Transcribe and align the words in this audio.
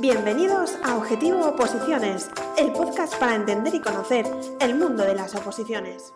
Bienvenidos 0.00 0.76
a 0.82 0.96
Objetivo 0.96 1.46
Oposiciones, 1.46 2.28
el 2.58 2.72
podcast 2.72 3.14
para 3.20 3.36
entender 3.36 3.72
y 3.72 3.80
conocer 3.80 4.26
el 4.60 4.74
mundo 4.74 5.04
de 5.04 5.14
las 5.14 5.36
oposiciones. 5.36 6.12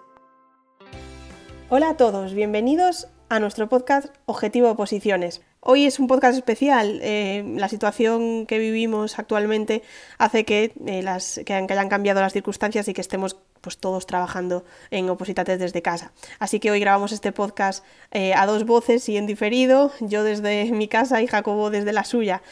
Hola 1.68 1.90
a 1.90 1.96
todos, 1.96 2.34
bienvenidos 2.34 3.06
a 3.28 3.38
nuestro 3.38 3.68
podcast 3.68 4.08
Objetivo 4.24 4.70
Oposiciones. 4.70 5.40
Hoy 5.60 5.86
es 5.86 6.00
un 6.00 6.08
podcast 6.08 6.36
especial. 6.36 7.00
Eh, 7.02 7.44
la 7.56 7.68
situación 7.68 8.46
que 8.46 8.58
vivimos 8.58 9.20
actualmente 9.20 9.82
hace 10.18 10.44
que, 10.44 10.72
eh, 10.86 11.02
las, 11.02 11.40
que, 11.46 11.54
hayan 11.54 11.88
cambiado 11.88 12.20
las 12.20 12.32
circunstancias 12.32 12.88
y 12.88 12.92
que 12.92 13.00
estemos 13.00 13.36
pues, 13.66 13.78
todos 13.78 14.06
trabajando 14.06 14.64
en 14.92 15.10
Opositates 15.10 15.58
desde 15.58 15.82
casa. 15.82 16.12
Así 16.38 16.60
que 16.60 16.70
hoy 16.70 16.78
grabamos 16.78 17.10
este 17.10 17.32
podcast 17.32 17.84
eh, 18.12 18.32
a 18.32 18.46
dos 18.46 18.64
voces 18.64 19.08
y 19.08 19.16
en 19.16 19.26
diferido, 19.26 19.90
yo 19.98 20.22
desde 20.22 20.70
mi 20.70 20.86
casa 20.86 21.20
y 21.20 21.26
Jacobo 21.26 21.68
desde 21.70 21.92
la 21.92 22.04
suya. 22.04 22.42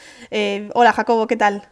hola 0.75 0.93
Jacobo, 0.93 1.29
¿qué 1.29 1.37
tal? 1.37 1.69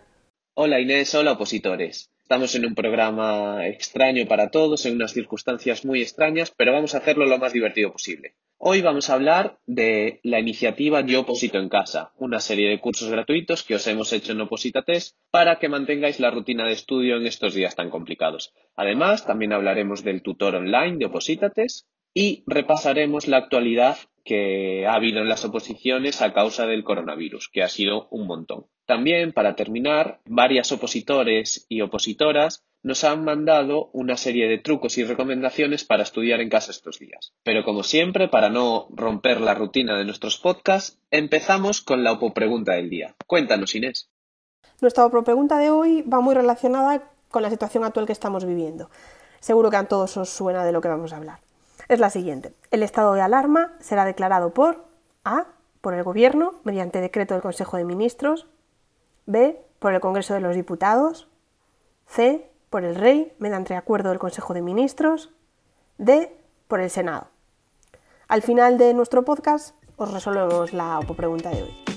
Hola 0.55 0.79
Inés, 0.79 1.13
hola 1.17 1.33
opositores. 1.33 2.09
Estamos 2.23 2.55
en 2.55 2.67
un 2.67 2.77
programa 2.77 3.67
extraño 3.67 4.27
para 4.27 4.49
todos, 4.51 4.87
en 4.87 4.95
unas 4.95 5.13
circunstancias 5.13 5.85
muy 5.85 6.01
extrañas, 6.03 6.53
pero 6.57 6.73
vamos 6.73 6.95
a 6.95 6.99
hacerlo 6.99 7.27
lo 7.27 7.39
más 7.39 7.53
divertido 7.53 7.91
posible. 7.91 8.37
Hoy 8.65 8.81
vamos 8.81 9.11
a 9.11 9.15
hablar 9.15 9.59
de 9.67 10.21
la 10.23 10.39
iniciativa 10.39 11.01
Yo 11.01 11.23
Oposito 11.23 11.59
en 11.59 11.69
Casa, 11.69 12.13
una 12.17 12.39
serie 12.39 12.69
de 12.69 12.79
cursos 12.79 13.11
gratuitos 13.11 13.65
que 13.65 13.75
os 13.75 13.85
hemos 13.89 14.13
hecho 14.13 14.31
en 14.31 14.41
Oposita 14.41 14.83
Test 14.83 15.17
para 15.33 15.59
que 15.59 15.69
mantengáis 15.69 16.21
la 16.21 16.31
rutina 16.31 16.65
de 16.65 16.75
estudio 16.75 17.17
en 17.17 17.27
estos 17.27 17.55
días 17.55 17.75
tan 17.75 17.91
complicados. 17.91 18.55
Además, 18.77 19.27
también 19.27 19.53
hablaremos 19.53 20.05
del 20.05 20.23
tutor 20.23 20.55
online 20.55 20.99
de 20.99 21.07
Oposita 21.07 21.51
Test 21.51 21.89
y 22.15 22.45
repasaremos 22.47 23.27
la 23.27 23.39
actualidad 23.39 23.97
que 24.25 24.87
ha 24.87 24.95
habido 24.95 25.21
en 25.21 25.29
las 25.29 25.45
oposiciones 25.45 26.23
a 26.23 26.33
causa 26.33 26.67
del 26.67 26.85
coronavirus, 26.85 27.49
que 27.49 27.63
ha 27.63 27.69
sido 27.69 28.09
un 28.11 28.27
montón. 28.27 28.67
También, 28.87 29.33
para 29.33 29.57
terminar, 29.57 30.21
varias 30.25 30.73
opositores 30.73 31.67
y 31.69 31.81
opositoras 31.81 32.65
nos 32.83 33.05
han 33.05 33.25
mandado 33.25 33.91
una 33.93 34.17
serie 34.17 34.49
de 34.49 34.59
trucos 34.59 34.99
y 34.99 35.05
recomendaciones 35.05 35.85
para 35.85 36.03
estudiar 36.03 36.41
en 36.41 36.49
casa 36.49 36.73
estos 36.73 36.99
días. 36.99 37.33
Pero 37.45 37.65
como 37.65 37.85
siempre, 37.85 38.29
para 38.29 38.51
no 38.51 38.89
romper 38.91 39.41
la 39.41 39.55
rutina 39.55 39.97
de 39.97 40.05
nuestros 40.05 40.37
podcasts, 40.39 40.99
empezamos 41.11 41.81
con 41.81 42.03
la 42.03 42.19
pregunta 42.35 42.75
del 42.75 42.91
día. 42.91 43.15
Cuéntanos, 43.27 43.75
Inés. 43.75 44.11
Nuestra 44.81 45.09
pregunta 45.09 45.59
de 45.59 45.71
hoy 45.71 46.03
va 46.03 46.21
muy 46.21 46.35
relacionada 46.35 47.09
con 47.31 47.43
la 47.43 47.51
situación 47.51 47.85
actual 47.85 48.07
que 48.07 48.13
estamos 48.13 48.45
viviendo. 48.45 48.91
Seguro 49.39 49.71
que 49.71 49.77
a 49.77 49.85
todos 49.85 50.17
os 50.17 50.29
suena 50.29 50.65
de 50.65 50.73
lo 50.73 50.81
que 50.81 50.89
vamos 50.89 51.13
a 51.13 51.17
hablar. 51.17 51.39
Es 51.89 52.01
la 52.01 52.11
siguiente. 52.11 52.55
El 52.71 52.83
estado 52.83 53.15
de 53.15 53.21
alarma 53.21 53.73
será 53.81 54.05
declarado 54.05 54.55
por 54.55 54.85
A. 55.25 55.47
por 55.81 55.95
el 55.95 56.05
Gobierno 56.05 56.55
mediante 56.65 57.01
decreto 57.01 57.35
del 57.35 57.43
Consejo 57.43 57.77
de 57.77 57.85
Ministros, 57.85 58.47
B. 59.27 59.61
por 59.79 59.95
el 59.95 60.01
Congreso 60.01 60.35
de 60.35 60.41
los 60.41 60.55
Diputados, 60.55 61.29
C 62.07 62.51
por 62.71 62.85
el 62.85 62.95
Rey 62.95 63.35
mediante 63.39 63.75
acuerdo 63.75 64.11
del 64.11 64.19
Consejo 64.19 64.55
de 64.55 64.63
Ministros, 64.63 65.31
D 65.99 66.37
por 66.69 66.81
el 66.81 66.91
Senado. 66.91 67.27
Al 68.29 68.43
final 68.43 68.79
de 68.79 68.95
nuestro 68.95 69.25
podcast 69.25 69.75
os 69.97 70.13
resolvemos 70.13 70.73
la 70.73 71.01
pregunta 71.17 71.51
de 71.51 71.63
hoy. 71.65 71.92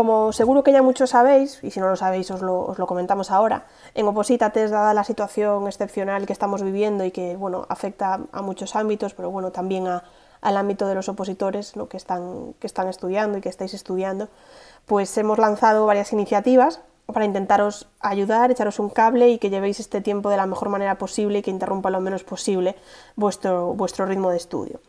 Como 0.00 0.32
seguro 0.32 0.64
que 0.64 0.72
ya 0.72 0.80
muchos 0.80 1.10
sabéis, 1.10 1.62
y 1.62 1.70
si 1.70 1.78
no 1.78 1.90
lo 1.90 1.94
sabéis 1.94 2.30
os 2.30 2.40
lo, 2.40 2.86
comentamos 2.86 3.30
ahora, 3.30 3.66
en 3.92 4.06
Opositates, 4.06 4.70
dada 4.70 4.94
la 4.94 5.04
situación 5.04 5.66
excepcional 5.66 6.24
que 6.24 6.32
estamos 6.32 6.62
viviendo 6.62 7.04
y 7.04 7.10
que 7.10 7.36
bueno, 7.36 7.66
afecta 7.68 8.18
a 8.32 8.40
muchos 8.40 8.76
ámbitos, 8.76 9.12
pero 9.12 9.30
bueno, 9.30 9.52
también 9.52 9.88
a, 9.88 10.04
al 10.40 10.56
ámbito 10.56 10.88
de 10.88 10.94
los 10.94 11.10
opositores 11.10 11.74
que, 11.90 11.98
están, 11.98 12.54
que 12.58 12.66
están 12.66 12.88
estudiando 12.88 13.36
y 13.36 13.40
que 13.42 13.50
estáis 13.50 13.74
estudiando, 13.74 14.30
pues 14.86 15.18
hemos 15.18 15.38
lanzado 15.38 15.84
varias 15.84 16.14
iniciativas 16.14 16.80
para 17.04 17.26
intentaros 17.26 17.86
ayudar, 18.00 18.50
echaros 18.50 18.78
un 18.78 18.88
cable 18.88 19.28
y 19.28 19.36
que 19.36 19.50
llevéis 19.50 19.80
este 19.80 20.00
tiempo 20.00 20.30
de 20.30 20.38
la 20.38 20.46
mejor 20.46 20.70
manera 20.70 20.96
posible 20.96 21.40
y 21.40 21.42
que 21.42 21.50
interrumpa 21.50 21.90
lo 21.90 22.00
menos 22.00 22.24
posible 22.24 22.74
vuestro, 23.16 23.74
vuestro 23.74 24.06
ritmo 24.06 24.30
de 24.30 24.38
estudio. 24.38 24.80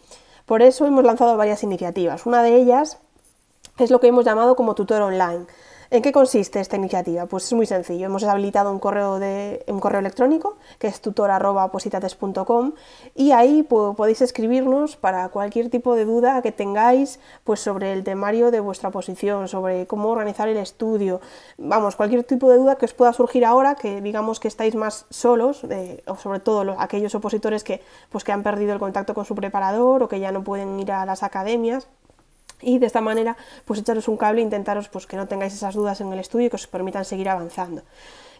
Por 0.45 0.61
eso 0.61 0.85
hemos 0.85 1.03
lanzado 1.03 1.35
varias 1.35 1.63
iniciativas. 1.63 2.25
Una 2.25 2.43
de 2.43 2.55
ellas 2.55 2.97
es 3.83 3.91
lo 3.91 3.99
que 3.99 4.07
hemos 4.07 4.25
llamado 4.25 4.55
como 4.55 4.75
tutor 4.75 5.01
online. 5.01 5.45
¿En 5.93 6.01
qué 6.01 6.13
consiste 6.13 6.61
esta 6.61 6.77
iniciativa? 6.77 7.25
Pues 7.25 7.43
es 7.47 7.51
muy 7.51 7.65
sencillo. 7.65 8.05
Hemos 8.05 8.23
habilitado 8.23 8.71
un 8.71 8.79
correo, 8.79 9.19
de, 9.19 9.65
un 9.67 9.81
correo 9.81 9.99
electrónico 9.99 10.55
que 10.79 10.87
es 10.87 11.01
tutor.positates.com 11.01 12.71
y 13.13 13.31
ahí 13.33 13.63
podéis 13.63 14.21
escribirnos 14.21 14.95
para 14.95 15.27
cualquier 15.27 15.69
tipo 15.69 15.93
de 15.95 16.05
duda 16.05 16.41
que 16.41 16.53
tengáis 16.53 17.19
pues, 17.43 17.59
sobre 17.59 17.91
el 17.91 18.05
temario 18.05 18.51
de 18.51 18.61
vuestra 18.61 18.89
posición, 18.89 19.49
sobre 19.49 19.85
cómo 19.85 20.07
organizar 20.07 20.47
el 20.47 20.55
estudio. 20.55 21.19
Vamos, 21.57 21.97
cualquier 21.97 22.23
tipo 22.23 22.49
de 22.49 22.55
duda 22.55 22.77
que 22.77 22.85
os 22.85 22.93
pueda 22.93 23.11
surgir 23.11 23.43
ahora, 23.43 23.75
que 23.75 23.99
digamos 23.99 24.39
que 24.39 24.47
estáis 24.47 24.75
más 24.75 25.07
solos, 25.09 25.65
o 26.07 26.15
sobre 26.15 26.39
todo 26.39 26.73
aquellos 26.79 27.15
opositores 27.15 27.65
que, 27.65 27.81
pues, 28.09 28.23
que 28.23 28.31
han 28.31 28.43
perdido 28.43 28.71
el 28.71 28.79
contacto 28.79 29.13
con 29.13 29.25
su 29.25 29.35
preparador 29.35 30.03
o 30.03 30.07
que 30.07 30.21
ya 30.21 30.31
no 30.31 30.41
pueden 30.41 30.79
ir 30.79 30.93
a 30.93 31.05
las 31.05 31.21
academias 31.21 31.89
y 32.61 32.79
de 32.79 32.85
esta 32.85 33.01
manera 33.01 33.37
pues 33.65 33.79
echaros 33.79 34.07
un 34.07 34.17
cable 34.17 34.41
e 34.41 34.43
intentaros 34.43 34.89
pues 34.89 35.07
que 35.07 35.17
no 35.17 35.27
tengáis 35.27 35.53
esas 35.53 35.75
dudas 35.75 36.01
en 36.01 36.11
el 36.13 36.19
estudio 36.19 36.47
y 36.47 36.49
que 36.49 36.55
os 36.55 36.67
permitan 36.67 37.05
seguir 37.05 37.29
avanzando. 37.29 37.83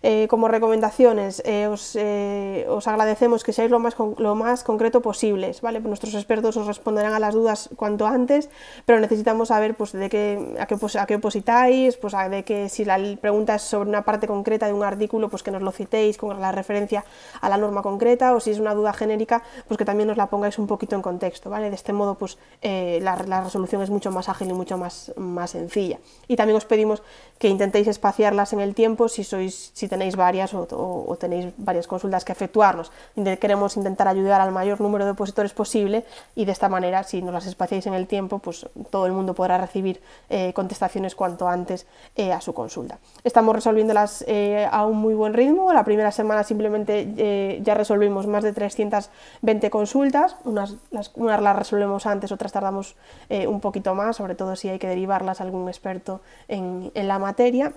Eh, 0.04 0.28
como 0.30 0.48
recomendaciones, 0.48 1.44
eh, 1.46 1.70
eh, 1.96 2.66
os, 2.68 2.88
agradecemos 2.88 3.44
que 3.44 3.54
seáis 3.54 3.70
lo 3.70 3.78
más, 3.78 3.96
lo 4.18 4.34
más 4.34 4.64
concreto 4.64 5.02
posibles, 5.02 5.62
¿vale? 5.62 5.80
Nuestros 5.80 6.16
expertos 6.16 6.58
os 6.58 6.66
responderán 6.66 7.14
a 7.14 7.20
las 7.20 7.36
dudas 7.36 7.70
cuanto 7.76 8.08
antes, 8.08 8.50
pero 8.86 9.00
necesitamos 9.00 9.50
saber 9.50 9.76
pues, 9.76 9.92
de 9.92 10.10
qué, 10.10 10.56
a, 10.60 10.66
qué, 10.66 10.76
a 10.98 11.06
qué 11.06 11.16
opositáis, 11.16 11.98
pues, 11.98 12.16
de 12.32 12.44
que 12.44 12.68
si 12.70 12.84
la 12.84 12.98
pregunta 13.22 13.56
es 13.56 13.62
sobre 13.62 13.90
una 13.90 14.02
parte 14.04 14.26
concreta 14.26 14.66
de 14.66 14.74
un 14.74 14.84
artículo, 14.84 15.30
pues 15.30 15.44
que 15.44 15.52
nos 15.52 15.62
lo 15.62 15.72
citéis 15.72 16.18
con 16.18 16.42
la 16.42 16.52
referencia 16.52 17.06
a 17.40 17.50
la 17.50 17.58
norma 17.58 17.84
concreta, 17.84 18.34
o 18.34 18.40
si 18.40 18.50
es 18.50 18.60
una 18.60 18.74
duda 18.74 18.94
genérica, 18.94 19.44
pues 19.68 19.78
que 19.78 19.86
también 19.86 20.08
nos 20.08 20.18
la 20.18 20.28
pongáis 20.28 20.58
un 20.58 20.66
poquito 20.66 20.96
en 20.96 21.04
contexto, 21.04 21.52
¿vale? 21.52 21.70
De 21.70 21.76
este 21.76 21.94
modo, 21.94 22.16
pues 22.16 22.40
la, 22.64 23.16
resolución 23.16 23.84
es 23.84 23.92
mucho 23.92 24.12
más 24.12 24.30
ágil 24.30 24.50
y 24.50 24.54
mucho 24.54 24.80
más, 24.80 25.14
más 25.16 25.52
sencilla. 25.52 26.00
Y 26.28 26.38
también 26.38 26.58
os 26.58 26.66
pedimos 26.66 27.04
que 27.38 27.50
intentéis 27.50 27.88
espaciarlas 27.88 28.54
en 28.54 28.62
el 28.62 28.74
tiempo 28.74 29.08
si 29.08 29.24
sois 29.24 29.72
tenéis 29.92 30.16
varias 30.16 30.54
o, 30.54 31.18
tenéis 31.20 31.52
varias 31.58 31.86
consultas 31.86 32.24
que 32.24 32.32
efectuarnos. 32.32 32.94
Queremos 33.42 33.76
intentar 33.76 34.08
ayudar 34.08 34.40
al 34.40 34.54
mayor 34.54 34.80
número 34.80 35.04
de 35.04 35.12
opositores 35.12 35.52
posible 35.52 36.06
y 36.34 36.46
de 36.46 36.54
esta 36.54 36.70
manera, 36.70 37.04
si 37.04 37.22
nos 37.22 37.34
las 37.34 37.46
espaciáis 37.46 37.86
en 37.88 37.94
el 37.94 38.08
tiempo, 38.08 38.40
pues 38.40 38.66
todo 38.90 39.06
el 39.06 39.12
mundo 39.12 39.34
podrá 39.34 39.58
recibir 39.58 40.02
eh, 40.30 40.54
contestaciones 40.54 41.14
cuanto 41.14 41.50
antes 41.50 41.88
eh, 42.16 42.32
a 42.32 42.40
su 42.40 42.54
consulta. 42.54 43.00
Estamos 43.26 43.54
resolviéndolas 43.54 44.24
eh, 44.30 44.66
a 44.72 44.86
un 44.86 44.96
muy 44.96 45.14
buen 45.14 45.34
ritmo. 45.34 45.74
La 45.74 45.84
primera 45.84 46.14
semana 46.14 46.46
simplemente 46.46 47.60
ya 47.62 47.74
resolvimos 47.74 48.28
más 48.28 48.46
de 48.46 48.54
320 48.54 49.70
consultas. 49.70 50.38
Unas 50.46 50.76
las, 50.92 51.12
unas 51.16 51.42
las 51.42 51.56
resolvemos 51.58 52.06
antes, 52.06 52.32
otras 52.32 52.54
tardamos 52.54 52.96
un 53.30 53.60
poquito 53.60 53.94
más, 53.94 54.16
sobre 54.16 54.36
todo 54.36 54.56
si 54.56 54.70
hay 54.70 54.80
que 54.80 54.88
derivarlas 54.88 55.42
a 55.42 55.44
algún 55.44 55.68
experto 55.68 56.22
en, 56.48 56.92
en 56.96 57.08
la 57.10 57.20
materia. 57.20 57.74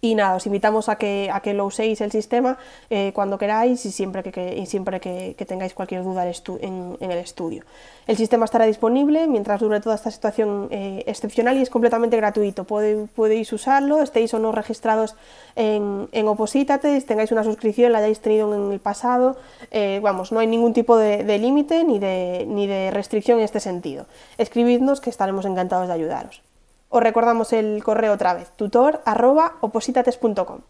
Y 0.00 0.14
nada, 0.14 0.36
os 0.36 0.46
invitamos 0.46 0.88
a 0.88 0.96
que, 0.96 1.28
a 1.32 1.40
que 1.40 1.54
lo 1.54 1.66
uséis 1.66 2.00
el 2.00 2.12
sistema 2.12 2.56
eh, 2.88 3.12
cuando 3.14 3.36
queráis 3.36 3.84
y 3.84 3.90
siempre 3.90 4.22
que, 4.22 4.64
siempre 4.66 5.00
que, 5.00 5.34
tengáis 5.46 5.74
cualquier 5.74 6.04
duda 6.04 6.24
en, 6.60 6.96
el 7.00 7.18
estudio. 7.18 7.64
El 8.06 8.16
sistema 8.16 8.44
estará 8.44 8.64
disponible 8.64 9.26
mientras 9.26 9.60
dure 9.60 9.80
toda 9.80 9.96
esta 9.96 10.10
situación 10.10 10.68
eh, 10.70 11.02
excepcional 11.06 11.56
y 11.56 11.62
es 11.62 11.70
completamente 11.70 12.16
gratuito. 12.16 12.64
podéis 12.64 13.52
usarlo, 13.52 14.02
estéis 14.02 14.32
o 14.34 14.38
no 14.38 14.52
registrados 14.52 15.16
en, 15.56 16.08
en 16.12 16.26
tengáis 17.06 17.32
una 17.32 17.44
suscripción, 17.44 17.92
la 17.92 17.98
hayáis 17.98 18.20
tenido 18.20 18.54
en 18.54 18.72
el 18.72 18.80
pasado. 18.80 19.36
Eh, 19.70 20.00
vamos, 20.02 20.32
no 20.32 20.38
hay 20.38 20.46
ningún 20.46 20.72
tipo 20.72 20.96
de, 20.96 21.24
de 21.24 21.38
límite 21.38 21.84
ni 21.84 21.98
de, 21.98 22.44
ni 22.46 22.66
de 22.66 22.90
restricción 22.90 23.38
en 23.38 23.44
este 23.44 23.60
sentido. 23.60 24.06
Escribidnos 24.38 25.00
que 25.00 25.10
estaremos 25.10 25.44
encantados 25.44 25.88
de 25.88 25.94
ayudaros. 25.94 26.47
Os 26.88 27.02
recordamos 27.02 27.52
el 27.52 27.82
correo 27.82 28.14
otra 28.14 28.34
vez, 28.34 28.56
tutor.opositates.com. 28.56 30.62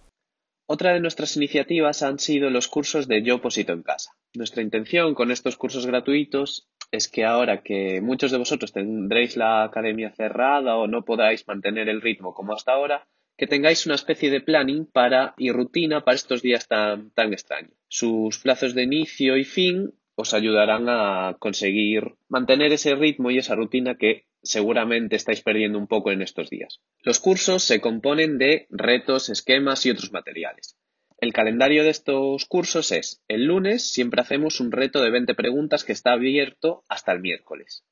Otra 0.70 0.92
de 0.92 1.00
nuestras 1.00 1.34
iniciativas 1.36 2.02
han 2.02 2.18
sido 2.18 2.50
los 2.50 2.68
cursos 2.68 3.08
de 3.08 3.22
Yo 3.22 3.36
Oposito 3.36 3.72
en 3.72 3.82
Casa. 3.82 4.12
Nuestra 4.34 4.62
intención 4.62 5.14
con 5.14 5.30
estos 5.30 5.56
cursos 5.56 5.86
gratuitos 5.86 6.68
es 6.90 7.08
que 7.08 7.24
ahora 7.24 7.62
que 7.62 8.02
muchos 8.02 8.32
de 8.32 8.38
vosotros 8.38 8.72
tendréis 8.72 9.36
la 9.36 9.64
academia 9.64 10.10
cerrada 10.10 10.76
o 10.76 10.86
no 10.86 11.04
podáis 11.04 11.46
mantener 11.46 11.88
el 11.88 12.02
ritmo 12.02 12.34
como 12.34 12.52
hasta 12.52 12.72
ahora, 12.72 13.08
que 13.38 13.46
tengáis 13.46 13.86
una 13.86 13.94
especie 13.94 14.30
de 14.30 14.40
planning 14.40 14.86
para 14.86 15.34
y 15.38 15.52
rutina 15.52 16.04
para 16.04 16.16
estos 16.16 16.42
días 16.42 16.68
tan, 16.68 17.10
tan 17.12 17.32
extraños. 17.32 17.72
Sus 17.88 18.38
plazos 18.38 18.74
de 18.74 18.82
inicio 18.82 19.38
y 19.38 19.44
fin 19.44 19.94
os 20.16 20.34
ayudarán 20.34 20.88
a 20.88 21.36
conseguir 21.38 22.14
mantener 22.28 22.72
ese 22.72 22.94
ritmo 22.94 23.30
y 23.30 23.38
esa 23.38 23.54
rutina 23.54 23.96
que 23.96 24.26
seguramente 24.42 25.16
estáis 25.16 25.42
perdiendo 25.42 25.78
un 25.78 25.86
poco 25.86 26.10
en 26.12 26.22
estos 26.22 26.50
días. 26.50 26.80
Los 27.02 27.20
cursos 27.20 27.62
se 27.62 27.80
componen 27.80 28.38
de 28.38 28.66
retos, 28.70 29.28
esquemas 29.28 29.84
y 29.86 29.90
otros 29.90 30.12
materiales. 30.12 30.76
El 31.20 31.32
calendario 31.32 31.82
de 31.82 31.90
estos 31.90 32.44
cursos 32.44 32.92
es, 32.92 33.22
el 33.26 33.46
lunes 33.46 33.90
siempre 33.90 34.20
hacemos 34.20 34.60
un 34.60 34.70
reto 34.70 35.02
de 35.02 35.10
20 35.10 35.34
preguntas 35.34 35.82
que 35.84 35.92
está 35.92 36.12
abierto 36.12 36.84
hasta 36.88 37.12
el 37.12 37.20
miércoles. 37.20 37.84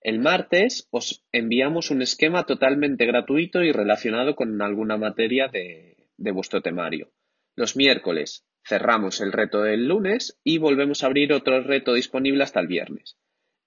El 0.00 0.18
martes 0.18 0.88
os 0.90 1.24
enviamos 1.32 1.90
un 1.90 2.02
esquema 2.02 2.44
totalmente 2.46 3.06
gratuito 3.06 3.62
y 3.62 3.72
relacionado 3.72 4.34
con 4.34 4.60
alguna 4.62 4.96
materia 4.96 5.48
de, 5.48 6.08
de 6.16 6.30
vuestro 6.32 6.62
temario. 6.62 7.12
Los 7.54 7.76
miércoles 7.76 8.46
cerramos 8.64 9.20
el 9.20 9.32
reto 9.32 9.62
del 9.62 9.86
lunes 9.86 10.40
y 10.42 10.58
volvemos 10.58 11.02
a 11.02 11.06
abrir 11.06 11.32
otro 11.32 11.62
reto 11.62 11.94
disponible 11.94 12.42
hasta 12.42 12.60
el 12.60 12.68
viernes. 12.68 13.18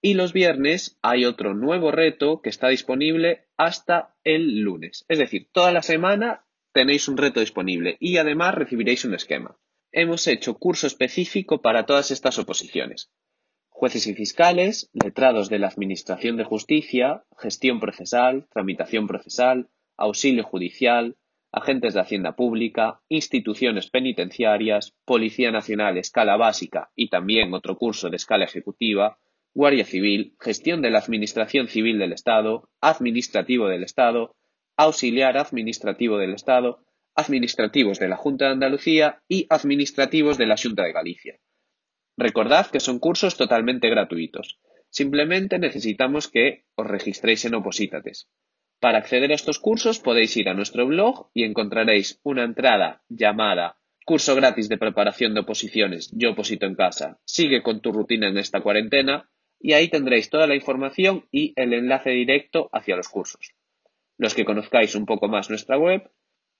Y 0.05 0.13
los 0.13 0.33
viernes 0.33 0.99
hay 1.01 1.25
otro 1.25 1.55
nuevo 1.55 1.89
reto 1.89 2.39
que 2.43 2.51
está 2.51 2.67
disponible 2.67 3.47
hasta 3.57 4.13
el 4.23 4.59
lunes. 4.59 5.03
Es 5.07 5.17
decir, 5.17 5.49
toda 5.51 5.71
la 5.71 5.81
semana 5.81 6.45
tenéis 6.73 7.07
un 7.07 7.17
reto 7.17 7.39
disponible 7.39 7.97
y 7.99 8.17
además 8.17 8.53
recibiréis 8.53 9.03
un 9.05 9.15
esquema. 9.15 9.57
Hemos 9.91 10.27
hecho 10.27 10.59
curso 10.59 10.85
específico 10.85 11.63
para 11.63 11.87
todas 11.87 12.11
estas 12.11 12.37
oposiciones. 12.37 13.09
Jueces 13.69 14.05
y 14.05 14.13
fiscales, 14.13 14.91
letrados 14.93 15.49
de 15.49 15.57
la 15.57 15.69
Administración 15.69 16.37
de 16.37 16.43
Justicia, 16.43 17.23
gestión 17.39 17.79
procesal, 17.79 18.45
tramitación 18.51 19.07
procesal, 19.07 19.71
auxilio 19.97 20.43
judicial, 20.43 21.17
agentes 21.51 21.95
de 21.95 22.01
Hacienda 22.01 22.35
Pública, 22.35 23.01
instituciones 23.09 23.89
penitenciarias, 23.89 24.93
Policía 25.03 25.49
Nacional 25.49 25.97
escala 25.97 26.37
básica 26.37 26.91
y 26.95 27.09
también 27.09 27.55
otro 27.55 27.75
curso 27.75 28.11
de 28.11 28.17
escala 28.17 28.45
ejecutiva, 28.45 29.17
Guardia 29.55 29.85
Civil, 29.85 30.35
gestión 30.41 30.81
de 30.81 30.89
la 30.89 30.99
Administración 30.99 31.69
Civil 31.69 31.97
del 31.97 32.11
Estado, 32.11 32.69
administrativo 32.81 33.69
del 33.69 33.83
Estado, 33.83 34.35
auxiliar 34.75 35.37
administrativo 35.37 36.17
del 36.17 36.33
Estado, 36.33 36.83
administrativos 37.15 37.97
de 37.97 38.09
la 38.09 38.17
Junta 38.17 38.45
de 38.45 38.51
Andalucía 38.51 39.23
y 39.29 39.47
administrativos 39.49 40.37
de 40.37 40.47
la 40.47 40.57
Junta 40.57 40.83
de 40.83 40.91
Galicia. 40.91 41.39
Recordad 42.17 42.67
que 42.67 42.81
son 42.81 42.99
cursos 42.99 43.37
totalmente 43.37 43.89
gratuitos. 43.89 44.59
Simplemente 44.89 45.57
necesitamos 45.57 46.27
que 46.27 46.65
os 46.75 46.85
registréis 46.85 47.45
en 47.45 47.55
Opositates. 47.55 48.27
Para 48.81 48.97
acceder 48.97 49.31
a 49.31 49.35
estos 49.35 49.59
cursos 49.59 49.99
podéis 49.99 50.35
ir 50.35 50.49
a 50.49 50.53
nuestro 50.53 50.85
blog 50.85 51.29
y 51.33 51.45
encontraréis 51.45 52.19
una 52.23 52.43
entrada 52.43 53.03
llamada 53.07 53.77
Curso 54.05 54.35
gratis 54.35 54.69
de 54.69 54.77
preparación 54.77 55.33
de 55.33 55.39
oposiciones 55.39 56.11
Yo 56.13 56.33
oposito 56.33 56.67
en 56.67 56.75
casa. 56.75 57.17
Sigue 57.25 57.63
con 57.63 57.81
tu 57.81 57.91
rutina 57.91 58.27
en 58.27 58.37
esta 58.37 58.61
cuarentena 58.61 59.27
y 59.59 59.73
ahí 59.73 59.89
tendréis 59.89 60.29
toda 60.29 60.47
la 60.47 60.55
información 60.55 61.25
y 61.31 61.53
el 61.55 61.73
enlace 61.73 62.11
directo 62.11 62.69
hacia 62.71 62.95
los 62.95 63.09
cursos. 63.09 63.53
Los 64.17 64.33
que 64.33 64.45
conozcáis 64.45 64.95
un 64.95 65.05
poco 65.05 65.27
más 65.27 65.49
nuestra 65.49 65.77
web, 65.77 66.09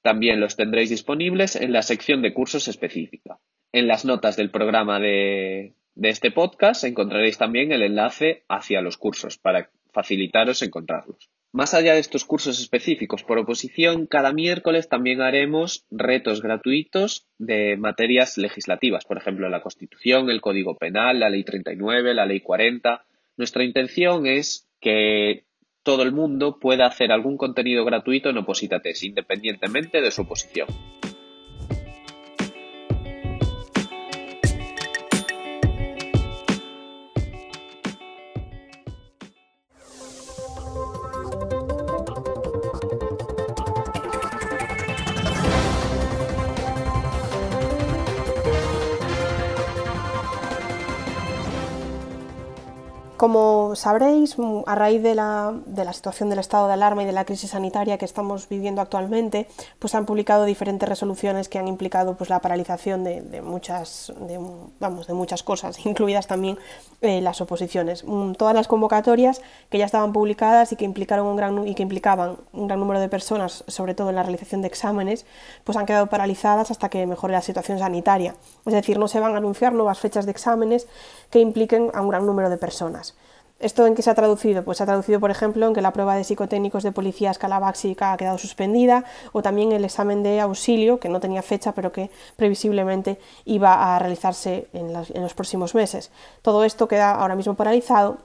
también 0.01 0.39
los 0.39 0.55
tendréis 0.55 0.89
disponibles 0.89 1.55
en 1.55 1.73
la 1.73 1.81
sección 1.81 2.21
de 2.21 2.33
cursos 2.33 2.67
específica. 2.67 3.39
En 3.71 3.87
las 3.87 4.05
notas 4.05 4.35
del 4.35 4.51
programa 4.51 4.99
de, 4.99 5.73
este 6.01 6.31
podcast 6.31 6.83
encontraréis 6.83 7.37
también 7.37 7.71
el 7.71 7.81
enlace 7.81 8.43
hacia 8.47 8.81
los 8.81 8.97
cursos 8.97 9.37
para 9.37 9.69
facilitaros 9.91 10.61
encontrarlos. 10.61 11.29
Más 11.55 11.73
allá 11.73 11.93
de 11.93 12.01
estos 12.01 12.25
cursos 12.25 12.59
específicos 12.59 13.23
por 13.23 13.37
oposición, 13.37 14.07
cada 14.07 14.33
miércoles 14.33 14.89
también 14.89 15.21
haremos 15.21 15.85
retos 15.89 16.41
gratuitos 16.41 17.27
de 17.37 17.77
materias 17.77 18.37
legislativas, 18.37 19.05
por 19.05 19.15
ejemplo, 19.17 19.47
la 19.47 19.61
Constitución, 19.61 20.29
el 20.29 20.41
Código 20.41 20.75
Penal, 20.75 21.21
la 21.21 21.29
Ley 21.29 21.45
39, 21.45 22.13
la 22.13 22.25
Ley 22.25 22.41
40. 22.41 23.05
Nuestra 23.37 23.63
intención 23.63 24.25
es 24.25 24.67
que 24.81 25.45
todo 25.83 26.03
el 26.03 26.11
mundo 26.11 26.59
pueda 26.59 26.87
hacer 26.87 27.13
algún 27.13 27.37
contenido 27.37 27.85
gratuito 27.85 28.29
en 28.29 28.39
Opositates, 28.39 29.01
independientemente 29.03 30.01
de 30.01 30.11
su 30.11 30.23
oposición. 30.23 30.67
Como 53.25 53.75
sabréis, 53.75 54.37
a 54.67 54.75
raíz 54.75 55.01
de 55.01 55.15
la, 55.15 55.51
situación 55.93 56.29
del 56.29 56.37
estado 56.37 56.67
de 56.67 56.73
alarma 56.73 57.01
y 57.01 57.07
de 57.07 57.11
la 57.11 57.25
crisis 57.25 57.49
sanitaria 57.49 57.97
que 57.97 58.05
estamos 58.05 58.47
viviendo 58.47 58.83
actualmente, 58.83 59.47
pues 59.79 59.95
han 59.95 60.05
publicado 60.05 60.43
diferentes 60.43 60.87
resoluciones 60.87 61.49
que 61.49 61.57
han 61.57 61.67
implicado 61.67 62.13
pues, 62.17 62.29
la 62.29 62.39
paralización 62.39 63.03
de, 63.03 63.41
muchas, 63.41 64.13
vamos, 64.79 65.07
de 65.07 65.15
muchas 65.15 65.41
cosas, 65.41 65.83
incluidas 65.87 66.27
también 66.27 66.59
eh, 67.01 67.19
las 67.19 67.41
oposiciones. 67.41 68.03
Mm, 68.05 68.33
todas 68.33 68.53
las 68.53 68.67
convocatorias 68.67 69.41
que 69.71 69.79
ya 69.79 69.85
estaban 69.85 70.13
publicadas 70.13 70.71
y 70.71 70.75
que, 70.75 70.85
implicaron 70.85 71.25
un 71.25 71.35
gran, 71.35 71.67
y 71.67 71.73
que 71.73 71.81
implicaban 71.81 72.37
un 72.53 72.67
gran 72.67 72.79
número 72.79 72.99
de 72.99 73.09
personas, 73.09 73.63
sobre 73.67 73.95
todo 73.95 74.11
en 74.11 74.17
la 74.17 74.21
realización 74.21 74.61
de 74.61 74.67
exámenes, 74.67 75.25
pues 75.63 75.79
han 75.79 75.87
quedado 75.87 76.05
paralizadas 76.11 76.69
hasta 76.69 76.89
que 76.89 77.07
mejore 77.07 77.33
la 77.33 77.41
situación 77.41 77.79
sanitaria. 77.79 78.35
Es 78.67 78.73
decir, 78.73 78.99
no 78.99 79.07
se 79.07 79.19
van 79.19 79.33
a 79.33 79.37
anunciar 79.37 79.73
nuevas 79.73 79.97
fechas 79.97 80.25
de 80.25 80.31
exámenes 80.31 80.87
que 81.31 81.39
impliquen 81.39 81.89
a 81.95 82.01
un 82.01 82.09
gran 82.09 82.27
número 82.27 82.51
de 82.51 82.57
personas. 82.57 83.14
¿Esto 83.59 83.87
en 83.87 83.95
qué 83.95 84.01
se 84.01 84.09
ha 84.09 84.15
traducido? 84.15 84.63
Pues 84.63 84.77
se 84.77 84.83
ha 84.83 84.85
traducido, 84.85 85.21
por 85.21 85.31
ejemplo, 85.31 85.65
en 85.65 85.73
que 85.73 85.81
la 85.81 85.93
prueba 85.93 86.15
de 86.15 86.25
psicotécnicos 86.25 86.83
de 86.83 86.91
policía 86.91 87.31
escala 87.31 87.57
básica 87.57 88.11
ha 88.11 88.17
quedado 88.17 88.37
suspendida, 88.37 89.05
o 89.31 89.41
también 89.41 89.71
el 89.71 89.85
examen 89.85 90.23
de 90.23 90.41
auxilio, 90.41 90.99
que 90.99 91.07
no 91.07 91.21
tenía 91.21 91.41
fecha, 91.41 91.71
pero 91.71 91.93
que 91.93 92.11
previsiblemente 92.35 93.17
iba 93.45 93.95
a 93.95 93.99
realizarse 93.99 94.67
en, 94.73 94.91
los 94.91 95.33
próximos 95.33 95.73
meses. 95.73 96.11
Todo 96.41 96.65
esto 96.65 96.89
queda 96.89 97.15
ahora 97.15 97.35
mismo 97.35 97.53
paralizado 97.53 98.17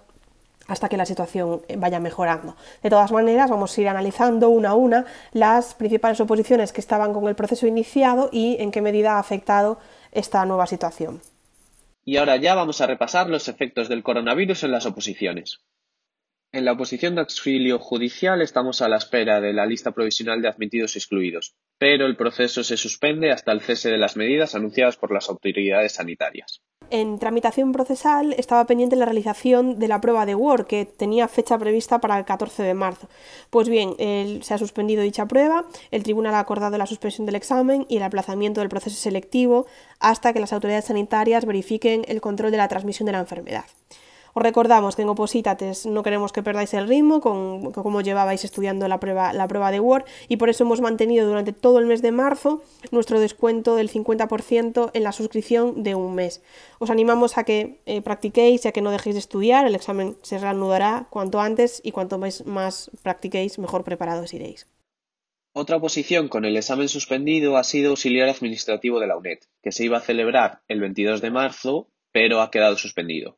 hasta 0.67 0.89
que 0.89 0.97
la 0.97 1.07
situación 1.07 1.63
vaya 1.79 2.01
mejorando. 2.01 2.57
De 2.83 2.91
todas 2.91 3.13
maneras, 3.13 3.51
vamos 3.51 3.77
a 3.77 3.81
ir 3.81 3.89
analizando 3.89 4.49
una 4.49 4.71
a 4.71 4.75
una 4.75 5.05
las 5.33 5.75
principales 5.75 6.21
oposiciones 6.21 6.73
que 6.73 6.81
estaban 6.81 7.13
con 7.13 7.29
el 7.29 7.37
proceso 7.37 7.69
iniciado 7.69 8.31
y 8.33 8.57
en 8.61 8.73
qué 8.73 8.83
medida 8.83 9.15
ha 9.15 9.21
afectado 9.21 9.79
esta 10.11 10.45
nueva 10.45 10.67
situación. 10.67 11.21
Y 12.05 12.17
ahora 12.17 12.37
ya 12.37 12.55
vamos 12.55 12.81
a 12.81 12.87
repasar 12.87 13.29
los 13.29 13.49
efectos 13.49 13.89
del 13.89 14.03
coronavirus 14.03 14.65
en 14.65 14.73
las 14.73 14.87
oposiciones. 14.87 15.61
En 16.53 16.65
la 16.65 16.73
oposición 16.73 17.15
de 17.15 17.21
auxilio 17.21 17.79
judicial 17.79 18.43
estamos 18.43 18.83
a 18.83 18.89
la 18.89 18.97
espera 18.97 19.41
de 19.41 19.53
la 19.53 19.67
lista 19.67 19.93
provisional 19.93 20.43
de 20.43 20.49
admitidos 20.49 20.97
y 20.97 20.99
excluidos, 20.99 21.55
pero 21.79 22.07
el 22.07 22.17
proceso 22.17 22.65
se 22.65 22.77
suspende 22.77 23.31
hasta 23.31 23.53
el 23.53 23.61
cese 23.61 23.91
de 23.91 23.99
las 23.99 24.17
medidas 24.17 24.57
anunciadas 24.57 24.97
por 24.97 25.13
las 25.13 25.29
autoridades 25.29 25.93
sanitarias. 25.93 26.61
En 26.93 27.21
tramitación 27.21 27.71
procesal 27.71 28.35
estaba 28.37 28.67
pendiente 28.67 28.97
la 28.97 29.05
realización 29.05 29.79
de 29.79 29.87
la 29.87 30.01
prueba 30.01 30.27
de 30.27 30.35
Word, 30.35 30.67
que 30.67 30.87
tenía 30.87 31.29
fecha 31.29 31.57
prevista 31.57 32.01
para 32.01 32.19
el 32.19 32.25
14 32.25 32.65
de 32.65 32.75
marzo. 32.75 33.09
Pues 33.49 33.69
bien, 33.69 33.95
se 34.43 34.55
ha 34.55 34.59
suspendido 34.59 35.03
dicha 35.03 35.27
prueba, 35.27 35.67
el 35.93 36.03
tribunal 36.03 36.35
ha 36.35 36.41
acordado 36.41 36.77
la 36.79 36.87
suspensión 36.87 37.27
del 37.27 37.37
examen 37.37 37.87
y 37.89 37.99
el 37.99 38.03
aplazamiento 38.03 38.61
del 38.61 38.69
proceso 38.69 38.97
selectivo 38.97 39.67
hasta 40.01 40.33
que 40.33 40.41
las 40.41 40.53
autoridades 40.53 40.87
sanitarias 40.87 41.45
verifiquen 41.45 42.05
el 42.09 42.21
control 42.21 42.51
de 42.51 42.57
la 42.57 42.67
transmisión 42.67 43.07
de 43.07 43.13
la 43.13 43.21
enfermedad. 43.21 43.65
Os 44.35 44.43
recordamos 44.43 44.97
que 44.97 45.03
en 45.03 45.09
Opositates 45.09 45.87
no 45.87 46.03
queremos 46.03 46.33
que 46.33 46.43
perdáis 46.43 46.73
el 46.75 46.87
ritmo 46.87 47.21
con, 47.21 47.73
cómo 47.73 48.01
llevabais 48.01 48.45
estudiando 48.45 48.87
la 48.89 49.01
prueba, 49.01 49.33
de 49.71 49.81
Word 49.81 50.05
y 50.29 50.37
por 50.37 50.49
eso 50.49 50.65
hemos 50.65 50.81
mantenido 50.81 51.27
durante 51.27 51.53
todo 51.53 51.79
el 51.79 51.87
mes 51.87 52.03
de 52.03 52.13
marzo 52.13 52.63
nuestro 52.91 53.21
descuento 53.21 53.77
del 53.77 53.91
50% 53.91 54.91
en 54.93 55.03
la 55.03 55.13
suscripción 55.13 55.83
de 55.83 55.95
un 55.95 56.15
mes. 56.15 56.43
Os 56.79 56.91
animamos 56.91 57.39
a 57.39 57.45
que 57.45 57.81
eh, 57.87 58.03
practiquéis 58.03 58.65
y 58.65 58.69
a 58.69 58.73
que 58.73 58.83
no 58.83 58.91
dejéis 58.91 59.15
de 59.15 59.21
estudiar. 59.21 59.67
El 59.67 59.75
examen 59.75 60.17
se 60.23 60.39
reanudará 60.39 61.07
cuanto 61.11 61.41
antes 61.41 61.81
y 61.85 61.93
cuanto 61.93 62.19
más 62.19 62.91
practiquéis, 63.03 63.59
mejor 63.59 63.85
preparados 63.85 64.33
iréis. 64.35 64.67
Otra 65.53 65.77
oposición 65.77 66.29
con 66.29 66.45
el 66.45 66.57
examen 66.57 66.89
suspendido 66.89 67.57
ha 67.57 67.65
sido 67.65 67.91
auxiliar 67.91 68.29
administrativo 68.29 69.01
de 69.01 69.09
la 69.09 69.17
UNED, 69.17 69.41
que 69.63 69.73
se 69.73 69.85
iba 69.85 69.99
a 69.99 70.01
celebrar 70.01 70.63
el 70.69 70.81
22 70.81 71.21
de 71.21 71.31
marzo, 71.33 71.89
pero 72.13 72.41
ha 72.41 72.53
quedado 72.53 72.77
suspendido. 72.77 73.37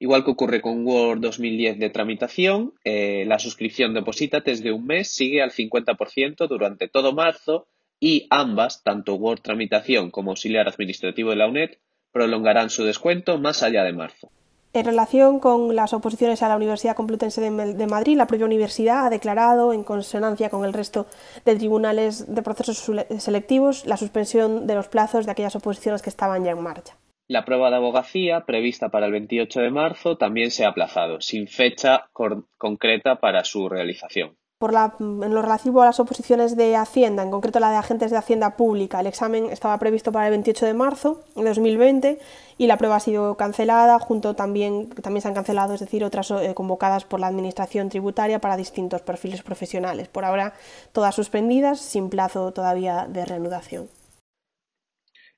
Igual 0.00 0.24
que 0.24 0.30
ocurre 0.30 0.60
con 0.60 0.86
Word 0.86 1.20
2010 1.20 1.78
de 1.78 1.90
tramitación, 1.90 2.74
eh, 2.84 3.24
la 3.26 3.40
suscripción 3.40 3.94
de 3.94 4.02
Positates 4.02 4.62
de 4.62 4.70
un 4.70 4.86
mes 4.86 5.08
sigue 5.10 5.42
al 5.42 5.50
50% 5.50 6.46
durante 6.46 6.88
todo 6.88 7.12
marzo 7.12 7.66
y 7.98 8.28
ambas, 8.30 8.84
tanto 8.84 9.14
Word 9.16 9.40
tramitación 9.40 10.12
como 10.12 10.30
auxiliar 10.30 10.68
administrativo 10.68 11.30
de 11.30 11.36
la 11.36 11.48
UNED, 11.48 11.70
prolongarán 12.12 12.70
su 12.70 12.84
descuento 12.84 13.38
más 13.38 13.64
allá 13.64 13.82
de 13.82 13.92
marzo. 13.92 14.30
En 14.72 14.84
relación 14.84 15.40
con 15.40 15.74
las 15.74 15.92
oposiciones 15.92 16.42
a 16.42 16.48
la 16.48 16.56
Universidad 16.56 16.94
Complutense 16.94 17.40
de 17.40 17.86
Madrid, 17.86 18.16
la 18.16 18.26
propia 18.26 18.46
universidad 18.46 19.06
ha 19.06 19.10
declarado, 19.10 19.72
en 19.72 19.82
consonancia 19.82 20.50
con 20.50 20.64
el 20.64 20.74
resto 20.74 21.06
de 21.44 21.56
tribunales 21.56 22.32
de 22.32 22.42
procesos 22.42 22.88
selectivos, 23.18 23.86
la 23.86 23.96
suspensión 23.96 24.66
de 24.66 24.74
los 24.74 24.88
plazos 24.88 25.26
de 25.26 25.32
aquellas 25.32 25.56
oposiciones 25.56 26.02
que 26.02 26.10
estaban 26.10 26.44
ya 26.44 26.52
en 26.52 26.62
marcha. 26.62 26.96
La 27.30 27.44
prueba 27.44 27.68
de 27.68 27.76
abogacía, 27.76 28.46
prevista 28.46 28.88
para 28.88 29.04
el 29.04 29.12
28 29.12 29.60
de 29.60 29.70
marzo, 29.70 30.16
también 30.16 30.50
se 30.50 30.64
ha 30.64 30.70
aplazado, 30.70 31.20
sin 31.20 31.46
fecha 31.46 32.08
concreta 32.56 33.20
para 33.20 33.44
su 33.44 33.68
realización. 33.68 34.34
Por 34.56 34.72
la, 34.72 34.94
en 34.98 35.34
lo 35.34 35.42
relativo 35.42 35.82
a 35.82 35.84
las 35.84 36.00
oposiciones 36.00 36.56
de 36.56 36.74
Hacienda, 36.74 37.22
en 37.22 37.30
concreto 37.30 37.60
la 37.60 37.70
de 37.70 37.76
agentes 37.76 38.10
de 38.10 38.16
Hacienda 38.16 38.56
Pública, 38.56 39.00
el 39.00 39.06
examen 39.06 39.50
estaba 39.50 39.78
previsto 39.78 40.10
para 40.10 40.26
el 40.26 40.30
28 40.30 40.64
de 40.64 40.72
marzo 40.72 41.20
de 41.36 41.44
2020 41.44 42.18
y 42.56 42.66
la 42.66 42.78
prueba 42.78 42.96
ha 42.96 43.00
sido 43.00 43.36
cancelada, 43.36 43.98
junto 43.98 44.34
también, 44.34 44.88
también 44.88 45.20
se 45.20 45.28
han 45.28 45.34
cancelado, 45.34 45.74
es 45.74 45.80
decir, 45.80 46.04
otras 46.04 46.30
eh, 46.30 46.54
convocadas 46.54 47.04
por 47.04 47.20
la 47.20 47.26
Administración 47.26 47.90
Tributaria 47.90 48.40
para 48.40 48.56
distintos 48.56 49.02
perfiles 49.02 49.42
profesionales. 49.42 50.08
Por 50.08 50.24
ahora, 50.24 50.54
todas 50.92 51.14
suspendidas, 51.14 51.78
sin 51.78 52.08
plazo 52.08 52.52
todavía 52.52 53.06
de 53.06 53.26
reanudación. 53.26 53.90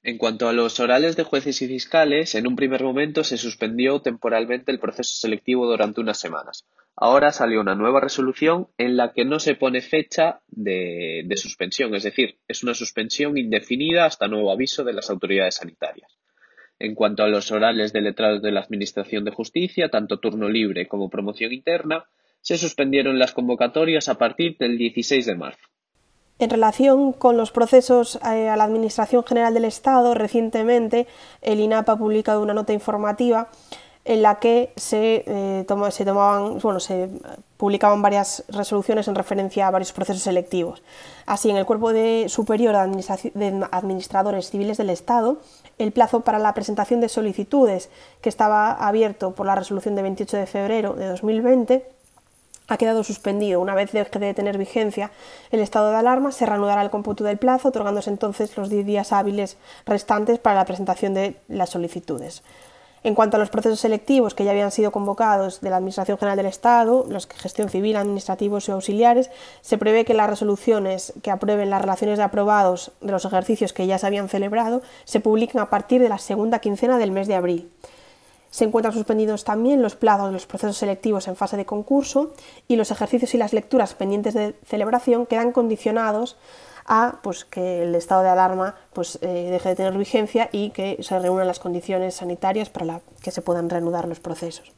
En 0.02 0.16
cuanto 0.16 0.49
a 0.49 0.54
los 0.54 0.80
orales 0.80 1.14
de 1.16 1.25
jueces 1.25 1.61
y 1.61 1.69
fiscales, 1.69 2.35
en 2.35 2.47
un 2.47 2.57
primer 2.57 2.83
momento 2.83 3.23
se 3.23 3.37
suspendió 3.37 4.00
temporalmente 4.00 4.73
el 4.73 4.78
proceso 4.78 5.12
selectivo 5.14 5.66
durante 5.66 6.00
unas 6.00 6.19
semanas. 6.19 6.66
Ahora 6.97 7.33
salió 7.33 7.61
una 7.61 7.75
nueva 7.75 8.00
resolución 8.00 8.69
en 8.78 8.97
la 8.97 9.12
que 9.12 9.26
no 9.26 9.38
se 9.40 9.57
pone 9.57 9.83
fecha 9.83 10.40
de, 10.49 11.26
suspensión, 11.37 11.95
es 11.95 12.04
decir, 12.04 12.38
es 12.49 12.62
una 12.62 12.73
suspensión 12.73 13.37
indefinida 13.37 14.07
hasta 14.07 14.26
nuevo 14.26 14.50
aviso 14.50 14.85
de 14.85 14.95
las 14.95 15.11
autoridades 15.11 15.57
sanitarias. 15.57 16.16
En 16.78 16.95
cuanto 16.95 17.23
a 17.23 17.28
los 17.28 17.52
orales 17.52 17.92
de 17.92 18.00
letrados 18.00 18.40
de 18.40 18.52
la 18.52 18.61
Administración 18.61 19.25
de 19.25 19.33
Justicia, 19.33 19.90
tanto 19.90 20.19
turno 20.19 20.49
libre 20.49 20.88
como 20.88 21.11
promoción 21.11 21.52
interna, 21.52 22.07
se 22.40 22.57
suspendieron 22.57 23.19
las 23.19 23.33
convocatorias 23.33 24.09
a 24.09 24.16
partir 24.16 24.57
del 24.57 24.78
16 24.78 25.26
de 25.26 25.35
marzo. 25.35 25.69
En 26.40 26.49
relación 26.49 27.12
con 27.12 27.37
los 27.37 27.50
procesos 27.50 28.18
eh, 28.25 28.49
a 28.49 28.56
la 28.56 28.64
Administración 28.64 29.23
General 29.25 29.52
del 29.52 29.66
Estado, 29.66 30.14
recientemente 30.14 31.06
el 31.42 31.61
INAP 31.61 31.90
ha 31.90 31.97
publicado 31.97 32.40
una 32.40 32.54
nota 32.54 32.73
informativa 32.73 33.49
en 34.06 34.23
la 34.23 34.37
que 34.37 34.73
se, 34.76 35.23
eh, 35.26 35.66
se 35.90 36.04
tomaban, 36.06 36.59
bueno, 36.61 36.80
se 36.80 37.11
publicaban 37.59 38.00
varias 38.00 38.42
resoluciones 38.49 39.06
en 39.06 39.16
referencia 39.16 39.66
a 39.66 39.70
varios 39.70 39.92
procesos 39.92 40.23
selectivos. 40.23 40.82
Así, 41.26 41.50
en 41.50 41.59
el 41.59 41.66
Cuerpo 41.66 41.92
de 41.92 42.25
Superior 42.30 42.73
de, 42.73 43.68
Administradores 43.70 44.49
Civiles 44.49 44.78
del 44.78 44.88
Estado, 44.88 45.42
el 45.76 45.92
plazo 45.92 46.20
para 46.20 46.38
la 46.38 46.54
presentación 46.54 47.02
de 47.02 47.11
solicitudes, 47.11 47.90
que 48.23 48.30
estaba 48.30 48.73
abierto 48.73 49.35
por 49.35 49.44
la 49.44 49.56
resolución 49.56 49.94
de 49.94 50.02
28 50.02 50.38
de 50.38 50.47
febrero 50.47 50.94
de 50.94 51.06
2020, 51.06 52.00
ha 52.71 52.79
quedado 52.79 53.05
suspendido. 53.05 53.61
Una 53.61 53.75
vez 53.75 53.93
deje 53.93 54.19
de 54.19 54.33
tener 54.33 54.57
vigencia 54.57 55.11
el 55.50 55.61
estado 55.61 55.91
de 55.91 55.97
alarma, 55.97 56.33
se 56.33 56.47
reanudará 56.47 56.83
el 56.83 56.91
cómputo 56.91 57.25
del 57.25 57.37
plazo, 57.37 57.69
otorgándose 57.69 58.11
entonces 58.11 58.57
los 58.57 58.71
10 58.71 58.87
días 58.87 59.12
hábiles 59.12 59.59
restantes 59.85 60.39
para 60.39 60.57
la 60.57 60.65
presentación 60.65 61.12
de 61.12 61.37
las 61.49 61.71
solicitudes. 61.71 62.43
En 63.03 63.15
cuanto 63.15 63.37
a 63.37 63.41
los 63.41 63.49
procesos 63.49 63.81
selectivos 63.81 64.35
que 64.35 64.45
ya 64.45 64.50
habían 64.50 64.71
sido 64.71 64.93
convocados 64.93 65.62
de 65.62 65.71
la 65.71 65.77
Administración 65.77 66.19
General 66.19 66.37
del 66.37 66.47
Estado, 66.47 67.07
los 67.09 67.27
que 67.27 67.37
gestión 67.39 67.71
civil, 67.71 67.97
administrativos 67.97 68.69
y 68.69 68.73
auxiliares, 68.73 69.31
se 69.62 69.79
prevé 69.79 70.05
que 70.05 70.15
las 70.15 70.31
resoluciones 70.31 71.15
que 71.23 71.31
aprueben 71.31 71.71
las 71.71 71.81
relaciones 71.81 72.19
de 72.19 72.25
aprobados 72.25 72.93
de 73.00 73.11
los 73.11 73.25
ejercicios 73.25 73.73
que 73.73 73.87
ya 73.87 73.99
se 73.99 74.07
habían 74.07 74.29
celebrado 74.29 74.83
se 75.05 75.21
publiquen 75.21 75.61
a 75.61 75.71
partir 75.71 76.03
de 76.03 76.11
la 76.11 76.19
segunda 76.19 76.61
quincena 76.61 76.99
del 76.99 77.11
mes 77.11 77.27
de 77.27 77.35
abril. 77.35 77.71
Se 78.50 78.64
encuentran 78.64 78.92
suspendidos 78.92 79.45
también 79.45 79.80
los 79.80 79.95
plazos 79.95 80.26
de 80.26 80.33
los 80.33 80.47
procesos 80.47 80.76
selectivos 80.76 81.28
en 81.28 81.37
fase 81.37 81.57
de 81.57 81.64
concurso 81.64 82.33
y 82.66 82.76
los 82.76 82.90
ejercicios 82.90 83.35
y 83.35 83.38
las 83.38 83.52
lecturas 83.52 83.95
pendientes 83.95 84.35
de 84.35 84.54
celebración 84.64 85.26
quedan 85.26 85.52
condicionados 85.52 86.37
a 86.85 87.21
pues, 87.23 87.45
que 87.45 87.85
el 87.85 87.95
estado 87.95 88.23
de 88.23 88.30
alarma 88.30 88.75
pues, 88.92 89.19
eh, 89.23 89.49
deje 89.50 89.69
de 89.71 89.76
tener 89.76 89.97
vigencia 89.97 90.49
y 90.50 90.71
que 90.71 90.99
se 91.00 91.19
reúnan 91.19 91.47
las 91.47 91.61
condiciones 91.61 92.16
sanitarias 92.16 92.69
para 92.69 93.00
que 93.23 93.30
se 93.30 93.42
puedan 93.42 93.71
reanudar 93.71 94.09
los 94.09 94.19
procesos. 94.19 94.73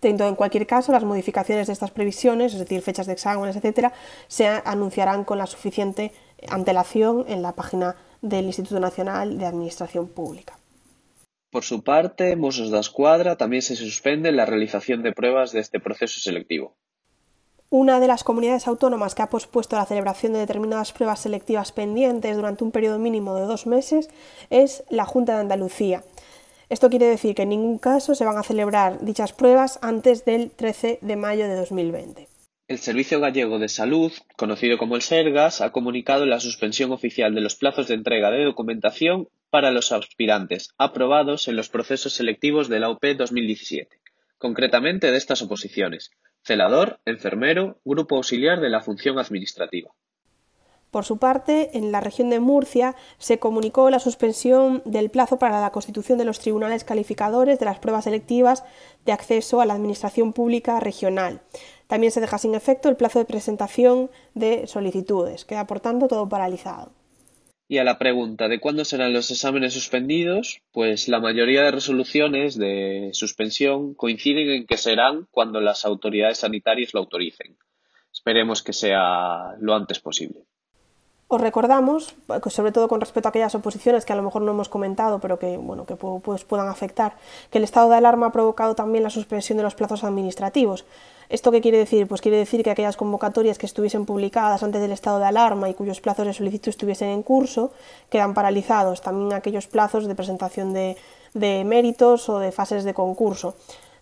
Teniendo 0.00 0.26
en 0.26 0.36
cualquier 0.36 0.66
caso, 0.66 0.92
las 0.92 1.04
modificaciones 1.04 1.66
de 1.66 1.74
estas 1.74 1.90
previsiones, 1.90 2.54
es 2.54 2.60
decir, 2.60 2.80
fechas 2.82 3.06
de 3.06 3.14
exámenes, 3.14 3.56
etcétera, 3.56 3.92
se 4.28 4.46
anunciarán 4.46 5.24
con 5.24 5.38
la 5.38 5.46
suficiente 5.46 6.12
antelación 6.48 7.24
en 7.28 7.42
la 7.42 7.52
página 7.52 7.96
del 8.22 8.46
Instituto 8.46 8.80
Nacional 8.80 9.38
de 9.38 9.46
Administración 9.46 10.08
Pública. 10.08 10.58
Por 11.56 11.64
su 11.64 11.82
parte, 11.82 12.36
Mossos 12.36 12.70
Escuadra 12.70 13.36
también 13.36 13.62
se 13.62 13.76
suspende 13.76 14.30
la 14.30 14.44
realización 14.44 15.02
de 15.02 15.12
pruebas 15.12 15.52
de 15.52 15.60
este 15.60 15.80
proceso 15.80 16.20
selectivo. 16.20 16.74
Una 17.70 17.98
de 17.98 18.06
las 18.06 18.24
comunidades 18.24 18.68
autónomas 18.68 19.14
que 19.14 19.22
ha 19.22 19.30
pospuesto 19.30 19.74
la 19.74 19.86
celebración 19.86 20.34
de 20.34 20.40
determinadas 20.40 20.92
pruebas 20.92 21.20
selectivas 21.20 21.72
pendientes 21.72 22.36
durante 22.36 22.62
un 22.62 22.72
periodo 22.72 22.98
mínimo 22.98 23.34
de 23.36 23.46
dos 23.46 23.66
meses 23.66 24.10
es 24.50 24.84
la 24.90 25.06
Junta 25.06 25.32
de 25.32 25.40
Andalucía. 25.40 26.04
Esto 26.68 26.90
quiere 26.90 27.06
decir 27.06 27.34
que 27.34 27.44
en 27.44 27.48
ningún 27.48 27.78
caso 27.78 28.14
se 28.14 28.26
van 28.26 28.36
a 28.36 28.42
celebrar 28.42 29.02
dichas 29.02 29.32
pruebas 29.32 29.78
antes 29.80 30.26
del 30.26 30.50
13 30.50 30.98
de 31.00 31.16
mayo 31.16 31.48
de 31.48 31.54
2020. 31.54 32.35
El 32.68 32.78
Servicio 32.78 33.20
Gallego 33.20 33.60
de 33.60 33.68
Salud, 33.68 34.12
conocido 34.36 34.76
como 34.76 34.96
el 34.96 35.02
SERGAS, 35.02 35.60
ha 35.60 35.70
comunicado 35.70 36.26
la 36.26 36.40
suspensión 36.40 36.90
oficial 36.90 37.32
de 37.32 37.40
los 37.40 37.54
plazos 37.54 37.86
de 37.86 37.94
entrega 37.94 38.32
de 38.32 38.42
documentación 38.42 39.28
para 39.50 39.70
los 39.70 39.92
aspirantes 39.92 40.74
aprobados 40.76 41.46
en 41.46 41.54
los 41.54 41.68
procesos 41.68 42.14
selectivos 42.14 42.68
de 42.68 42.80
la 42.80 42.90
UP 42.90 43.04
2017, 43.16 44.00
concretamente 44.38 45.12
de 45.12 45.16
estas 45.16 45.42
oposiciones: 45.42 46.10
celador, 46.42 46.98
enfermero, 47.04 47.78
grupo 47.84 48.16
auxiliar 48.16 48.58
de 48.60 48.68
la 48.68 48.80
función 48.80 49.20
administrativa. 49.20 49.92
Por 50.90 51.04
su 51.04 51.18
parte, 51.18 51.76
en 51.76 51.92
la 51.92 52.00
región 52.00 52.30
de 52.30 52.40
Murcia 52.40 52.96
se 53.18 53.38
comunicó 53.38 53.90
la 53.90 54.00
suspensión 54.00 54.82
del 54.84 55.10
plazo 55.10 55.38
para 55.38 55.60
la 55.60 55.70
constitución 55.70 56.16
de 56.16 56.24
los 56.24 56.40
tribunales 56.40 56.84
calificadores 56.84 57.58
de 57.58 57.66
las 57.66 57.78
pruebas 57.78 58.04
selectivas 58.04 58.64
de 59.04 59.12
acceso 59.12 59.60
a 59.60 59.66
la 59.66 59.74
Administración 59.74 60.32
Pública 60.32 60.80
Regional. 60.80 61.42
También 61.86 62.12
se 62.12 62.20
deja 62.20 62.38
sin 62.38 62.54
efecto 62.54 62.88
el 62.88 62.96
plazo 62.96 63.18
de 63.18 63.24
presentación 63.24 64.10
de 64.34 64.66
solicitudes. 64.66 65.44
Queda, 65.44 65.66
por 65.66 65.80
tanto, 65.80 66.08
todo 66.08 66.28
paralizado. 66.28 66.90
Y 67.68 67.78
a 67.78 67.84
la 67.84 67.98
pregunta 67.98 68.46
de 68.46 68.60
cuándo 68.60 68.84
serán 68.84 69.12
los 69.12 69.30
exámenes 69.30 69.74
suspendidos, 69.74 70.62
pues 70.70 71.08
la 71.08 71.18
mayoría 71.18 71.62
de 71.62 71.72
resoluciones 71.72 72.56
de 72.56 73.10
suspensión 73.12 73.94
coinciden 73.94 74.50
en 74.50 74.66
que 74.66 74.76
serán 74.76 75.26
cuando 75.32 75.60
las 75.60 75.84
autoridades 75.84 76.38
sanitarias 76.38 76.94
lo 76.94 77.00
autoricen. 77.00 77.56
Esperemos 78.12 78.62
que 78.62 78.72
sea 78.72 79.56
lo 79.58 79.74
antes 79.74 79.98
posible. 79.98 80.44
Os 81.28 81.40
recordamos, 81.40 82.14
sobre 82.50 82.70
todo 82.70 82.86
con 82.86 83.00
respecto 83.00 83.28
a 83.28 83.30
aquellas 83.30 83.56
oposiciones 83.56 84.04
que 84.04 84.12
a 84.12 84.16
lo 84.16 84.22
mejor 84.22 84.42
no 84.42 84.52
hemos 84.52 84.68
comentado, 84.68 85.18
pero 85.18 85.40
que, 85.40 85.56
bueno, 85.56 85.84
que 85.86 85.96
pues, 85.96 86.44
puedan 86.44 86.68
afectar, 86.68 87.16
que 87.50 87.58
el 87.58 87.64
estado 87.64 87.90
de 87.90 87.96
alarma 87.96 88.26
ha 88.26 88.32
provocado 88.32 88.76
también 88.76 89.02
la 89.02 89.10
suspensión 89.10 89.58
de 89.58 89.64
los 89.64 89.74
plazos 89.74 90.04
administrativos. 90.04 90.84
¿Esto 91.28 91.50
qué 91.50 91.60
quiere 91.60 91.78
decir? 91.78 92.06
Pues 92.06 92.20
quiere 92.20 92.36
decir 92.36 92.62
que 92.62 92.70
aquellas 92.70 92.96
convocatorias 92.96 93.58
que 93.58 93.66
estuviesen 93.66 94.06
publicadas 94.06 94.62
antes 94.62 94.80
del 94.80 94.92
estado 94.92 95.18
de 95.18 95.26
alarma 95.26 95.68
y 95.68 95.74
cuyos 95.74 96.00
plazos 96.00 96.26
de 96.26 96.32
solicitud 96.32 96.68
estuviesen 96.68 97.08
en 97.08 97.22
curso 97.22 97.72
quedan 98.10 98.34
paralizados. 98.34 99.02
También 99.02 99.32
aquellos 99.32 99.66
plazos 99.66 100.06
de 100.06 100.14
presentación 100.14 100.72
de, 100.72 100.96
méritos 101.64 102.28
o 102.28 102.38
de 102.38 102.52
fases 102.52 102.84
de 102.84 102.94
concurso. 102.94 103.56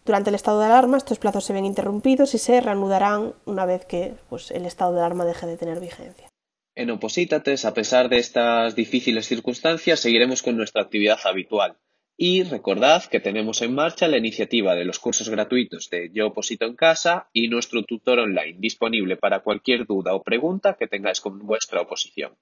Durante 0.04 0.28
el 0.28 0.34
estado 0.34 0.60
de 0.60 0.66
alarma 0.66 0.98
estos 0.98 1.18
plazos 1.18 1.44
se 1.44 1.54
ven 1.54 1.64
interrumpidos 1.64 2.34
y 2.34 2.38
se 2.38 2.60
reanudarán 2.60 3.32
una 3.46 3.64
vez 3.64 3.86
que 3.86 4.14
pues, 4.28 4.50
el 4.50 4.66
estado 4.66 4.92
de 4.92 5.00
alarma 5.00 5.24
deje 5.24 5.46
de 5.46 5.56
tener 5.56 5.80
vigencia. 5.80 6.28
En 6.76 6.90
Oposítates, 6.90 7.64
a 7.64 7.72
pesar 7.72 8.08
de 8.08 8.18
estas 8.18 8.74
difíciles 8.74 9.26
circunstancias, 9.26 10.00
seguiremos 10.00 10.42
con 10.42 10.56
nuestra 10.56 10.82
actividad 10.82 11.18
habitual. 11.24 11.76
Y 12.16 12.44
recordad 12.44 13.06
que 13.06 13.18
tenemos 13.18 13.60
en 13.62 13.74
marcha 13.74 14.06
la 14.06 14.18
iniciativa 14.18 14.76
de 14.76 14.84
los 14.84 15.00
cursos 15.00 15.28
gratuitos 15.28 15.90
de 15.90 16.12
Yo 16.12 16.28
Oposito 16.28 16.64
en 16.64 16.76
Casa 16.76 17.28
y 17.32 17.48
nuestro 17.48 17.82
tutor 17.82 18.20
online 18.20 18.54
disponible 18.58 19.16
para 19.16 19.40
cualquier 19.40 19.84
duda 19.84 20.14
o 20.14 20.22
pregunta 20.22 20.76
que 20.78 20.86
tengáis 20.86 21.20
con 21.20 21.40
vuestra 21.40 21.80
oposición. 21.80 22.36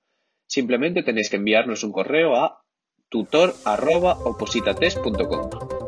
Simplemente 0.47 1.03
tenéis 1.03 1.31
que 1.31 1.37
enviarnos 1.37 1.85
un 1.85 1.93
correo 1.93 2.37
a 2.37 2.63
tutor.opositates.com. 3.09 5.82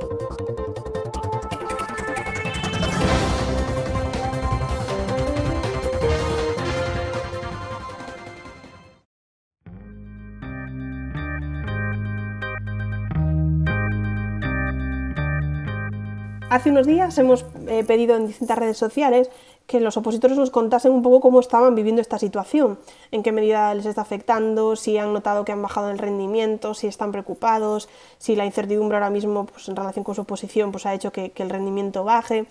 Hace 16.55 16.71
unos 16.71 16.87
días 16.87 17.19
hemos 17.19 17.45
eh, 17.67 17.83
pedido 17.83 18.15
en 18.15 18.29
distintas 18.29 18.57
redes 18.57 18.77
sociales 18.77 19.29
que 19.67 19.81
los 19.81 19.97
opositores 19.97 20.39
nos 20.39 20.51
contasen 20.51 20.93
un 20.93 21.03
poco 21.03 21.21
cómo 21.21 21.41
estaban 21.41 21.75
viviendo 21.75 22.01
esta 22.01 22.17
situación, 22.17 22.79
en 23.11 23.25
qué 23.25 23.33
medida 23.33 23.75
les 23.75 23.87
está 23.87 24.03
afectando, 24.03 24.77
si 24.77 24.97
han 24.97 25.13
notado 25.13 25.45
que 25.45 25.51
han 25.51 25.61
bajado 25.61 25.91
el 25.91 25.99
rendimiento, 25.99 26.73
si 26.75 26.87
están 26.87 27.11
preocupados, 27.11 27.89
si 28.19 28.37
la 28.37 28.47
incertidumbre 28.47 28.97
ahora 28.97 29.11
mismo 29.11 29.47
pues, 29.47 29.69
en 29.69 29.75
relación 29.75 30.05
con 30.05 30.15
su 30.15 30.21
oposición 30.21 30.71
pues, 30.71 30.87
ha 30.87 30.95
hecho 30.95 31.11
que, 31.11 31.33
el 31.35 31.51
rendimiento 31.51 32.05
baje. 32.05 32.47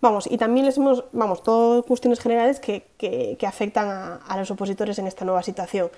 Vamos, 0.00 0.26
y 0.28 0.36
también 0.36 0.66
les 0.66 0.76
hemos, 0.78 1.04
vamos, 1.12 1.44
todas 1.44 1.84
cuestiones 1.84 2.18
generales 2.18 2.58
que, 2.58 3.38
afectan 3.46 4.18
a, 4.26 4.36
los 4.36 4.50
opositores 4.50 4.98
en 4.98 5.06
esta 5.06 5.24
nueva 5.24 5.44
situación. 5.44 5.90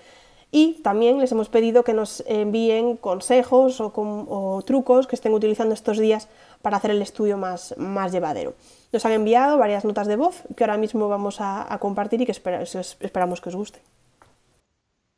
Y 0.53 0.75
también 0.83 1.19
les 1.19 1.33
hemos 1.33 1.49
pedido 1.49 1.83
que 1.83 1.93
nos 1.93 2.23
envíen 2.27 2.97
consejos 2.99 3.81
o 3.81 4.63
trucos 4.65 5.07
que 5.07 5.17
estén 5.17 5.33
utilizando 5.33 5.75
estos 5.75 5.99
días 5.99 6.29
para 6.67 6.79
hacer 6.79 6.91
el 6.91 7.01
estudio 7.01 7.39
más, 7.39 7.77
más 7.79 8.11
llevadero. 8.11 8.57
Nos 8.93 9.07
han 9.07 9.13
enviado 9.13 9.57
varias 9.57 9.85
notas 9.85 10.09
de 10.09 10.17
voz 10.17 10.43
que 10.57 10.65
ahora 10.65 10.77
mismo 10.77 11.09
vamos 11.09 11.37
a, 11.39 11.79
compartir 11.79 12.21
y 12.21 12.27
que 12.27 12.33
esperamos 12.33 13.41
que 13.41 13.51
os 13.51 13.55
guste. 13.55 13.79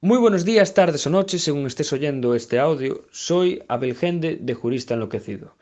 Muy 0.02 0.19
buenos 0.19 0.45
días, 0.45 0.75
tardes 0.75 1.07
o 1.07 1.11
noches, 1.11 1.43
según 1.43 1.67
estés 1.67 1.90
oyendo 1.95 2.35
este 2.35 2.59
audio. 2.59 3.07
Soy 3.12 3.62
Abel 3.67 3.97
Gende 3.97 4.37
de 4.38 4.52
Jurista 4.52 4.93
Enloquecido. 4.93 5.55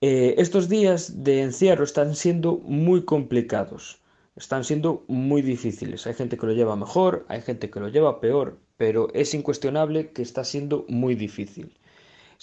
Eh, 0.00 0.36
estos 0.38 0.70
días 0.70 1.24
de 1.24 1.42
encierro 1.42 1.84
están 1.84 2.16
siendo 2.16 2.56
muy 2.64 3.04
complicados, 3.04 4.00
están 4.34 4.64
siendo 4.64 5.04
muy 5.08 5.42
difíciles. 5.42 6.06
Hay 6.06 6.14
gente 6.14 6.38
que 6.38 6.46
lo 6.46 6.54
lleva 6.54 6.74
mejor, 6.74 7.26
hay 7.28 7.42
gente 7.42 7.68
que 7.68 7.80
lo 7.80 7.90
lleva 7.90 8.18
peor, 8.18 8.56
pero 8.78 9.08
es 9.12 9.34
incuestionable 9.34 10.12
que 10.12 10.22
está 10.22 10.42
siendo 10.42 10.86
muy 10.88 11.16
difícil. 11.16 11.76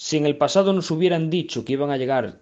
Si 0.00 0.16
en 0.16 0.26
el 0.26 0.36
pasado 0.38 0.72
nos 0.72 0.92
hubieran 0.92 1.28
dicho 1.28 1.64
que 1.64 1.72
iban 1.72 1.90
a 1.90 1.96
llegar 1.96 2.40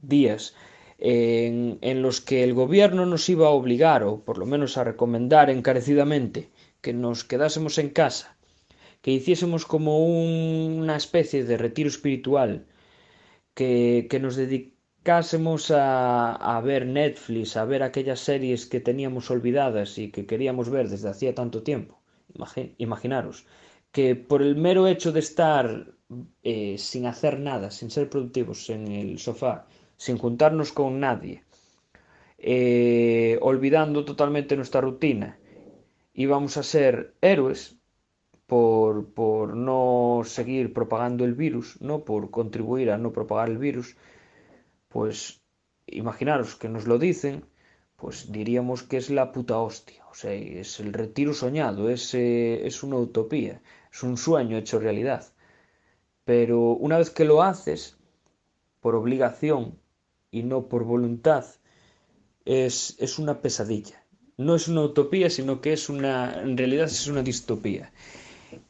días 0.00 0.56
en, 0.98 1.78
en 1.80 2.02
los 2.02 2.20
que 2.20 2.42
el 2.42 2.54
gobierno 2.54 3.06
nos 3.06 3.28
iba 3.28 3.46
a 3.46 3.50
obligar, 3.50 4.02
o 4.02 4.24
por 4.24 4.36
lo 4.36 4.46
menos 4.46 4.76
a 4.76 4.82
recomendar 4.82 5.48
encarecidamente, 5.48 6.50
que 6.80 6.92
nos 6.92 7.22
quedásemos 7.22 7.78
en 7.78 7.90
casa, 7.90 8.36
que 9.00 9.12
hiciésemos 9.12 9.64
como 9.64 10.04
una 10.04 10.96
especie 10.96 11.44
de 11.44 11.56
retiro 11.56 11.88
espiritual, 11.88 12.66
que, 13.54 14.08
que 14.10 14.18
nos 14.18 14.34
dedicásemos 14.34 15.70
a, 15.70 16.34
a, 16.34 16.60
ver 16.62 16.84
Netflix, 16.84 17.56
a 17.56 17.64
ver 17.64 17.84
aquellas 17.84 18.18
series 18.18 18.66
que 18.66 18.80
teníamos 18.80 19.30
olvidadas 19.30 19.98
y 19.98 20.10
que 20.10 20.26
queríamos 20.26 20.68
ver 20.68 20.88
desde 20.88 21.10
hacía 21.10 21.32
tanto 21.32 21.62
tiempo. 21.62 22.02
Imaginaros 22.78 23.46
que 23.92 24.16
por 24.16 24.42
el 24.42 24.56
mero 24.56 24.86
hecho 24.86 25.12
de 25.12 25.20
estar 25.20 25.94
eh, 26.42 26.76
sin 26.78 27.06
hacer 27.06 27.38
nada, 27.38 27.70
sin 27.70 27.90
ser 27.90 28.08
productivos 28.08 28.70
en 28.70 28.88
el 28.88 29.18
sofá, 29.18 29.66
sin 29.96 30.18
juntarnos 30.18 30.72
con 30.72 31.00
nadie, 31.00 31.44
eh, 32.38 33.38
olvidando 33.42 34.04
totalmente 34.04 34.56
nuestra 34.56 34.80
rutina, 34.80 35.38
íbamos 36.14 36.56
a 36.56 36.62
ser 36.62 37.14
héroes 37.20 37.76
por, 38.46 39.12
por 39.12 39.56
no 39.56 40.22
seguir 40.24 40.72
propagando 40.72 41.24
el 41.24 41.34
virus, 41.34 41.80
¿no? 41.80 42.04
por 42.04 42.30
contribuir 42.30 42.90
a 42.90 42.98
no 42.98 43.12
propagar 43.12 43.50
el 43.50 43.58
virus, 43.58 43.96
pues 44.88 45.42
imaginaros 45.86 46.56
que 46.56 46.68
nos 46.68 46.86
lo 46.86 46.98
dicen, 46.98 47.44
pues 47.96 48.32
diríamos 48.32 48.82
que 48.82 48.96
es 48.96 49.10
la 49.10 49.32
puta 49.32 49.58
hostia, 49.58 50.06
sea, 50.18 50.32
es 50.32 50.80
el 50.80 50.92
retiro 50.92 51.34
soñado, 51.34 51.90
es, 51.90 52.14
eh, 52.14 52.66
es 52.66 52.82
una 52.82 52.96
utopía, 52.96 53.60
es 53.92 54.02
un 54.02 54.16
sueño 54.16 54.56
hecho 54.56 54.78
realidad. 54.78 55.24
Pero 56.24 56.72
una 56.72 56.98
vez 56.98 57.10
que 57.10 57.24
lo 57.24 57.42
haces, 57.42 57.96
por 58.80 58.94
obligación 58.94 59.78
y 60.30 60.42
no 60.42 60.68
por 60.68 60.84
voluntad, 60.84 61.44
es, 62.44 62.96
es 62.98 63.18
una 63.18 63.40
pesadilla 63.40 63.98
no 64.38 64.54
es 64.54 64.68
una 64.68 64.82
utopía, 64.82 65.28
sino 65.28 65.60
que 65.60 65.72
es 65.72 65.88
una, 65.90 66.40
en 66.40 66.56
realidad 66.56 66.86
es 66.86 67.06
una 67.08 67.22
distopía. 67.22 67.90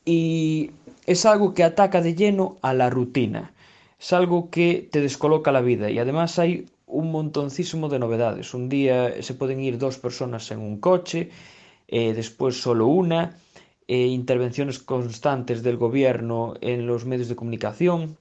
Y 0.05 0.73
es 1.07 1.27
algo 1.27 1.55
que 1.55 1.63
ataca 1.63 2.01
de 2.01 2.15
lleno 2.15 2.57
a 2.63 2.75
la 2.75 2.91
rutina. 2.91 3.53
Es 4.01 4.13
algo 4.13 4.51
que 4.51 4.89
te 4.91 5.01
descoloca 5.01 5.53
la 5.53 5.61
vida 5.61 5.91
y 5.91 5.99
además 5.99 6.39
hay 6.39 6.67
un 6.89 7.13
montoncísimo 7.13 7.89
de 7.89 7.99
novedades. 7.99 8.55
Un 8.55 8.69
día 8.69 9.23
se 9.23 9.35
pueden 9.35 9.61
ir 9.61 9.79
dos 9.79 9.99
personas 9.99 10.51
en 10.51 10.61
un 10.61 10.81
coche, 10.81 11.31
eh, 11.87 12.13
después 12.15 12.61
solo 12.61 12.87
una, 12.87 13.39
eh, 13.87 14.07
intervenciones 14.07 14.79
constantes 14.79 15.63
del 15.63 15.77
gobierno 15.77 16.55
en 16.61 16.87
los 16.87 17.05
medios 17.05 17.29
de 17.29 17.37
comunicación, 17.37 18.19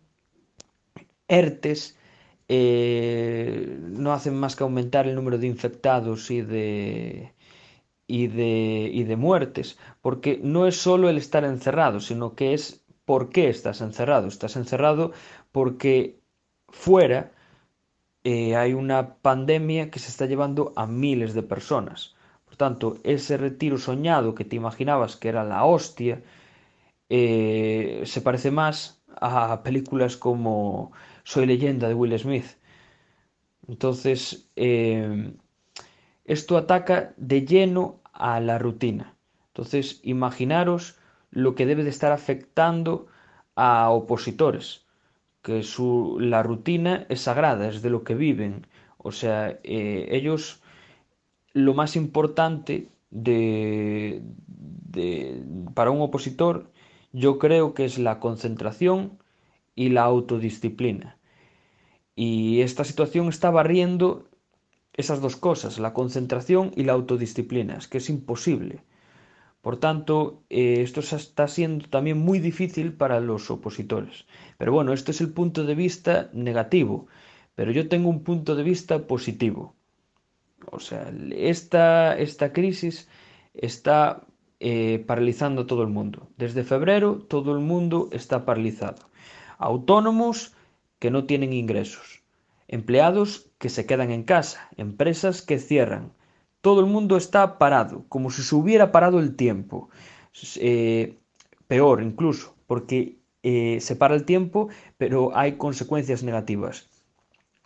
ERTES, 1.27 1.97
eh, 2.49 3.77
no 3.81 4.13
hacen 4.13 4.35
más 4.35 4.55
que 4.55 4.63
aumentar 4.63 5.07
el 5.07 5.15
número 5.15 5.37
de 5.37 5.47
infectados 5.47 6.31
y 6.31 6.41
de, 6.41 7.33
y 8.07 8.27
de, 8.27 8.89
y 8.93 9.03
de 9.03 9.15
muertes, 9.17 9.77
porque 10.01 10.39
no 10.41 10.67
es 10.67 10.77
solo 10.77 11.09
el 11.09 11.17
estar 11.17 11.43
encerrado, 11.43 11.99
sino 11.99 12.35
que 12.35 12.53
es 12.53 12.85
por 13.05 13.29
qué 13.29 13.49
estás 13.49 13.81
encerrado. 13.81 14.27
Estás 14.27 14.55
encerrado 14.55 15.11
porque 15.51 16.19
fuera 16.69 17.31
eh, 18.29 18.57
hay 18.57 18.73
una 18.73 19.15
pandemia 19.21 19.89
que 19.89 19.99
se 19.99 20.09
está 20.09 20.25
llevando 20.25 20.73
a 20.75 20.85
miles 20.85 21.33
de 21.33 21.43
personas. 21.43 22.15
Por 22.43 22.57
tanto, 22.57 22.97
ese 23.03 23.37
retiro 23.37 23.77
soñado 23.77 24.35
que 24.35 24.43
te 24.43 24.57
imaginabas 24.57 25.15
que 25.15 25.29
era 25.29 25.45
la 25.45 25.63
hostia, 25.63 26.21
eh, 27.07 28.01
se 28.05 28.21
parece 28.21 28.51
más 28.51 29.01
a 29.21 29.63
películas 29.63 30.17
como 30.17 30.91
Soy 31.23 31.45
leyenda 31.45 31.87
de 31.87 31.93
Will 31.93 32.19
Smith. 32.19 32.47
Entonces, 33.65 34.49
eh, 34.57 35.33
esto 36.25 36.57
ataca 36.57 37.13
de 37.15 37.45
lleno 37.45 38.01
a 38.11 38.41
la 38.41 38.57
rutina. 38.59 39.15
Entonces, 39.53 40.01
imaginaros 40.03 40.97
lo 41.31 41.55
que 41.55 41.65
debe 41.65 41.85
de 41.85 41.91
estar 41.91 42.11
afectando 42.11 43.07
a 43.55 43.89
opositores, 43.89 44.85
que 45.47 45.63
su, 45.63 46.17
la 46.19 46.43
rutina 46.43 47.05
es 47.07 47.21
sagrada, 47.21 47.69
es 47.69 47.81
de 47.81 47.89
lo 47.89 48.03
que 48.03 48.15
viven. 48.15 48.67
O 48.97 49.13
sea, 49.13 49.57
eh, 49.63 50.09
ellos 50.11 50.61
lo 51.53 51.73
más 51.73 51.95
importante 51.95 52.89
de, 53.11 54.21
de, 54.47 55.41
para 55.73 55.91
un 55.91 56.01
opositor 56.01 56.69
yo 57.13 57.39
creo 57.39 57.73
que 57.73 57.85
es 57.85 57.97
la 57.97 58.19
concentración 58.19 59.19
y 59.73 59.87
la 59.87 60.03
autodisciplina. 60.03 61.17
Y 62.13 62.59
esta 62.59 62.83
situación 62.83 63.29
está 63.29 63.49
barriendo 63.49 64.27
esas 64.95 65.21
dos 65.21 65.37
cosas, 65.37 65.79
la 65.79 65.93
concentración 65.93 66.73
y 66.75 66.83
la 66.83 66.91
autodisciplina, 66.91 67.77
es 67.77 67.87
que 67.87 67.99
es 67.99 68.09
imposible. 68.09 68.83
Por 69.67 69.81
tanto, 69.81 70.45
eh, 70.49 70.81
esto 70.81 71.01
está 71.01 71.45
siendo 71.49 71.89
también 71.89 72.17
muy 72.19 72.39
difícil 72.39 72.93
para 72.93 73.19
los 73.19 73.51
opositores. 73.51 74.25
Pero 74.57 74.71
bueno, 74.71 74.93
este 74.93 75.11
es 75.11 75.19
el 75.19 75.33
punto 75.33 75.65
de 75.65 75.75
vista 75.75 76.29
negativo, 76.31 77.07
pero 77.53 77.73
yo 77.73 77.89
tengo 77.89 78.07
un 78.09 78.23
punto 78.23 78.55
de 78.55 78.63
vista 78.63 79.07
positivo. 79.07 79.75
O 80.71 80.79
sea, 80.79 81.11
esta, 81.35 82.17
esta 82.17 82.53
crisis 82.53 83.09
está 83.53 84.25
eh, 84.61 85.03
paralizando 85.05 85.63
a 85.63 85.67
todo 85.67 85.83
el 85.83 85.89
mundo. 85.89 86.29
Desde 86.37 86.63
febrero 86.63 87.17
todo 87.27 87.51
el 87.51 87.59
mundo 87.59 88.07
está 88.13 88.45
paralizado. 88.45 89.09
Autónomos 89.57 90.55
que 90.97 91.11
no 91.11 91.25
tienen 91.25 91.51
ingresos 91.51 92.23
empleados 92.67 93.49
que 93.57 93.69
se 93.69 93.85
quedan 93.85 94.11
en 94.11 94.23
casa, 94.23 94.69
empresas 94.77 95.41
que 95.41 95.57
cierran. 95.59 96.13
Todo 96.67 96.81
el 96.81 96.87
mundo 96.87 97.15
está 97.15 97.59
parado, 97.59 98.03
como 98.09 98.29
si 98.29 98.43
se 98.43 98.53
hubiera 98.53 98.91
parado 98.91 99.21
el 99.21 99.37
tiempo. 99.37 99.89
Eh, 100.57 101.17
peor 101.65 102.03
incluso, 102.03 102.55
porque 102.67 103.15
eh, 103.41 103.77
se 103.79 103.95
para 103.95 104.15
el 104.15 104.25
tiempo, 104.25 104.67
pero 104.97 105.31
hay 105.33 105.53
consecuencias 105.53 106.23
negativas, 106.23 106.89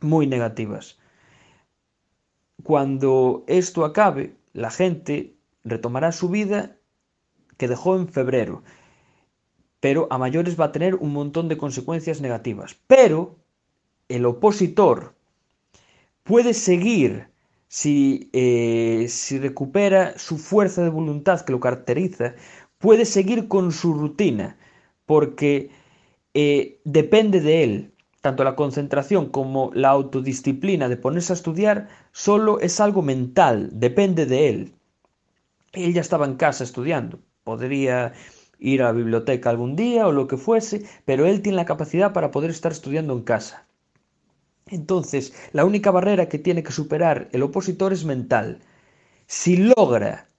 muy 0.02 0.28
negativas. 0.28 1.00
Cuando 2.62 3.44
esto 3.48 3.86
acabe, 3.86 4.36
la 4.54 4.70
gente 4.70 5.34
retomará 5.64 6.12
su 6.12 6.30
vida 6.30 6.78
que 7.58 7.68
dejó 7.68 7.96
en 7.96 8.08
febrero, 8.08 8.62
pero 9.80 10.06
a 10.12 10.20
mayores 10.20 10.60
va 10.60 10.66
a 10.66 10.72
tener 10.72 10.94
un 10.94 11.12
montón 11.12 11.48
de 11.48 11.58
consecuencias 11.58 12.22
negativas. 12.22 12.78
Pero 12.86 13.36
el 14.10 14.28
opositor 14.28 15.16
puede 16.24 16.54
seguir 16.54 17.31
si, 17.72 18.30
eh, 18.34 19.06
si 19.08 19.40
recupera 19.40 20.18
su 20.20 20.38
fuerza 20.38 20.84
de 20.84 20.90
voluntad 20.90 21.40
que 21.42 21.54
lo 21.54 21.62
caracteriza, 21.62 22.36
puede 22.80 23.06
seguir 23.06 23.48
con 23.48 23.72
su 23.72 23.94
rutina, 23.94 24.58
porque 25.06 25.72
eh, 26.34 26.82
depende 26.84 27.40
de 27.40 27.64
él. 27.64 27.94
Tanto 28.20 28.44
la 28.44 28.58
concentración 28.58 29.30
como 29.30 29.72
la 29.74 29.90
autodisciplina 29.90 30.90
de 30.90 30.98
ponerse 30.98 31.32
a 31.34 31.36
estudiar 31.38 31.88
solo 32.12 32.60
es 32.60 32.82
algo 32.82 33.04
mental, 33.04 33.70
depende 33.72 34.26
de 34.26 34.50
él. 34.50 34.74
Él 35.72 35.94
ya 35.94 36.02
estaba 36.02 36.26
en 36.26 36.36
casa 36.36 36.66
estudiando, 36.66 37.20
podría 37.46 38.14
ir 38.60 38.82
a 38.82 38.88
la 38.88 38.92
biblioteca 38.92 39.50
algún 39.50 39.78
día 39.78 40.08
o 40.08 40.12
lo 40.12 40.28
que 40.28 40.38
fuese, 40.38 40.86
pero 41.06 41.26
él 41.26 41.42
tiene 41.42 41.56
la 41.56 41.66
capacidad 41.66 42.12
para 42.14 42.32
poder 42.32 42.52
estar 42.52 42.74
estudiando 42.74 43.14
en 43.14 43.24
casa. 43.24 43.66
Entonces, 44.68 45.34
la 45.54 45.66
única 45.66 45.92
barrera 45.92 46.30
que 46.30 46.40
tiene 46.40 46.64
que 46.64 46.72
superar 46.72 47.30
el 47.32 47.44
opositor 47.44 47.94
es 47.94 48.06
mental. 48.06 48.60
Si 49.28 49.58
logra 49.58 50.30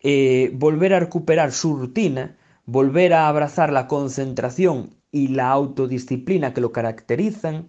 eh, 0.00 0.50
volver 0.54 0.94
a 0.94 1.00
recuperar 1.00 1.52
su 1.52 1.76
rutina, 1.76 2.36
volver 2.66 3.14
a 3.14 3.28
abrazar 3.28 3.72
la 3.72 3.88
concentración 3.88 4.94
y 5.10 5.28
la 5.28 5.50
autodisciplina 5.50 6.52
que 6.52 6.60
lo 6.60 6.72
caracterizan, 6.72 7.68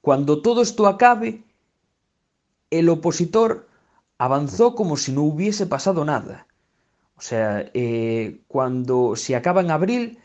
cuando 0.00 0.42
todo 0.42 0.62
esto 0.62 0.86
acabe, 0.86 1.44
el 2.70 2.88
opositor 2.88 3.68
avanzó 4.18 4.74
como 4.74 4.96
si 4.96 5.12
no 5.12 5.22
hubiese 5.22 5.66
pasado 5.66 6.04
nada. 6.04 6.46
O 7.16 7.20
sea, 7.20 7.70
eh, 7.74 8.40
cuando 8.48 9.14
si 9.16 9.34
acaba 9.34 9.60
en 9.60 9.70
abril, 9.70 10.18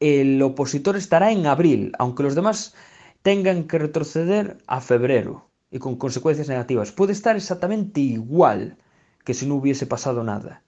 el 0.00 0.40
opositor 0.42 0.96
estará 0.96 1.32
en 1.32 1.46
abril, 1.46 1.92
aunque 1.98 2.22
los 2.22 2.34
demás 2.34 2.74
tengan 3.24 3.64
que 3.64 3.78
retroceder 3.78 4.58
a 4.66 4.82
febrero 4.82 5.48
y 5.70 5.78
con 5.78 5.96
consecuencias 5.96 6.50
negativas. 6.50 6.92
Puede 6.92 7.14
estar 7.14 7.34
exactamente 7.36 8.00
igual 8.00 8.76
que 9.24 9.32
si 9.32 9.46
no 9.46 9.54
hubiese 9.54 9.86
pasado 9.86 10.22
nada. 10.22 10.62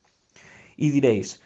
Y 0.74 0.88
diréis, 0.88 1.42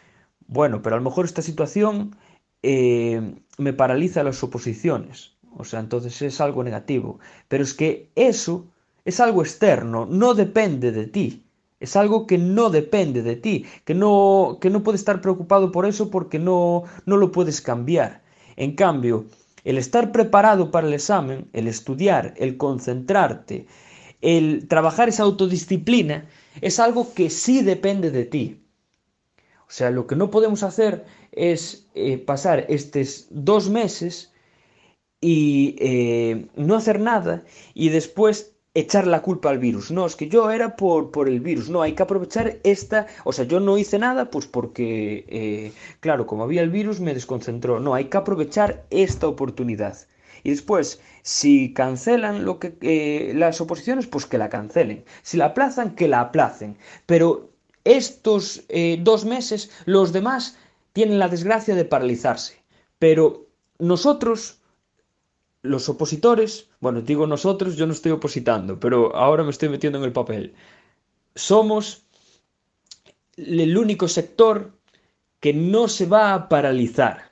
bueno, 0.47 0.81
pero 0.81 0.95
a 0.95 0.99
lo 0.99 1.03
mejor 1.03 1.25
esta 1.25 1.41
situación 1.41 2.15
eh, 2.63 3.35
me 3.57 3.73
paraliza 3.73 4.23
las 4.23 4.41
oposiciones. 4.41 5.35
O 5.57 5.65
sea, 5.65 5.81
entonces 5.81 6.21
es 6.21 6.39
algo 6.39 6.63
negativo. 6.63 7.19
Pero 7.49 7.61
es 7.61 7.73
que 7.73 8.09
eso 8.15 8.67
es 9.03 9.19
algo 9.19 9.41
externo, 9.41 10.05
no 10.05 10.33
depende 10.33 10.93
de 10.93 11.07
ti. 11.07 11.43
Es 11.81 11.97
algo 11.97 12.25
que 12.25 12.37
no 12.37 12.69
depende 12.69 13.21
de 13.21 13.35
ti, 13.35 13.65
que 13.83 13.95
no, 13.95 14.59
que 14.61 14.69
no 14.69 14.81
puedes 14.81 15.01
estar 15.01 15.19
preocupado 15.19 15.73
por 15.73 15.85
eso 15.85 16.09
porque 16.09 16.39
no, 16.39 16.83
no 17.05 17.17
lo 17.17 17.33
puedes 17.33 17.59
cambiar. 17.59 18.21
En 18.55 18.75
cambio, 18.75 19.25
el 19.63 19.77
estar 19.77 20.11
preparado 20.11 20.71
para 20.71 20.87
el 20.87 20.93
examen, 20.93 21.49
el 21.53 21.67
estudiar, 21.67 22.33
el 22.37 22.57
concentrarte, 22.57 23.67
el 24.21 24.67
trabajar 24.67 25.09
esa 25.09 25.23
autodisciplina, 25.23 26.27
es 26.61 26.79
algo 26.79 27.13
que 27.13 27.29
sí 27.29 27.61
depende 27.61 28.11
de 28.11 28.25
ti. 28.25 28.65
O 29.71 29.73
sea, 29.73 29.89
lo 29.89 30.05
que 30.05 30.15
no 30.15 30.29
podemos 30.29 30.63
hacer 30.63 31.05
es 31.31 31.87
eh, 31.95 32.17
pasar 32.17 32.65
estos 32.67 33.27
dos 33.29 33.69
meses 33.69 34.33
y 35.21 35.75
eh, 35.79 36.47
no 36.55 36.75
hacer 36.75 36.99
nada 36.99 37.45
y 37.73 37.89
después 37.89 38.55
echar 38.73 39.07
la 39.07 39.21
culpa 39.21 39.49
al 39.49 39.59
virus. 39.59 39.91
No, 39.91 40.05
es 40.05 40.15
que 40.15 40.29
yo 40.29 40.49
era 40.51 40.75
por, 40.75 41.11
por 41.11 41.27
el 41.27 41.41
virus. 41.41 41.69
No, 41.69 41.81
hay 41.81 41.93
que 41.93 42.03
aprovechar 42.03 42.59
esta... 42.63 43.07
O 43.23 43.33
sea, 43.33 43.45
yo 43.45 43.59
no 43.59 43.77
hice 43.77 43.99
nada 43.99 44.29
pues 44.29 44.45
porque, 44.47 45.25
eh, 45.27 45.73
claro, 45.99 46.25
como 46.25 46.43
había 46.43 46.61
el 46.61 46.69
virus 46.69 46.99
me 46.99 47.13
desconcentró. 47.13 47.79
No, 47.79 47.93
hay 47.93 48.05
que 48.05 48.17
aprovechar 48.17 48.85
esta 48.89 49.27
oportunidad. 49.27 49.97
Y 50.43 50.51
después, 50.51 51.01
si 51.21 51.73
cancelan 51.73 52.45
lo 52.45 52.59
que, 52.59 52.75
eh, 52.81 53.33
las 53.35 53.61
oposiciones, 53.61 54.07
pues 54.07 54.25
que 54.25 54.37
la 54.37 54.49
cancelen. 54.49 55.03
Si 55.21 55.37
la 55.37 55.47
aplazan, 55.47 55.95
que 55.95 56.07
la 56.07 56.21
aplacen. 56.21 56.77
Pero 57.05 57.51
estos 57.83 58.63
eh, 58.69 58.97
dos 59.01 59.25
meses, 59.25 59.71
los 59.85 60.13
demás 60.13 60.57
tienen 60.93 61.19
la 61.19 61.27
desgracia 61.27 61.75
de 61.75 61.85
paralizarse. 61.85 62.55
Pero 62.99 63.47
nosotros 63.79 64.60
los 65.61 65.89
opositores, 65.89 66.69
bueno, 66.79 67.01
digo 67.01 67.27
nosotros, 67.27 67.75
yo 67.75 67.85
no 67.85 67.93
estoy 67.93 68.11
opositando, 68.11 68.79
pero 68.79 69.15
ahora 69.15 69.43
me 69.43 69.51
estoy 69.51 69.69
metiendo 69.69 69.99
en 69.99 70.05
el 70.05 70.11
papel. 70.11 70.53
Somos 71.35 72.03
el 73.37 73.77
único 73.77 74.07
sector 74.07 74.71
que 75.39 75.53
no 75.53 75.87
se 75.87 76.05
va 76.05 76.33
a 76.33 76.49
paralizar. 76.49 77.31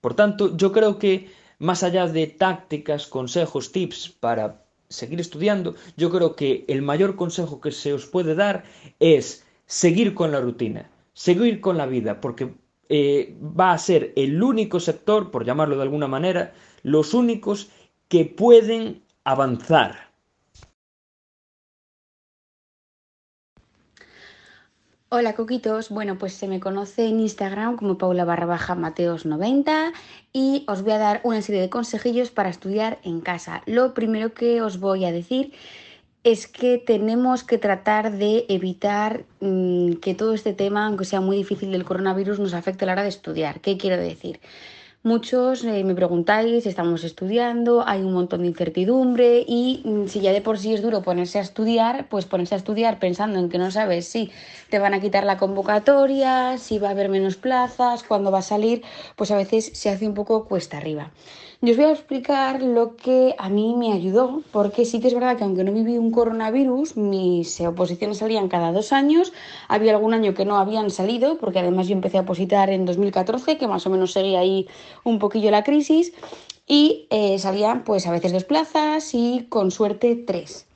Por 0.00 0.14
tanto, 0.14 0.56
yo 0.56 0.72
creo 0.72 0.98
que 0.98 1.30
más 1.58 1.82
allá 1.82 2.06
de 2.08 2.26
tácticas, 2.26 3.06
consejos, 3.06 3.72
tips 3.72 4.08
para 4.08 4.64
seguir 4.88 5.20
estudiando, 5.20 5.74
yo 5.96 6.10
creo 6.10 6.36
que 6.36 6.64
el 6.68 6.82
mayor 6.82 7.16
consejo 7.16 7.60
que 7.60 7.72
se 7.72 7.92
os 7.92 8.06
puede 8.06 8.34
dar 8.34 8.64
es 9.00 9.46
seguir 9.66 10.14
con 10.14 10.32
la 10.32 10.40
rutina, 10.40 10.90
seguir 11.14 11.60
con 11.60 11.78
la 11.78 11.86
vida, 11.86 12.20
porque 12.20 12.54
eh, 12.88 13.34
va 13.40 13.72
a 13.72 13.78
ser 13.78 14.12
el 14.16 14.42
único 14.42 14.80
sector, 14.80 15.30
por 15.30 15.44
llamarlo 15.44 15.76
de 15.76 15.82
alguna 15.82 16.08
manera, 16.08 16.52
los 16.82 17.14
únicos 17.14 17.70
que 18.08 18.24
pueden 18.24 19.02
avanzar. 19.24 20.12
Hola 25.14 25.34
coquitos, 25.34 25.90
bueno 25.90 26.16
pues 26.16 26.32
se 26.32 26.48
me 26.48 26.58
conoce 26.58 27.06
en 27.06 27.20
Instagram 27.20 27.76
como 27.76 27.98
Paula 27.98 28.24
barra 28.24 28.46
baja 28.46 28.74
Mateos 28.74 29.26
90 29.26 29.92
y 30.32 30.64
os 30.66 30.80
voy 30.80 30.92
a 30.92 30.98
dar 30.98 31.20
una 31.22 31.42
serie 31.42 31.60
de 31.60 31.68
consejillos 31.68 32.30
para 32.30 32.48
estudiar 32.48 32.98
en 33.04 33.20
casa. 33.20 33.62
Lo 33.66 33.92
primero 33.92 34.32
que 34.32 34.62
os 34.62 34.80
voy 34.80 35.04
a 35.04 35.12
decir 35.12 35.52
es 36.24 36.46
que 36.46 36.78
tenemos 36.78 37.44
que 37.44 37.58
tratar 37.58 38.12
de 38.12 38.46
evitar 38.48 39.24
mmm, 39.40 39.94
que 39.94 40.14
todo 40.14 40.32
este 40.32 40.54
tema, 40.54 40.86
aunque 40.86 41.04
sea 41.04 41.20
muy 41.20 41.36
difícil 41.36 41.72
del 41.72 41.84
coronavirus, 41.84 42.38
nos 42.38 42.54
afecte 42.54 42.84
a 42.84 42.86
la 42.86 42.92
hora 42.92 43.02
de 43.02 43.10
estudiar. 43.10 43.60
¿Qué 43.60 43.76
quiero 43.76 43.98
decir? 43.98 44.40
Muchos 45.04 45.64
eh, 45.64 45.82
me 45.82 45.96
preguntáis, 45.96 46.64
estamos 46.64 47.02
estudiando, 47.02 47.82
hay 47.84 48.02
un 48.02 48.12
montón 48.12 48.42
de 48.42 48.46
incertidumbre 48.46 49.44
y 49.48 49.82
mm, 49.84 50.06
si 50.06 50.20
ya 50.20 50.30
de 50.30 50.40
por 50.40 50.60
sí 50.60 50.74
es 50.74 50.80
duro 50.80 51.02
ponerse 51.02 51.40
a 51.40 51.42
estudiar, 51.42 52.06
pues 52.08 52.24
ponerse 52.24 52.54
a 52.54 52.58
estudiar 52.58 53.00
pensando 53.00 53.40
en 53.40 53.48
que 53.48 53.58
no 53.58 53.72
sabes 53.72 54.06
si 54.06 54.30
te 54.70 54.78
van 54.78 54.94
a 54.94 55.00
quitar 55.00 55.24
la 55.24 55.38
convocatoria, 55.38 56.56
si 56.56 56.78
va 56.78 56.86
a 56.86 56.90
haber 56.92 57.08
menos 57.08 57.34
plazas, 57.34 58.04
cuándo 58.04 58.30
va 58.30 58.38
a 58.38 58.42
salir, 58.42 58.84
pues 59.16 59.32
a 59.32 59.36
veces 59.36 59.72
se 59.74 59.90
hace 59.90 60.06
un 60.06 60.14
poco 60.14 60.44
cuesta 60.44 60.76
arriba. 60.76 61.10
Yo 61.64 61.70
os 61.70 61.76
voy 61.76 61.86
a 61.86 61.92
explicar 61.92 62.60
lo 62.60 62.96
que 62.96 63.36
a 63.38 63.48
mí 63.48 63.76
me 63.78 63.92
ayudó, 63.92 64.42
porque 64.50 64.84
sí 64.84 64.98
que 64.98 65.06
es 65.06 65.14
verdad 65.14 65.36
que 65.36 65.44
aunque 65.44 65.62
no 65.62 65.70
viví 65.70 65.96
un 65.96 66.10
coronavirus, 66.10 66.96
mis 66.96 67.60
oposiciones 67.60 68.18
salían 68.18 68.48
cada 68.48 68.72
dos 68.72 68.92
años, 68.92 69.32
había 69.68 69.92
algún 69.92 70.12
año 70.12 70.34
que 70.34 70.44
no 70.44 70.56
habían 70.56 70.90
salido, 70.90 71.38
porque 71.38 71.60
además 71.60 71.86
yo 71.86 71.94
empecé 71.94 72.18
a 72.18 72.22
opositar 72.22 72.68
en 72.70 72.84
2014, 72.84 73.58
que 73.58 73.68
más 73.68 73.86
o 73.86 73.90
menos 73.90 74.10
seguía 74.10 74.40
ahí 74.40 74.66
un 75.04 75.20
poquillo 75.20 75.52
la 75.52 75.62
crisis, 75.62 76.12
y 76.66 77.06
eh, 77.10 77.38
salían 77.38 77.84
pues 77.84 78.08
a 78.08 78.10
veces 78.10 78.32
dos 78.32 78.42
plazas 78.42 79.14
y 79.14 79.46
con 79.48 79.70
suerte 79.70 80.16
tres. 80.16 80.66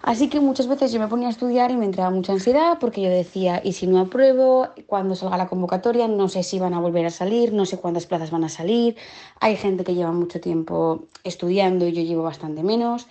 Así 0.00 0.28
que 0.28 0.40
muchas 0.40 0.68
veces 0.68 0.92
yo 0.92 1.00
me 1.00 1.08
ponía 1.08 1.26
a 1.26 1.30
estudiar 1.30 1.70
y 1.70 1.76
me 1.76 1.84
entraba 1.84 2.10
mucha 2.10 2.32
ansiedad 2.32 2.78
porque 2.80 3.02
yo 3.02 3.10
decía, 3.10 3.60
¿y 3.64 3.72
si 3.72 3.86
no 3.86 3.98
apruebo? 3.98 4.68
Cuando 4.86 5.16
salga 5.16 5.36
la 5.36 5.48
convocatoria, 5.48 6.06
no 6.06 6.28
sé 6.28 6.44
si 6.44 6.58
van 6.58 6.72
a 6.74 6.80
volver 6.80 7.04
a 7.06 7.10
salir, 7.10 7.52
no 7.52 7.66
sé 7.66 7.78
cuántas 7.78 8.06
plazas 8.06 8.30
van 8.30 8.44
a 8.44 8.48
salir. 8.48 8.96
Hay 9.40 9.56
gente 9.56 9.84
que 9.84 9.94
lleva 9.94 10.12
mucho 10.12 10.40
tiempo 10.40 11.04
estudiando 11.24 11.86
y 11.86 11.92
yo 11.92 12.02
llevo 12.02 12.22
bastante 12.22 12.62
menos. 12.62 13.08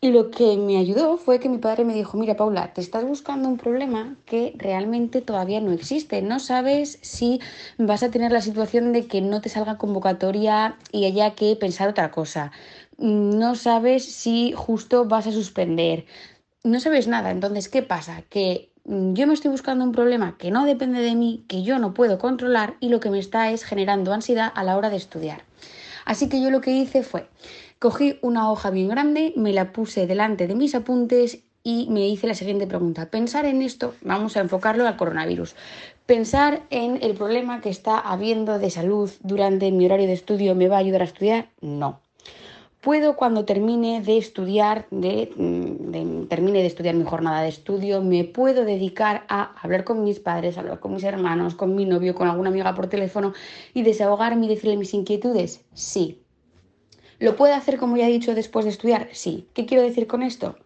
Y 0.00 0.10
lo 0.12 0.30
que 0.30 0.56
me 0.56 0.76
ayudó 0.76 1.16
fue 1.16 1.40
que 1.40 1.48
mi 1.48 1.58
padre 1.58 1.84
me 1.84 1.92
dijo, 1.92 2.16
mira 2.16 2.36
Paula, 2.36 2.72
te 2.72 2.80
estás 2.80 3.04
buscando 3.04 3.48
un 3.48 3.56
problema 3.56 4.16
que 4.26 4.54
realmente 4.56 5.22
todavía 5.22 5.60
no 5.60 5.72
existe. 5.72 6.22
No 6.22 6.38
sabes 6.38 6.98
si 7.02 7.40
vas 7.78 8.04
a 8.04 8.10
tener 8.10 8.30
la 8.30 8.40
situación 8.40 8.92
de 8.92 9.06
que 9.06 9.20
no 9.20 9.40
te 9.40 9.48
salga 9.48 9.76
convocatoria 9.76 10.76
y 10.92 11.06
haya 11.06 11.34
que 11.34 11.56
pensar 11.56 11.88
otra 11.88 12.12
cosa 12.12 12.52
no 12.98 13.54
sabes 13.54 14.04
si 14.04 14.52
justo 14.52 15.04
vas 15.04 15.26
a 15.26 15.32
suspender, 15.32 16.06
no 16.64 16.80
sabes 16.80 17.06
nada. 17.06 17.30
Entonces, 17.30 17.68
¿qué 17.68 17.82
pasa? 17.82 18.22
Que 18.28 18.72
mm, 18.84 19.14
yo 19.14 19.26
me 19.26 19.34
estoy 19.34 19.50
buscando 19.50 19.84
un 19.84 19.92
problema 19.92 20.36
que 20.36 20.50
no 20.50 20.64
depende 20.64 21.00
de 21.00 21.14
mí, 21.14 21.44
que 21.48 21.62
yo 21.62 21.78
no 21.78 21.94
puedo 21.94 22.18
controlar 22.18 22.76
y 22.80 22.88
lo 22.88 23.00
que 23.00 23.10
me 23.10 23.20
está 23.20 23.50
es 23.50 23.64
generando 23.64 24.12
ansiedad 24.12 24.52
a 24.54 24.64
la 24.64 24.76
hora 24.76 24.90
de 24.90 24.96
estudiar. 24.96 25.44
Así 26.04 26.28
que 26.28 26.40
yo 26.40 26.50
lo 26.50 26.60
que 26.60 26.72
hice 26.72 27.02
fue, 27.02 27.28
cogí 27.78 28.18
una 28.22 28.50
hoja 28.50 28.70
bien 28.70 28.88
grande, 28.88 29.32
me 29.36 29.52
la 29.52 29.72
puse 29.72 30.06
delante 30.06 30.46
de 30.46 30.54
mis 30.54 30.74
apuntes 30.74 31.40
y 31.62 31.86
me 31.90 32.08
hice 32.08 32.26
la 32.26 32.34
siguiente 32.34 32.66
pregunta. 32.66 33.10
Pensar 33.10 33.44
en 33.44 33.62
esto, 33.62 33.94
vamos 34.00 34.36
a 34.36 34.40
enfocarlo 34.40 34.88
al 34.88 34.96
coronavirus. 34.96 35.54
Pensar 36.06 36.62
en 36.70 36.98
el 37.02 37.14
problema 37.14 37.60
que 37.60 37.68
está 37.68 37.98
habiendo 37.98 38.58
de 38.58 38.70
salud 38.70 39.10
durante 39.20 39.70
mi 39.70 39.84
horario 39.84 40.06
de 40.06 40.14
estudio 40.14 40.54
me 40.54 40.68
va 40.68 40.76
a 40.76 40.80
ayudar 40.80 41.02
a 41.02 41.04
estudiar? 41.04 41.50
No 41.60 42.00
puedo 42.88 43.16
cuando 43.16 43.44
termine 43.44 44.00
de 44.00 44.16
estudiar, 44.16 44.86
de, 44.90 45.30
mm, 45.36 46.28
termine 46.28 46.60
de 46.60 46.66
estudiar 46.68 46.94
mi 46.94 47.04
jornada 47.04 47.42
de 47.42 47.50
estudio, 47.50 48.00
me 48.00 48.24
puedo 48.24 48.64
dedicar 48.64 49.26
a 49.28 49.54
hablar 49.60 49.84
con 49.84 50.02
mis 50.02 50.20
padres, 50.20 50.56
hablar 50.56 50.80
con 50.80 50.94
mis 50.94 51.04
hermanos, 51.04 51.54
con 51.54 51.74
mi 51.74 51.84
novio, 51.84 52.14
con 52.14 52.28
alguna 52.28 52.48
amiga 52.48 52.74
por 52.74 52.86
teléfono 52.86 53.34
y 53.74 53.82
desahogarme 53.82 54.46
y 54.46 54.48
decirle 54.48 54.78
mis 54.78 54.94
inquietudes. 54.94 55.66
Sí. 55.74 56.22
¿Lo 57.18 57.36
puedo 57.36 57.52
hacer 57.52 57.76
como 57.76 57.98
ya 57.98 58.08
he 58.08 58.10
dicho 58.10 58.34
después 58.34 58.64
de 58.64 58.70
estudiar? 58.70 59.10
Sí. 59.12 59.48
¿Qué 59.52 59.66
quiero 59.66 59.82
decir 59.82 60.06
con 60.06 60.22
esto? 60.22 60.56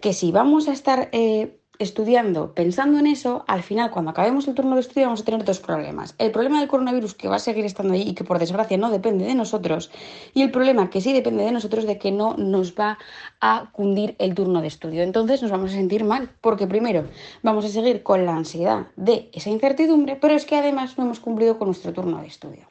Que 0.00 0.14
si 0.14 0.32
vamos 0.32 0.66
a 0.66 0.72
estar 0.72 1.10
eh, 1.12 1.57
estudiando, 1.78 2.54
pensando 2.54 2.98
en 2.98 3.06
eso, 3.06 3.44
al 3.46 3.62
final, 3.62 3.90
cuando 3.90 4.10
acabemos 4.10 4.48
el 4.48 4.54
turno 4.54 4.74
de 4.74 4.80
estudio, 4.80 5.06
vamos 5.06 5.20
a 5.20 5.24
tener 5.24 5.44
dos 5.44 5.60
problemas. 5.60 6.14
El 6.18 6.32
problema 6.32 6.58
del 6.58 6.68
coronavirus 6.68 7.14
que 7.14 7.28
va 7.28 7.36
a 7.36 7.38
seguir 7.38 7.64
estando 7.64 7.94
ahí 7.94 8.02
y 8.02 8.14
que 8.14 8.24
por 8.24 8.38
desgracia 8.38 8.76
no 8.76 8.90
depende 8.90 9.24
de 9.24 9.34
nosotros. 9.34 9.90
Y 10.34 10.42
el 10.42 10.50
problema 10.50 10.90
que 10.90 11.00
sí 11.00 11.12
depende 11.12 11.44
de 11.44 11.52
nosotros 11.52 11.86
de 11.86 11.98
que 11.98 12.10
no 12.10 12.34
nos 12.36 12.74
va 12.74 12.98
a 13.40 13.70
cundir 13.72 14.16
el 14.18 14.34
turno 14.34 14.60
de 14.60 14.66
estudio. 14.66 15.02
Entonces 15.02 15.40
nos 15.40 15.52
vamos 15.52 15.70
a 15.70 15.74
sentir 15.74 16.02
mal, 16.02 16.30
porque 16.40 16.66
primero 16.66 17.04
vamos 17.42 17.64
a 17.64 17.68
seguir 17.68 18.02
con 18.02 18.26
la 18.26 18.34
ansiedad 18.34 18.88
de 18.96 19.30
esa 19.32 19.50
incertidumbre, 19.50 20.16
pero 20.16 20.34
es 20.34 20.44
que 20.44 20.56
además 20.56 20.98
no 20.98 21.04
hemos 21.04 21.20
cumplido 21.20 21.58
con 21.58 21.68
nuestro 21.68 21.92
turno 21.92 22.20
de 22.20 22.26
estudio. 22.26 22.68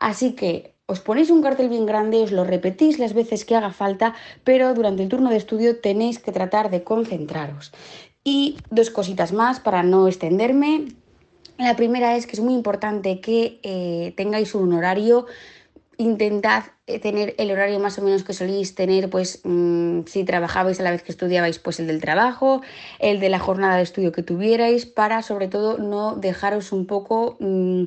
Así 0.00 0.32
que 0.32 0.74
os 0.86 1.00
ponéis 1.00 1.30
un 1.30 1.40
cartel 1.40 1.70
bien 1.70 1.86
grande, 1.86 2.22
os 2.26 2.30
lo 2.30 2.44
repetís 2.44 2.98
las 2.98 3.14
veces 3.14 3.46
que 3.46 3.56
haga 3.56 3.72
falta, 3.72 4.14
pero 4.44 4.74
durante 4.74 5.02
el 5.02 5.08
turno 5.08 5.30
de 5.30 5.38
estudio 5.38 5.80
tenéis 5.80 6.18
que 6.18 6.30
tratar 6.30 6.68
de 6.68 6.84
concentraros. 6.84 7.72
Y 8.24 8.56
dos 8.70 8.90
cositas 8.90 9.32
más 9.32 9.60
para 9.60 9.82
no 9.82 10.08
extenderme. 10.08 10.86
La 11.58 11.76
primera 11.76 12.16
es 12.16 12.26
que 12.26 12.32
es 12.32 12.40
muy 12.40 12.54
importante 12.54 13.20
que 13.20 13.60
eh, 13.62 14.14
tengáis 14.16 14.54
un 14.54 14.72
horario. 14.72 15.26
Intentad 15.98 16.64
eh, 16.86 16.98
tener 16.98 17.34
el 17.38 17.50
horario 17.50 17.78
más 17.78 17.98
o 17.98 18.02
menos 18.02 18.24
que 18.24 18.32
solís 18.32 18.74
tener, 18.74 19.10
pues 19.10 19.40
mm, 19.44 20.00
si 20.06 20.24
trabajabais 20.24 20.80
a 20.80 20.82
la 20.82 20.90
vez 20.90 21.02
que 21.02 21.12
estudiabais, 21.12 21.58
pues 21.58 21.78
el 21.78 21.86
del 21.86 22.00
trabajo, 22.00 22.62
el 22.98 23.20
de 23.20 23.28
la 23.28 23.38
jornada 23.38 23.76
de 23.76 23.82
estudio 23.82 24.10
que 24.10 24.22
tuvierais, 24.22 24.86
para 24.86 25.22
sobre 25.22 25.46
todo 25.46 25.78
no 25.78 26.16
dejaros 26.16 26.72
un 26.72 26.86
poco 26.86 27.36
mm, 27.38 27.84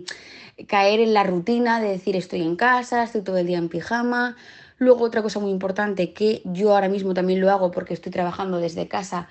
caer 0.68 1.00
en 1.02 1.14
la 1.14 1.24
rutina 1.24 1.82
de 1.82 1.90
decir 1.90 2.16
estoy 2.16 2.44
en 2.44 2.56
casa, 2.56 3.04
estoy 3.04 3.22
todo 3.22 3.38
el 3.38 3.48
día 3.48 3.58
en 3.58 3.70
pijama 3.70 4.38
Luego 4.80 5.06
otra 5.06 5.24
cosa 5.24 5.40
muy 5.40 5.52
importante 5.52 6.14
que 6.14 6.42
yo 6.46 6.74
ahora 6.74 6.88
mismo 6.88 7.14
también 7.14 7.42
lo 7.42 7.50
hago 7.50 7.72
porque 7.72 7.96
estoy 7.96 8.12
trabajando 8.12 8.60
desde 8.60 8.88
casa 8.88 9.28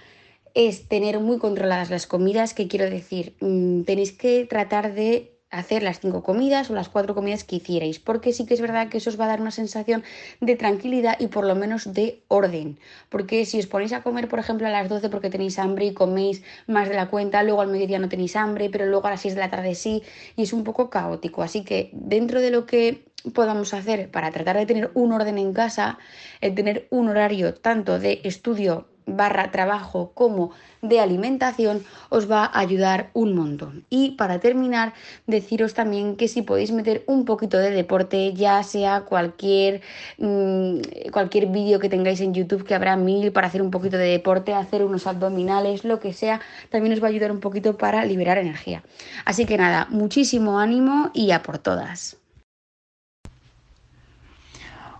es 0.56 0.88
tener 0.88 1.20
muy 1.20 1.38
controladas 1.38 1.90
las 1.90 2.06
comidas, 2.06 2.54
que 2.54 2.66
quiero 2.66 2.88
decir, 2.88 3.36
mm, 3.40 3.82
tenéis 3.82 4.12
que 4.12 4.46
tratar 4.46 4.94
de 4.94 5.36
hacer 5.50 5.82
las 5.82 6.00
cinco 6.00 6.22
comidas 6.22 6.70
o 6.70 6.74
las 6.74 6.88
cuatro 6.88 7.14
comidas 7.14 7.44
que 7.44 7.56
hicierais, 7.56 7.98
porque 7.98 8.32
sí 8.32 8.46
que 8.46 8.54
es 8.54 8.62
verdad 8.62 8.88
que 8.88 8.96
eso 8.96 9.10
os 9.10 9.20
va 9.20 9.26
a 9.26 9.28
dar 9.28 9.42
una 9.42 9.50
sensación 9.50 10.02
de 10.40 10.56
tranquilidad 10.56 11.20
y 11.20 11.26
por 11.26 11.46
lo 11.46 11.54
menos 11.56 11.92
de 11.92 12.22
orden, 12.28 12.78
porque 13.10 13.44
si 13.44 13.58
os 13.58 13.66
ponéis 13.66 13.92
a 13.92 14.02
comer, 14.02 14.28
por 14.28 14.38
ejemplo, 14.38 14.66
a 14.66 14.70
las 14.70 14.88
12 14.88 15.10
porque 15.10 15.28
tenéis 15.28 15.58
hambre 15.58 15.84
y 15.84 15.92
coméis 15.92 16.42
más 16.66 16.88
de 16.88 16.94
la 16.94 17.10
cuenta, 17.10 17.42
luego 17.42 17.60
al 17.60 17.68
mediodía 17.68 17.98
no 17.98 18.08
tenéis 18.08 18.34
hambre, 18.34 18.70
pero 18.70 18.86
luego 18.86 19.06
a 19.08 19.10
las 19.10 19.20
6 19.20 19.34
de 19.34 19.40
la 19.40 19.50
tarde 19.50 19.74
sí, 19.74 20.02
y 20.36 20.44
es 20.44 20.54
un 20.54 20.64
poco 20.64 20.88
caótico, 20.88 21.42
así 21.42 21.64
que 21.64 21.90
dentro 21.92 22.40
de 22.40 22.50
lo 22.50 22.64
que 22.64 23.04
podamos 23.34 23.74
hacer 23.74 24.10
para 24.10 24.30
tratar 24.30 24.56
de 24.56 24.64
tener 24.64 24.90
un 24.94 25.12
orden 25.12 25.36
en 25.36 25.52
casa, 25.52 25.98
el 26.40 26.54
tener 26.54 26.86
un 26.88 27.08
horario 27.10 27.52
tanto 27.52 27.98
de 27.98 28.22
estudio 28.24 28.86
barra 29.06 29.50
trabajo 29.52 30.10
como 30.14 30.50
de 30.82 31.00
alimentación 31.00 31.84
os 32.10 32.30
va 32.30 32.44
a 32.44 32.58
ayudar 32.58 33.10
un 33.14 33.34
montón. 33.34 33.84
Y 33.88 34.12
para 34.12 34.40
terminar, 34.40 34.92
deciros 35.26 35.74
también 35.74 36.16
que 36.16 36.28
si 36.28 36.42
podéis 36.42 36.72
meter 36.72 37.04
un 37.06 37.24
poquito 37.24 37.58
de 37.58 37.70
deporte, 37.70 38.34
ya 38.34 38.62
sea 38.62 39.02
cualquier, 39.02 39.80
mmm, 40.18 40.78
cualquier 41.12 41.46
vídeo 41.46 41.78
que 41.78 41.88
tengáis 41.88 42.20
en 42.20 42.34
YouTube, 42.34 42.64
que 42.64 42.74
habrá 42.74 42.96
mil 42.96 43.32
para 43.32 43.46
hacer 43.46 43.62
un 43.62 43.70
poquito 43.70 43.96
de 43.96 44.08
deporte, 44.08 44.54
hacer 44.54 44.84
unos 44.84 45.06
abdominales, 45.06 45.84
lo 45.84 46.00
que 46.00 46.12
sea, 46.12 46.40
también 46.70 46.92
os 46.92 47.02
va 47.02 47.06
a 47.06 47.10
ayudar 47.10 47.32
un 47.32 47.40
poquito 47.40 47.76
para 47.76 48.04
liberar 48.04 48.38
energía. 48.38 48.82
Así 49.24 49.46
que 49.46 49.56
nada, 49.56 49.86
muchísimo 49.90 50.58
ánimo 50.58 51.10
y 51.14 51.30
a 51.30 51.42
por 51.42 51.58
todas. 51.58 52.18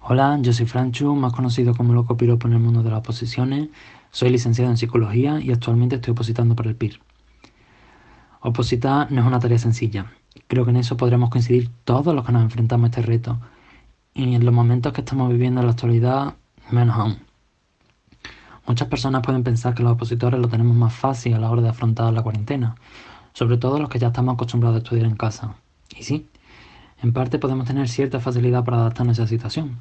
Hola, 0.09 0.39
yo 0.41 0.53
soy 0.53 0.67
Franchu, 0.67 1.17
más 1.17 1.33
conocido 1.33 1.75
como 1.75 1.93
Loco 1.93 2.17
Piropo 2.17 2.47
en 2.47 2.53
el 2.53 2.61
mundo 2.61 2.81
de 2.85 2.91
las 2.91 3.01
oposiciones. 3.01 3.71
Soy 4.17 4.31
licenciado 4.31 4.71
en 4.71 4.79
psicología 4.79 5.41
y 5.43 5.53
actualmente 5.53 5.97
estoy 5.97 6.13
opositando 6.13 6.57
para 6.57 6.71
el 6.71 6.75
PIR. 6.75 7.01
Opositar 8.41 9.13
no 9.13 9.21
es 9.21 9.27
una 9.27 9.41
tarea 9.41 9.59
sencilla. 9.59 10.07
Creo 10.49 10.65
que 10.65 10.71
en 10.71 10.79
eso 10.79 10.97
podremos 10.97 11.29
coincidir 11.29 11.69
todos 11.85 12.15
los 12.15 12.25
que 12.25 12.33
nos 12.33 12.43
enfrentamos 12.43 12.85
a 12.85 12.89
este 12.89 13.03
reto. 13.03 13.39
Y 14.15 14.35
en 14.35 14.43
los 14.43 14.55
momentos 14.55 14.95
que 14.95 15.03
estamos 15.03 15.29
viviendo 15.29 15.61
en 15.61 15.67
la 15.67 15.73
actualidad, 15.73 16.35
menos 16.71 16.97
aún. 16.97 17.19
Muchas 18.67 18.89
personas 18.89 19.21
pueden 19.23 19.45
pensar 19.45 19.75
que 19.75 19.83
los 19.83 19.93
opositores 19.93 20.41
lo 20.41 20.49
tenemos 20.49 20.75
más 20.75 20.95
fácil 20.95 21.35
a 21.35 21.39
la 21.39 21.51
hora 21.51 21.61
de 21.61 21.69
afrontar 21.69 22.11
la 22.15 22.23
cuarentena, 22.23 22.75
sobre 23.35 23.59
todo 23.59 23.79
los 23.79 23.91
que 23.91 23.99
ya 23.99 24.07
estamos 24.07 24.33
acostumbrados 24.33 24.77
a 24.77 24.79
estudiar 24.79 25.05
en 25.05 25.17
casa. 25.17 25.57
Y 25.95 26.05
sí, 26.05 26.27
en 27.03 27.13
parte 27.13 27.39
podemos 27.39 27.67
tener 27.67 27.87
cierta 27.87 28.19
facilidad 28.19 28.65
para 28.65 28.79
adaptarnos 28.79 29.19
a 29.19 29.25
esa 29.25 29.29
situación. 29.29 29.77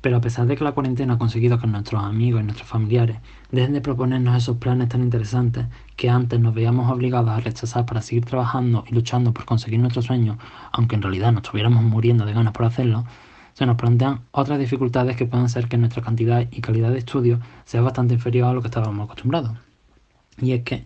Pero 0.00 0.16
a 0.16 0.20
pesar 0.20 0.46
de 0.46 0.56
que 0.56 0.64
la 0.64 0.72
cuarentena 0.72 1.14
ha 1.14 1.18
conseguido 1.18 1.58
que 1.58 1.66
nuestros 1.66 2.02
amigos 2.02 2.40
y 2.40 2.44
nuestros 2.44 2.68
familiares 2.68 3.18
dejen 3.50 3.72
de 3.72 3.80
proponernos 3.80 4.36
esos 4.36 4.58
planes 4.58 4.88
tan 4.88 5.02
interesantes 5.02 5.66
que 5.96 6.08
antes 6.08 6.38
nos 6.38 6.54
veíamos 6.54 6.90
obligados 6.90 7.30
a 7.30 7.40
rechazar 7.40 7.84
para 7.84 8.02
seguir 8.02 8.24
trabajando 8.24 8.84
y 8.88 8.94
luchando 8.94 9.32
por 9.32 9.44
conseguir 9.44 9.80
nuestros 9.80 10.04
sueños, 10.04 10.38
aunque 10.72 10.94
en 10.94 11.02
realidad 11.02 11.32
nos 11.32 11.42
estuviéramos 11.42 11.82
muriendo 11.82 12.24
de 12.26 12.32
ganas 12.32 12.52
por 12.52 12.66
hacerlo, 12.66 13.04
se 13.54 13.66
nos 13.66 13.76
plantean 13.76 14.20
otras 14.30 14.60
dificultades 14.60 15.16
que 15.16 15.26
pueden 15.26 15.46
hacer 15.46 15.66
que 15.66 15.78
nuestra 15.78 16.00
cantidad 16.00 16.46
y 16.48 16.60
calidad 16.60 16.92
de 16.92 16.98
estudio 16.98 17.40
sea 17.64 17.80
bastante 17.80 18.14
inferior 18.14 18.46
a 18.46 18.52
lo 18.52 18.62
que 18.62 18.68
estábamos 18.68 19.04
acostumbrados. 19.04 19.50
Y 20.40 20.52
es 20.52 20.62
que 20.62 20.84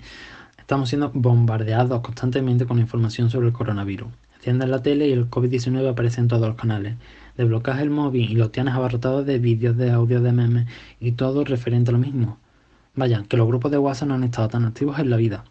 estamos 0.56 0.88
siendo 0.88 1.10
bombardeados 1.12 2.00
constantemente 2.00 2.64
con 2.64 2.78
información 2.78 3.28
sobre 3.28 3.48
el 3.48 3.52
coronavirus. 3.52 4.08
Enciendes 4.36 4.70
la 4.70 4.82
tele 4.82 5.06
y 5.08 5.12
el 5.12 5.28
COVID-19 5.28 5.90
aparece 5.90 6.22
en 6.22 6.28
todos 6.28 6.48
los 6.48 6.56
canales 6.56 6.96
desbloqueas 7.36 7.80
el 7.80 7.90
móvil 7.90 8.30
y 8.30 8.34
lo 8.34 8.50
tienes 8.50 8.74
abarrotado 8.74 9.24
de 9.24 9.38
vídeos, 9.38 9.76
de 9.76 9.90
audio, 9.90 10.20
de 10.20 10.32
memes 10.32 10.66
y 11.00 11.12
todo 11.12 11.44
referente 11.44 11.90
a 11.90 11.92
lo 11.92 11.98
mismo. 11.98 12.38
Vaya, 12.94 13.24
que 13.28 13.36
los 13.36 13.46
grupos 13.46 13.70
de 13.70 13.78
WhatsApp 13.78 14.08
no 14.08 14.14
han 14.14 14.24
estado 14.24 14.48
tan 14.48 14.64
activos 14.64 14.98
en 14.98 15.10
la 15.10 15.16
vida. 15.16 15.44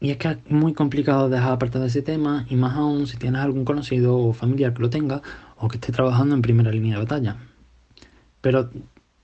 Y 0.00 0.10
es 0.10 0.16
que 0.16 0.28
es 0.28 0.38
muy 0.48 0.72
complicado 0.72 1.28
dejar 1.28 1.52
apartado 1.52 1.84
ese 1.84 2.00
tema, 2.00 2.46
y 2.48 2.56
más 2.56 2.74
aún 2.74 3.06
si 3.06 3.18
tienes 3.18 3.42
algún 3.42 3.66
conocido 3.66 4.16
o 4.16 4.32
familiar 4.32 4.72
que 4.72 4.80
lo 4.80 4.88
tenga 4.88 5.20
o 5.56 5.68
que 5.68 5.76
esté 5.76 5.92
trabajando 5.92 6.34
en 6.34 6.40
primera 6.40 6.70
línea 6.70 6.94
de 6.94 7.04
batalla. 7.04 7.36
Pero 8.40 8.70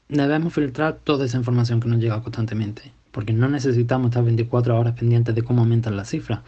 debemos 0.08 0.52
filtrar 0.52 0.98
toda 1.02 1.24
esa 1.24 1.38
información 1.38 1.80
que 1.80 1.88
nos 1.88 1.98
llega 1.98 2.22
constantemente, 2.22 2.92
porque 3.10 3.32
no 3.32 3.48
necesitamos 3.48 4.08
estar 4.08 4.22
24 4.22 4.78
horas 4.78 4.92
pendientes 4.92 5.34
de 5.34 5.42
cómo 5.42 5.62
aumentan 5.62 5.96
las 5.96 6.10
cifras. 6.10 6.40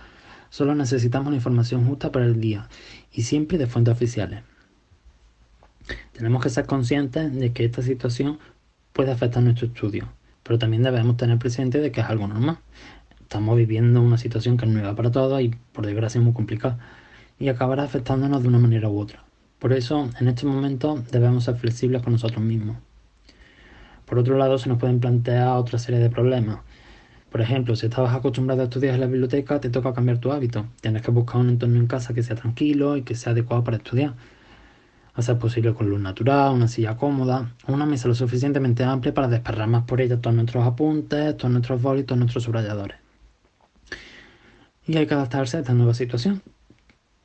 Solo 0.50 0.74
necesitamos 0.74 1.30
la 1.30 1.36
información 1.36 1.86
justa 1.86 2.10
para 2.10 2.24
el 2.24 2.40
día 2.40 2.68
y 3.12 3.22
siempre 3.22 3.58
de 3.58 3.66
fuentes 3.66 3.92
oficiales. 3.92 4.42
Tenemos 6.12 6.42
que 6.42 6.50
ser 6.50 6.66
conscientes 6.66 7.34
de 7.34 7.52
que 7.52 7.64
esta 7.64 7.82
situación 7.82 8.38
puede 8.92 9.12
afectar 9.12 9.42
nuestro 9.42 9.66
estudio, 9.66 10.08
pero 10.42 10.58
también 10.58 10.82
debemos 10.82 11.16
tener 11.16 11.38
presente 11.38 11.80
de 11.80 11.92
que 11.92 12.00
es 12.00 12.06
algo 12.08 12.26
normal. 12.26 12.58
Estamos 13.20 13.56
viviendo 13.56 14.00
una 14.00 14.18
situación 14.18 14.56
que 14.56 14.64
es 14.64 14.70
nueva 14.70 14.96
para 14.96 15.10
todos 15.10 15.40
y 15.40 15.50
por 15.72 15.86
desgracia 15.86 16.18
es 16.18 16.24
muy 16.24 16.32
complicada 16.32 16.78
y 17.38 17.48
acabará 17.48 17.84
afectándonos 17.84 18.42
de 18.42 18.48
una 18.48 18.58
manera 18.58 18.88
u 18.88 18.98
otra. 18.98 19.22
Por 19.58 19.72
eso, 19.72 20.08
en 20.20 20.28
este 20.28 20.46
momento 20.46 21.02
debemos 21.10 21.44
ser 21.44 21.56
flexibles 21.56 22.02
con 22.02 22.12
nosotros 22.12 22.42
mismos. 22.42 22.76
Por 24.06 24.18
otro 24.18 24.38
lado, 24.38 24.56
se 24.56 24.68
nos 24.68 24.78
pueden 24.78 25.00
plantear 25.00 25.48
otra 25.56 25.78
serie 25.78 26.00
de 26.00 26.10
problemas, 26.10 26.60
por 27.30 27.42
ejemplo, 27.42 27.76
si 27.76 27.86
estabas 27.86 28.14
acostumbrado 28.14 28.62
a 28.62 28.64
estudiar 28.64 28.94
en 28.94 29.00
la 29.00 29.06
biblioteca, 29.06 29.60
te 29.60 29.68
toca 29.68 29.92
cambiar 29.92 30.18
tu 30.18 30.32
hábito. 30.32 30.66
Tienes 30.80 31.02
que 31.02 31.10
buscar 31.10 31.40
un 31.40 31.50
entorno 31.50 31.78
en 31.78 31.86
casa 31.86 32.14
que 32.14 32.22
sea 32.22 32.36
tranquilo 32.36 32.96
y 32.96 33.02
que 33.02 33.14
sea 33.14 33.32
adecuado 33.32 33.64
para 33.64 33.76
estudiar. 33.76 34.14
A 35.14 35.20
ser 35.20 35.36
posible 35.38 35.74
con 35.74 35.90
luz 35.90 36.00
natural, 36.00 36.54
una 36.54 36.68
silla 36.68 36.96
cómoda, 36.96 37.54
una 37.66 37.84
mesa 37.84 38.08
lo 38.08 38.14
suficientemente 38.14 38.84
amplia 38.84 39.12
para 39.12 39.28
desparramar 39.28 39.84
por 39.84 40.00
ella 40.00 40.20
todos 40.20 40.34
nuestros 40.34 40.64
apuntes, 40.66 41.36
todos 41.36 41.50
nuestros 41.50 41.82
bolis, 41.82 42.06
todos 42.06 42.18
nuestros 42.18 42.44
subrayadores. 42.44 42.96
Y 44.86 44.96
hay 44.96 45.06
que 45.06 45.14
adaptarse 45.14 45.58
a 45.58 45.60
esta 45.60 45.74
nueva 45.74 45.92
situación, 45.92 46.40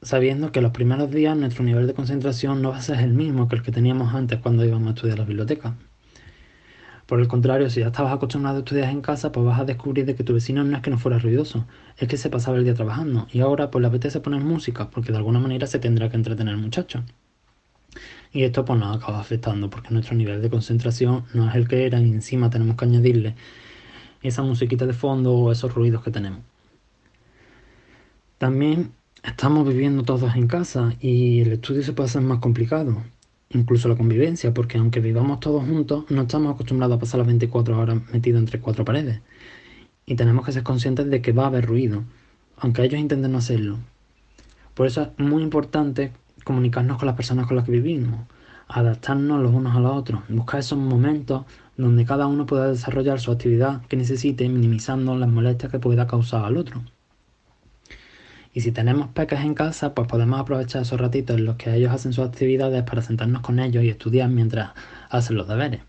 sabiendo 0.02 0.52
que 0.52 0.60
los 0.60 0.72
primeros 0.72 1.12
días 1.12 1.38
nuestro 1.38 1.64
nivel 1.64 1.88
de 1.88 1.94
concentración 1.94 2.62
no 2.62 2.72
va 2.72 2.78
a 2.78 2.82
ser 2.82 3.00
el 3.00 3.14
mismo 3.14 3.48
que 3.48 3.56
el 3.56 3.62
que 3.62 3.72
teníamos 3.72 4.14
antes 4.14 4.40
cuando 4.40 4.66
íbamos 4.66 4.88
a 4.90 4.94
estudiar 4.96 5.20
la 5.20 5.26
biblioteca. 5.26 5.76
Por 7.14 7.20
el 7.20 7.28
contrario, 7.28 7.70
si 7.70 7.82
ya 7.82 7.90
estabas 7.90 8.12
acostumbrado 8.12 8.58
a 8.58 8.60
estudiar 8.62 8.90
en 8.90 9.02
casa, 9.02 9.32
pues 9.32 9.46
vas 9.46 9.60
a 9.60 9.66
descubrir 9.66 10.04
de 10.04 10.16
que 10.16 10.24
tu 10.24 10.34
vecino 10.34 10.64
no 10.64 10.76
es 10.76 10.82
que 10.82 10.90
no 10.90 10.98
fuera 10.98 11.20
ruidoso, 11.20 11.68
es 11.96 12.08
que 12.08 12.18
se 12.18 12.32
pasaba 12.32 12.58
el 12.58 12.64
día 12.64 12.74
trabajando 12.74 13.28
y 13.32 13.42
ahora 13.42 13.70
pues 13.70 13.84
le 13.84 13.88
apetece 13.88 14.20
poner 14.20 14.42
música 14.42 14.90
porque 14.90 15.12
de 15.12 15.20
alguna 15.20 15.38
manera 15.38 15.68
se 15.68 15.78
tendrá 15.78 16.10
que 16.10 16.16
entretener 16.16 16.56
el 16.56 16.60
muchacho. 16.60 17.04
Y 18.32 18.42
esto 18.42 18.66
pues 18.66 18.80
nos 18.80 18.98
acaba 18.98 19.20
afectando 19.20 19.70
porque 19.70 19.92
nuestro 19.92 20.16
nivel 20.16 20.42
de 20.42 20.50
concentración 20.50 21.26
no 21.36 21.48
es 21.48 21.54
el 21.56 21.68
que 21.68 21.86
era 21.86 22.00
y 22.00 22.10
encima 22.10 22.50
tenemos 22.50 22.78
que 22.78 22.86
añadirle 22.86 23.36
esa 24.24 24.42
musiquita 24.42 24.88
de 24.88 24.94
fondo 24.94 25.36
o 25.36 25.52
esos 25.52 25.72
ruidos 25.72 26.04
que 26.04 26.10
tenemos. 26.10 26.40
También 28.40 28.92
estamos 29.22 29.68
viviendo 29.68 30.02
todos 30.02 30.36
en 30.36 30.48
casa 30.48 30.96
y 31.00 31.42
el 31.42 31.52
estudio 31.52 31.84
se 31.84 31.94
puede 31.94 32.10
hacer 32.10 32.24
más 32.24 32.40
complicado 32.40 33.04
incluso 33.54 33.88
la 33.88 33.96
convivencia, 33.96 34.54
porque 34.54 34.78
aunque 34.78 35.00
vivamos 35.00 35.40
todos 35.40 35.64
juntos, 35.64 36.06
no 36.10 36.24
estamos 36.24 36.54
acostumbrados 36.54 36.98
a 36.98 37.00
pasar 37.00 37.20
las 37.20 37.28
24 37.28 37.80
horas 37.80 38.02
metidos 38.12 38.40
entre 38.40 38.60
cuatro 38.60 38.86
paredes. 38.86 39.22
Y 40.06 40.16
tenemos 40.16 40.46
que 40.46 40.52
ser 40.52 40.64
conscientes 40.64 41.10
de 41.10 41.22
que 41.22 41.32
va 41.32 41.44
a 41.44 41.48
haber 41.48 41.66
ruido, 41.66 42.04
aunque 42.58 42.84
ellos 42.84 43.00
intenten 43.00 43.32
no 43.32 43.38
hacerlo. 43.38 43.78
Por 44.74 44.88
eso 44.88 45.04
es 45.04 45.10
muy 45.18 45.44
importante 45.44 46.12
comunicarnos 46.44 46.98
con 46.98 47.06
las 47.06 47.16
personas 47.16 47.48
con 47.48 47.56
las 47.56 47.66
que 47.66 47.72
vivimos, 47.72 48.28
adaptarnos 48.68 49.42
los 49.42 49.54
unos 49.54 49.76
a 49.76 49.80
los 49.80 49.96
otros, 49.96 50.22
buscar 50.30 50.60
esos 50.60 50.78
momentos 50.78 51.46
donde 51.78 52.06
cada 52.06 52.28
uno 52.28 52.46
pueda 52.46 52.68
desarrollar 52.68 53.20
su 53.20 53.32
actividad 53.32 53.86
que 53.88 53.98
necesite, 53.98 54.48
minimizando 54.50 55.16
las 55.16 55.30
molestias 55.30 55.72
que 55.72 55.80
pueda 55.80 56.08
causar 56.08 56.46
al 56.46 56.58
otro. 56.58 56.82
Y 58.54 58.62
si 58.62 58.72
tenemos 58.72 59.10
peques 59.10 59.40
en 59.40 59.56
casa, 59.56 59.96
pues 59.96 60.08
podemos 60.08 60.40
aprovechar 60.40 60.84
esos 60.84 61.00
ratitos 61.00 61.38
en 61.38 61.46
los 61.46 61.56
que 61.56 61.74
ellos 61.74 61.92
hacen 61.92 62.14
sus 62.14 62.26
actividades 62.26 62.84
para 62.84 63.02
sentarnos 63.02 63.42
con 63.42 63.60
ellos 63.60 63.84
y 63.84 63.90
estudiar 63.90 64.30
mientras 64.30 64.72
hacen 65.10 65.38
los 65.38 65.48
deberes. 65.48 65.82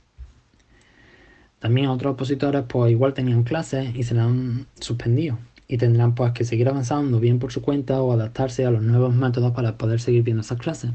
También 1.59 1.89
otros 1.89 2.15
opositores 2.15 2.65
pues 2.69 2.91
igual 2.91 3.15
tenían 3.15 3.43
clases 3.43 3.95
y 3.95 4.03
se 4.03 4.15
las 4.15 4.27
han 4.27 4.67
suspendido 4.81 5.39
y 5.67 5.79
tendrán 5.79 6.15
pues 6.15 6.33
que 6.33 6.45
seguir 6.45 6.69
avanzando 6.69 7.21
bien 7.21 7.39
por 7.39 7.53
su 7.53 7.63
cuenta 7.63 8.01
o 8.03 8.13
adaptarse 8.13 8.67
a 8.67 8.71
los 8.71 8.83
nuevos 8.83 9.15
métodos 9.15 9.53
para 9.53 9.79
poder 9.79 10.01
seguir 10.01 10.23
viendo 10.23 10.43
esas 10.43 10.59
clases. 10.59 10.91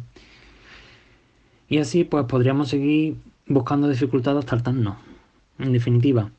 Y 1.67 1.79
así 1.79 2.03
pues 2.03 2.25
podríamos 2.25 2.69
seguir 2.69 3.17
buscando 3.47 3.89
dificultades 3.89 4.45
hasta 4.51 4.73
En 5.59 5.71
definitiva, 5.71 6.31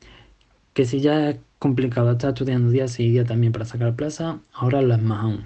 que 0.73 0.85
si 0.85 0.99
ya 1.01 1.29
es 1.29 1.37
complicado 1.61 2.11
estar 2.13 2.29
estudiando 2.29 2.71
día 2.71 2.87
sí 2.87 3.11
día 3.11 3.23
también 3.23 3.53
para 3.53 3.65
sacar 3.65 3.95
plaza, 3.95 4.39
ahora 4.51 4.81
lo 4.81 4.95
es 4.95 5.01
más 5.03 5.23
aún. 5.23 5.43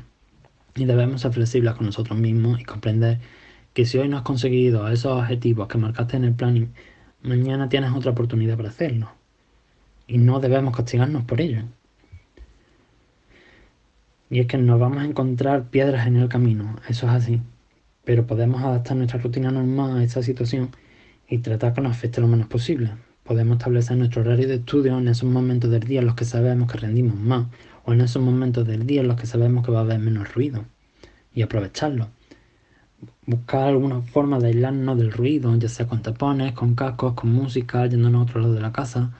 Y 0.73 0.86
debemos 0.86 1.19
ser 1.19 1.34
flexibles 1.34 1.73
con 1.75 1.88
nosotros 1.88 2.17
mismos 2.17 2.58
y 2.62 2.63
comprender 2.63 3.19
que 3.73 3.86
si 3.86 3.97
hoy 3.97 4.08
no 4.08 4.15
has 4.15 4.23
conseguido 4.23 4.88
esos 4.88 5.12
objetivos 5.12 5.67
que 5.67 5.78
marcaste 5.78 6.15
en 6.15 6.23
el 6.23 6.34
planning, 6.34 6.69
mañana 7.21 7.67
tienes 7.67 7.91
otra 7.91 8.12
oportunidad 8.12 8.56
para 8.56 8.69
hacerlo. 8.69 9.12
Y 10.08 10.17
no 10.17 10.39
debemos 10.39 10.73
castigarnos 10.73 11.25
por 11.25 11.41
ello. 11.41 11.63
Y 14.30 14.39
es 14.39 14.47
que 14.47 14.58
nos 14.58 14.80
vamos 14.80 14.99
a 14.99 15.06
encontrar 15.06 15.65
piedras 15.69 16.08
en 16.08 16.15
el 16.15 16.30
camino, 16.30 16.78
eso 16.88 17.08
es 17.08 17.13
así. 17.13 17.41
pero 18.06 18.25
podemos 18.25 18.63
adaptar 18.63 18.95
nuestra 18.95 19.19
rutina 19.19 19.51
normal 19.51 19.97
a 19.97 20.04
esta 20.04 20.23
situación 20.23 20.69
y 21.28 21.39
tratar 21.39 21.73
que 21.73 21.82
nos 21.82 21.91
afecte 21.91 22.21
lo 22.21 22.28
menos 22.28 22.47
posible. 22.47 22.91
Podemos 23.26 23.58
establecer 23.58 23.98
nuestro 23.98 24.22
horario 24.22 24.48
de 24.48 24.54
estudio 24.54 24.96
en 25.00 25.08
esos 25.08 25.28
momentos 25.28 25.72
del 25.72 25.82
día 25.82 26.00
en 26.00 26.06
los 26.06 26.14
que 26.14 26.26
sabemos 26.26 26.72
que 26.72 26.78
rendimos 26.78 27.16
más 27.16 27.48
o 27.84 27.92
en 27.92 28.02
esos 28.02 28.22
momentos 28.22 28.68
del 28.68 28.86
día 28.86 29.02
en 29.02 29.08
los 29.08 29.20
que 29.20 29.26
sabemos 29.26 29.66
que 29.66 29.72
va 29.72 29.80
a 29.80 29.82
haber 29.82 29.98
menos 29.98 30.32
ruido 30.36 30.64
y 31.34 31.42
aprovecharlo. 31.42 32.10
Buscar 33.26 33.64
alguna 33.64 34.02
forma 34.02 34.38
de 34.38 34.50
aislarnos 34.50 35.00
del 35.00 35.12
ruido, 35.12 35.56
ya 35.56 35.70
sea 35.70 35.88
con 35.88 36.04
tapones, 36.04 36.54
con 36.54 36.76
cascos, 36.76 37.16
con 37.16 37.32
música, 37.32 37.88
yéndonos 37.88 38.20
a 38.20 38.24
otro 38.30 38.42
lado 38.42 38.54
de 38.54 38.62
la 38.62 38.72
casa 38.72 39.12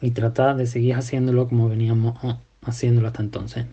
y 0.00 0.10
tratar 0.10 0.56
de 0.56 0.66
seguir 0.66 0.96
haciéndolo 0.96 1.46
como 1.46 1.68
veníamos 1.68 2.18
haciéndolo 2.62 3.06
hasta 3.06 3.22
entonces. 3.22 3.66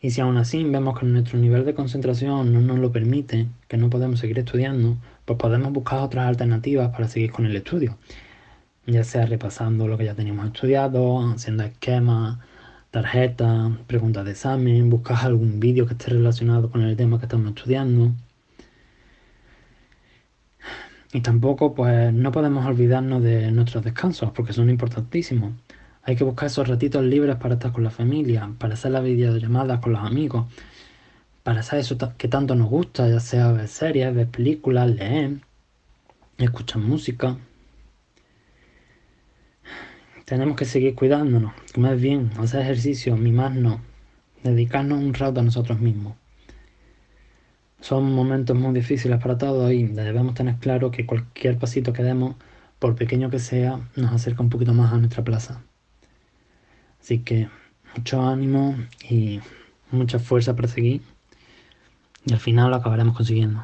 Y 0.00 0.10
si 0.10 0.20
aún 0.20 0.36
así 0.36 0.64
vemos 0.64 0.98
que 0.98 1.06
nuestro 1.06 1.38
nivel 1.38 1.64
de 1.64 1.74
concentración 1.74 2.52
no 2.52 2.60
nos 2.60 2.80
lo 2.80 2.90
permite, 2.90 3.46
que 3.68 3.76
no 3.76 3.88
podemos 3.88 4.18
seguir 4.18 4.40
estudiando, 4.40 4.96
pues 5.26 5.38
podemos 5.38 5.72
buscar 5.72 5.98
otras 6.00 6.26
alternativas 6.26 6.90
para 6.90 7.08
seguir 7.08 7.32
con 7.32 7.46
el 7.46 7.56
estudio. 7.56 7.98
Ya 8.86 9.04
sea 9.04 9.26
repasando 9.26 9.88
lo 9.88 9.98
que 9.98 10.04
ya 10.06 10.14
teníamos 10.14 10.46
estudiado, 10.46 11.20
haciendo 11.32 11.64
esquemas, 11.64 12.38
tarjetas, 12.90 13.72
preguntas 13.86 14.24
de 14.24 14.30
examen, 14.32 14.88
buscar 14.88 15.18
algún 15.26 15.60
vídeo 15.60 15.86
que 15.86 15.94
esté 15.94 16.10
relacionado 16.12 16.70
con 16.70 16.82
el 16.82 16.96
tema 16.96 17.18
que 17.18 17.26
estamos 17.26 17.48
estudiando. 17.48 18.12
Y 21.12 21.20
tampoco 21.20 21.74
pues 21.74 22.12
no 22.12 22.30
podemos 22.32 22.64
olvidarnos 22.64 23.22
de 23.22 23.50
nuestros 23.50 23.82
descansos 23.84 24.30
porque 24.32 24.52
son 24.52 24.70
importantísimos. 24.70 25.54
Hay 26.02 26.14
que 26.14 26.24
buscar 26.24 26.46
esos 26.46 26.68
ratitos 26.68 27.04
libres 27.04 27.36
para 27.36 27.54
estar 27.54 27.72
con 27.72 27.82
la 27.82 27.90
familia, 27.90 28.52
para 28.58 28.74
hacer 28.74 28.92
las 28.92 29.02
videollamadas 29.02 29.80
con 29.80 29.92
los 29.92 30.04
amigos, 30.04 30.46
para 31.46 31.60
hacer 31.60 31.78
eso 31.78 31.96
que 32.18 32.26
tanto 32.26 32.56
nos 32.56 32.68
gusta, 32.68 33.08
ya 33.08 33.20
sea 33.20 33.52
ver 33.52 33.68
series, 33.68 34.12
ver 34.12 34.26
películas, 34.26 34.90
leer, 34.90 35.42
escuchar 36.38 36.82
música. 36.82 37.36
Tenemos 40.24 40.56
que 40.56 40.64
seguir 40.64 40.96
cuidándonos, 40.96 41.52
comer 41.72 41.98
bien, 41.98 42.32
hacer 42.38 42.62
ejercicio, 42.62 43.16
mimarnos, 43.16 43.78
dedicarnos 44.42 44.98
un 44.98 45.14
rato 45.14 45.38
a 45.38 45.44
nosotros 45.44 45.78
mismos. 45.78 46.16
Son 47.80 48.12
momentos 48.12 48.56
muy 48.56 48.74
difíciles 48.74 49.20
para 49.20 49.38
todos 49.38 49.70
y 49.70 49.84
debemos 49.84 50.34
tener 50.34 50.56
claro 50.56 50.90
que 50.90 51.06
cualquier 51.06 51.58
pasito 51.58 51.92
que 51.92 52.02
demos, 52.02 52.34
por 52.80 52.96
pequeño 52.96 53.30
que 53.30 53.38
sea, 53.38 53.88
nos 53.94 54.12
acerca 54.12 54.42
un 54.42 54.50
poquito 54.50 54.74
más 54.74 54.92
a 54.92 54.96
nuestra 54.98 55.22
plaza. 55.22 55.62
Así 57.00 57.20
que 57.20 57.48
mucho 57.96 58.20
ánimo 58.20 58.74
y 59.08 59.38
mucha 59.92 60.18
fuerza 60.18 60.56
para 60.56 60.66
seguir. 60.66 61.02
Y 62.26 62.32
al 62.32 62.40
final 62.40 62.70
lo 62.70 62.76
acabaremos 62.76 63.16
consiguiendo. 63.16 63.62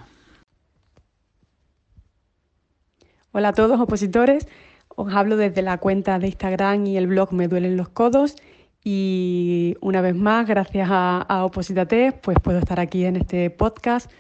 Hola 3.33 3.49
a 3.49 3.53
todos 3.53 3.81
opositores. 3.81 4.47
Os 4.89 5.13
hablo 5.13 5.37
desde 5.37 5.63
la 5.63 5.79
cuenta 5.79 6.19
de 6.19 6.29
Instagram 6.29 6.87
y 6.87 6.97
el 6.97 7.09
blog 7.09 7.33
Me 7.33 7.49
Duelen 7.49 7.77
los 7.77 7.89
Codos. 7.89 8.37
Y 8.85 9.77
una 9.81 10.01
vez 10.01 10.15
más, 10.15 10.47
gracias 10.47 10.89
a, 10.91 11.27
a 11.29 11.49
pues 11.49 12.39
puedo 12.41 12.59
estar 12.59 12.79
aquí 12.79 13.05
en 13.05 13.17
este 13.17 13.51
podcast 13.51 14.11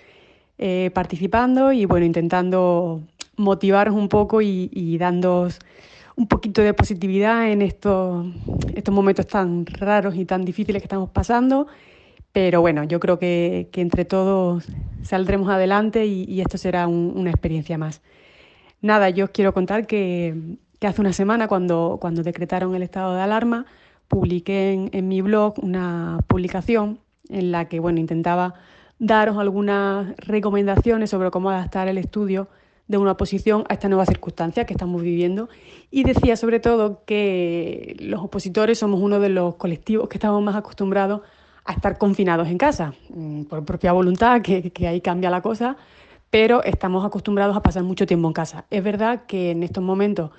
eh, 0.59 0.90
participando 0.92 1.72
y 1.72 1.85
bueno, 1.85 2.05
intentando 2.05 3.02
motivaros 3.37 3.94
un 3.94 4.09
poco 4.09 4.42
y, 4.42 4.70
y 4.72 4.98
dándos 4.98 5.59
un 6.16 6.26
poquito 6.26 6.62
de 6.62 6.74
positividad 6.74 7.50
en 7.50 7.62
estos, 7.62 8.26
estos 8.74 8.94
momentos 8.94 9.26
tan 9.26 9.66
raros 9.66 10.14
y 10.16 10.24
tan 10.24 10.44
difíciles 10.44 10.83
que 10.83 10.87
estamos 10.87 11.11
pasando. 11.11 11.68
Pero 12.33 12.62
bueno, 12.62 12.85
yo 12.85 12.99
creo 12.99 13.18
que, 13.18 13.68
entre 13.75 14.05
todos 14.05 14.66
saldremos 15.03 15.51
adelante 15.51 16.07
y, 16.07 16.40
esto 16.40 16.59
será 16.59 16.87
una 16.87 17.31
experiencia 17.31 17.77
más. 17.79 18.01
Nada, 18.81 19.11
yo 19.11 19.27
os 19.27 19.31
quiero 19.31 19.53
contar 19.53 19.87
que, 19.87 20.57
hace 20.81 21.01
una 21.01 21.12
semana, 21.12 21.47
cuando, 21.47 21.99
cuando 22.01 22.23
decretaron 22.23 22.75
el 22.75 22.83
estado 22.83 23.14
de 23.14 23.21
alarma, 23.21 23.66
publiqué 24.09 24.73
en, 24.73 24.90
en, 24.92 25.09
mi 25.09 25.21
blog 25.21 25.55
una 25.62 26.18
publicación 26.27 27.01
en 27.29 27.53
la 27.53 27.68
que 27.68 27.81
bueno, 27.81 28.01
intentaba 28.01 28.55
daros 28.99 29.38
algunas 29.38 30.14
recomendaciones 30.16 31.11
sobre 31.11 31.31
cómo 31.31 31.51
adaptar 31.51 31.88
el 31.88 31.99
estudio 31.99 32.49
de 32.88 32.99
una 32.99 33.12
oposición 33.12 33.64
a 33.68 33.75
esta 33.75 33.88
nueva 33.88 34.07
circunstancia 34.07 34.66
que 34.66 34.75
estamos 34.75 35.03
viviendo. 35.03 35.49
Y 35.90 36.05
decía 36.05 36.37
sobre 36.37 36.61
todo 36.61 37.03
que 37.05 37.97
los 38.01 38.21
opositores 38.23 38.79
somos 38.79 39.01
uno 39.01 39.21
de 39.21 39.29
los 39.29 39.57
colectivos 39.57 40.09
que 40.09 40.16
estamos 40.16 40.42
más 40.42 40.57
acostumbrados 40.57 41.23
a 41.64 41.72
estar 41.72 41.98
confinados 41.98 42.48
en 42.48 42.59
casa, 42.59 42.94
mm, 43.11 43.44
por 43.44 43.64
propia 43.64 43.92
voluntad, 43.92 44.42
que, 44.42 44.72
ahí 44.87 45.01
cambia 45.01 45.31
la 45.31 45.40
cosa, 45.40 45.77
pero 46.31 46.62
estamos 46.64 47.05
acostumbrados 47.05 47.57
a 47.57 47.62
pasar 47.62 47.83
mucho 47.85 48.07
tiempo 48.07 48.27
en 48.29 48.33
casa. 48.33 48.64
Es 48.70 48.83
verdad 48.83 49.25
que 49.27 49.51
en 49.51 49.62
estos 49.62 49.83
momentos 49.83 50.31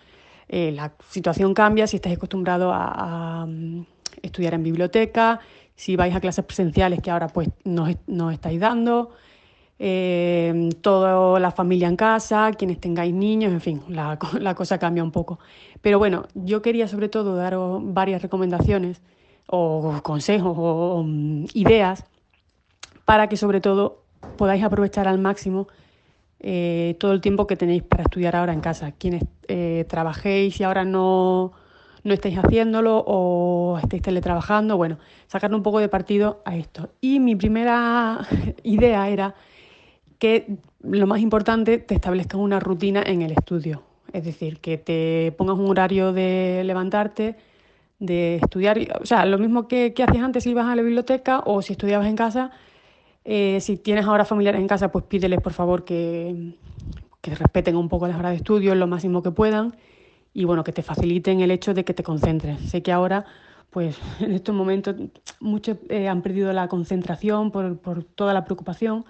eh, 0.50 0.72
la 0.72 0.94
situación 1.10 1.54
cambia 1.54 1.88
si 1.88 1.98
estáis 1.98 2.18
acostumbrados 2.18 2.74
a, 2.76 3.46
mm, 3.48 3.86
estudiar 4.22 4.54
en 4.54 4.64
biblioteca, 4.64 5.40
si 5.76 5.96
vais 5.96 6.16
a 6.16 6.20
clases 6.20 6.46
presenciales 6.46 7.02
que 7.02 7.12
ahora 7.12 7.28
pues 7.28 7.50
nos, 7.64 7.90
nos 8.08 8.34
estáis 8.34 8.60
dando, 8.60 9.12
eh, 9.80 10.70
toda 10.82 11.40
la 11.40 11.52
familia 11.52 11.88
en 11.88 11.96
casa, 11.96 12.52
quienes 12.58 12.80
tengáis 12.80 13.14
niños, 13.14 13.52
en 13.52 13.62
fin, 13.62 13.82
la, 13.90 14.56
cosa 14.56 14.78
cambia 14.78 15.04
un 15.04 15.12
poco. 15.12 15.40
Pero 15.82 16.00
bueno, 16.00 16.26
yo 16.36 16.62
quería 16.62 16.88
sobre 16.88 17.10
todo 17.10 17.36
daros 17.36 17.82
varias 17.84 18.22
recomendaciones 18.22 19.02
o 19.48 20.02
consejos 20.04 20.56
o, 20.58 21.04
mm, 21.06 21.46
ideas 21.54 22.06
para 23.06 23.28
que 23.28 23.38
sobre 23.38 23.62
todo 23.62 24.04
podáis 24.38 24.64
aprovechar 24.64 25.08
al 25.08 25.20
máximo 25.20 25.68
eh, 26.40 26.96
todo 27.00 27.14
el 27.14 27.22
tiempo 27.22 27.48
que 27.48 27.56
tenéis 27.56 27.84
para 27.84 28.04
estudiar 28.04 28.36
ahora 28.36 28.54
en 28.54 28.62
casa. 28.62 28.92
Quienes 28.92 29.24
eh, 29.48 29.86
trabajéis 29.88 30.60
y 30.60 30.64
ahora 30.64 30.84
no, 30.84 31.54
no 32.04 32.14
estáis 32.14 32.38
haciéndolo 32.38 33.04
o 33.06 33.80
estáis 33.82 34.02
teletrabajando, 34.02 34.78
bueno, 34.78 34.98
sacar 35.28 35.54
un 35.54 35.64
poco 35.64 35.80
de 35.80 35.90
partido 35.90 36.42
a 36.46 36.56
esto. 36.56 36.90
Y 37.02 37.20
mi 37.20 37.36
primera 37.36 38.28
idea 38.64 39.10
era 39.10 39.36
que 40.20 40.58
lo 40.82 41.08
más 41.08 41.22
importante, 41.22 41.80
te 41.80 41.96
establezcas 41.96 42.40
una 42.40 42.60
rutina 42.60 43.04
en 43.06 43.22
el 43.22 43.32
estudio. 43.32 43.84
Es 44.12 44.24
decir, 44.24 44.60
que 44.60 44.78
te 44.78 45.34
pongas 45.38 45.58
un 45.58 45.70
horario 45.70 46.14
de 46.14 46.62
levantarte, 46.66 47.36
de 48.06 48.36
estudiar, 48.36 48.78
o 49.02 49.06
sea, 49.06 49.26
lo 49.26 49.38
mismo 49.38 49.68
que, 49.68 49.94
hacías 49.98 50.24
antes 50.24 50.44
si 50.44 50.52
ibas 50.52 50.66
a 50.66 50.76
la 50.76 50.82
biblioteca 50.82 51.42
o 51.46 51.62
si 51.62 51.74
estudiabas 51.74 52.08
en 52.08 52.16
casa. 52.16 52.52
Eh, 53.26 53.60
si 53.62 53.78
tienes 53.78 54.06
ahora 54.06 54.26
familiares 54.26 54.60
en 54.60 54.68
casa, 54.68 54.92
pues 54.92 55.06
pídeles 55.06 55.39
por 55.39 55.54
favor 55.54 55.86
que, 55.86 56.56
que 57.22 57.36
respeten 57.36 57.78
un 57.78 57.88
poco 57.88 58.08
las 58.08 58.18
horas 58.18 58.32
de 58.32 58.38
estudio 58.38 58.76
lo 58.76 58.88
máximo 58.88 59.24
que 59.24 59.32
puedan 59.32 59.76
y 60.34 60.44
bueno, 60.44 60.63
que 60.63 60.74
te 60.74 60.82
faciliten 60.82 61.39
el 61.39 61.52
hecho 61.52 61.74
de 61.74 61.86
que 61.86 61.94
te 61.94 62.04
concentres. 62.04 62.60
Sé 62.70 62.82
que 62.84 62.92
ahora, 62.92 63.26
pues 63.70 63.98
en 64.20 64.34
estos 64.34 64.54
momentos, 64.54 64.96
muchos 65.39 65.78
eh, 65.89 66.08
han 66.10 66.22
perdido 66.22 66.52
la 66.52 66.68
concentración 66.68 67.52
por, 67.52 67.78
por 67.80 68.04
toda 68.04 68.34
la 68.34 68.44
preocupación 68.44 69.06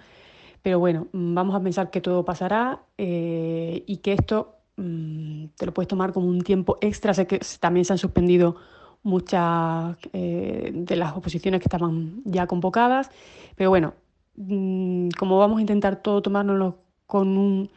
pero 0.64 0.78
bueno, 0.78 1.08
vamos 1.12 1.54
a 1.54 1.62
pensar 1.62 1.90
que 1.90 2.00
todo 2.00 2.24
pasará 2.24 2.80
eh, 2.96 3.84
y 3.86 3.98
que 3.98 4.14
esto 4.14 4.56
mm, 4.78 5.48
te 5.58 5.66
lo 5.66 5.74
puedes 5.74 5.88
tomar 5.88 6.14
como 6.14 6.26
un 6.26 6.40
tiempo 6.40 6.78
extra. 6.80 7.12
Sé 7.12 7.26
que 7.26 7.38
también 7.60 7.84
se 7.84 7.92
han 7.92 7.98
suspendido 7.98 8.56
muchas 9.04 9.96
eh, 10.12 10.72
de 10.74 10.96
las 10.96 11.16
oposiciones 11.16 11.60
que 11.60 11.66
estaban 11.66 12.22
ya 12.24 12.46
convocadas, 12.48 13.10
pero 13.54 13.70
bueno, 13.70 13.94
mm, 14.36 15.10
como 15.18 15.38
vamos 15.38 15.58
a 15.58 15.60
intentar 15.60 16.02
todo 16.02 16.22
tomárnoslo 16.22 16.78
con 17.06 17.38
un 17.38 17.70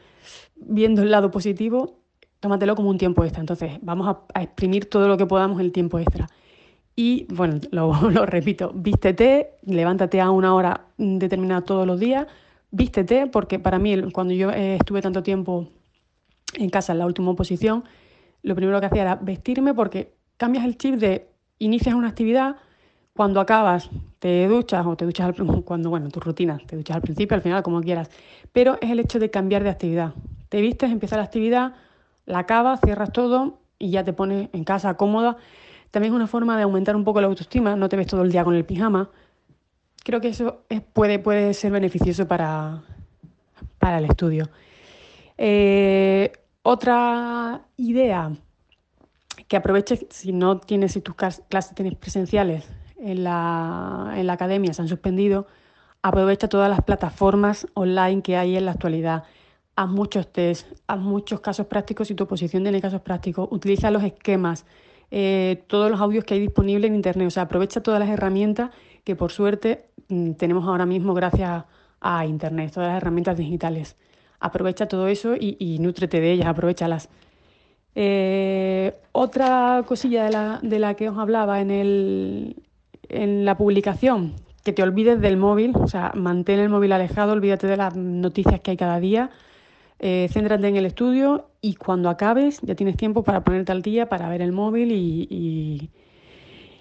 viendo 0.55 1.03
el 1.03 1.11
lado 1.11 1.29
positivo, 1.29 1.99
tómatelo 2.39 2.75
como 2.75 2.89
un 2.89 2.97
tiempo 2.97 3.23
extra. 3.23 3.41
Entonces, 3.41 3.73
vamos 3.81 4.17
a, 4.33 4.41
exprimir 4.41 4.89
todo 4.89 5.07
lo 5.07 5.17
que 5.17 5.25
podamos 5.25 5.59
el 5.61 5.71
tiempo 5.71 5.99
extra. 5.99 6.27
Y 6.95 7.27
bueno, 7.33 7.59
lo, 7.71 7.93
lo 8.09 8.25
repito, 8.25 8.71
vístete, 8.73 9.57
levántate 9.63 10.21
a 10.21 10.31
una 10.31 10.55
hora 10.55 10.87
determinada 10.97 11.61
todos 11.61 11.85
los 11.85 11.99
días, 11.99 12.27
vístete, 12.71 13.27
porque 13.27 13.59
para 13.59 13.79
mí, 13.79 14.11
cuando 14.11 14.33
yo 14.33 14.51
eh, 14.51 14.75
estuve 14.75 15.01
tanto 15.01 15.23
tiempo 15.23 15.67
en 16.55 16.69
casa 16.69 16.93
en 16.93 16.99
la 16.99 17.05
última 17.05 17.31
oposición, 17.31 17.83
lo 18.43 18.55
primero 18.55 18.79
que 18.79 18.85
hacía 18.87 19.01
era 19.01 19.15
vestirme 19.15 19.73
porque 19.73 20.16
cambias 20.38 20.65
el 20.65 20.77
chip 20.77 20.95
de 20.95 21.27
inicias 21.59 21.95
una 21.95 22.09
actividad, 22.09 22.57
cuando 23.13 23.39
acabas 23.39 23.89
te 24.19 24.47
duchas 24.47 24.85
o 24.85 24.95
te 24.95 25.05
duchas 25.05 25.27
al, 25.27 25.63
cuando, 25.65 25.89
bueno, 25.89 26.09
tu 26.09 26.19
rutina, 26.19 26.59
te 26.65 26.75
duchas 26.75 26.95
al 26.95 27.01
principio, 27.01 27.35
al 27.35 27.41
final, 27.41 27.63
como 27.63 27.81
quieras, 27.81 28.09
pero 28.53 28.77
es 28.81 28.89
el 28.89 28.99
hecho 28.99 29.19
de 29.19 29.29
cambiar 29.29 29.63
de 29.63 29.69
actividad. 29.69 30.13
Te 30.49 30.61
vistes, 30.61 30.91
empieza 30.91 31.17
la 31.17 31.23
actividad, 31.23 31.73
la 32.25 32.39
acabas, 32.39 32.79
cierras 32.81 33.11
todo 33.11 33.59
y 33.79 33.89
ya 33.89 34.03
te 34.03 34.13
pones 34.13 34.49
en 34.53 34.63
casa 34.63 34.95
cómoda. 34.95 35.38
También 35.91 36.13
es 36.13 36.15
una 36.15 36.27
forma 36.27 36.55
de 36.57 36.63
aumentar 36.63 36.95
un 36.95 37.03
poco 37.03 37.21
la 37.21 37.27
autoestima, 37.27 37.75
no 37.75 37.89
te 37.89 37.97
ves 37.97 38.07
todo 38.07 38.21
el 38.21 38.31
día 38.31 38.43
con 38.43 38.55
el 38.55 38.65
pijama, 38.65 39.09
creo 40.03 40.21
que 40.21 40.29
eso 40.29 40.63
puede, 40.93 41.19
puede 41.19 41.53
ser 41.53 41.71
beneficioso 41.71 42.27
para, 42.27 42.83
para 43.79 43.97
el 43.97 44.05
estudio. 44.05 44.49
Eh, 45.38 46.31
otra 46.63 47.61
idea, 47.77 48.31
que 49.48 49.58
aproveches 49.58 50.06
si 50.10 50.34
no 50.34 50.60
tienes, 50.60 50.93
si 50.93 51.02
tus 51.02 51.16
clases 51.16 51.76
tienes 51.76 51.95
presenciales 51.95 52.68
en 53.00 53.24
la, 53.24 54.14
en 54.16 54.28
la 54.28 54.34
academia, 54.34 54.74
se 54.74 54.82
han 54.82 54.88
suspendido, 54.88 55.48
Aprovecha 56.02 56.48
todas 56.48 56.70
las 56.70 56.82
plataformas 56.84 57.68
online 57.74 58.22
que 58.22 58.38
hay 58.38 58.56
en 58.56 58.66
la 58.66 58.72
actualidad. 58.72 59.24
Haz 59.76 59.89
muchos 59.89 60.32
test, 60.32 60.68
haz 60.88 61.00
muchos 61.00 61.39
casos 61.39 61.68
prácticos 61.68 62.10
y 62.12 62.16
tu 62.16 62.24
oposición 62.24 62.64
tiene 62.64 62.80
casos 62.82 63.02
prácticos. 63.02 63.50
Utiliza 63.52 63.91
los 63.91 64.04
esquemas, 64.04 64.66
eh, 65.12 65.64
todos 65.68 65.91
los 65.91 66.00
audios 66.00 66.24
que 66.24 66.36
hay 66.36 66.39
disponibles 66.39 66.89
en 66.89 66.95
Internet. 66.95 67.28
O 67.28 67.32
sea, 67.32 67.43
aprovecha 67.43 67.82
todas 67.82 68.00
las 68.00 68.10
herramientas 68.10 68.72
que 69.04 69.16
por 69.16 69.32
suerte 69.32 69.89
mm, 70.08 70.34
tenemos 70.34 70.66
ahora 70.66 70.86
mismo 70.86 71.14
gracias 71.14 71.66
a 72.00 72.26
Internet, 72.26 72.72
todas 72.74 72.89
las 72.89 73.02
herramientas 73.02 73.38
digitales. 73.38 73.98
Aprovecha 74.39 74.88
todo 74.88 75.08
eso 75.08 75.36
y, 75.36 75.58
y 75.60 75.80
nútrete 75.80 76.22
de 76.22 76.32
ellas, 76.32 76.48
aprovechalas. 76.48 77.10
Eh, 78.00 78.93
otra 79.12 79.84
cosilla 79.88 80.60
de 80.62 80.78
la, 80.78 80.93
que 80.93 81.10
os 81.10 81.18
hablaba 81.18 81.62
en, 81.62 81.72
el, 81.72 82.56
en 83.10 83.43
la 83.43 83.58
publicación, 83.58 84.36
que 84.64 84.72
te 84.72 84.84
olvides 84.84 85.20
del 85.20 85.36
móvil, 85.36 85.76
o 85.76 85.88
sea, 85.88 86.12
mantén 86.14 86.60
el 86.60 86.70
móvil 86.70 86.91
alejado, 86.91 87.34
olvídate 87.34 87.66
de 87.66 87.76
las 87.76 87.95
noticias 87.95 88.60
que 88.60 88.70
hay 88.70 88.78
cada 88.78 89.00
día, 89.00 89.32
eh, 89.98 90.30
céntrate 90.32 90.68
en 90.68 90.76
el 90.76 90.86
estudio 90.86 91.50
y 91.60 91.74
cuando 91.74 92.12
acabes 92.12 92.62
ya 92.62 92.76
tienes 92.76 92.98
tiempo 92.98 93.24
para 93.24 93.43
ponerte 93.43 93.72
al 93.72 93.82
día, 93.82 94.08
para 94.08 94.30
ver 94.30 94.43
el 94.43 94.52
móvil 94.52 94.91
y, 94.91 95.89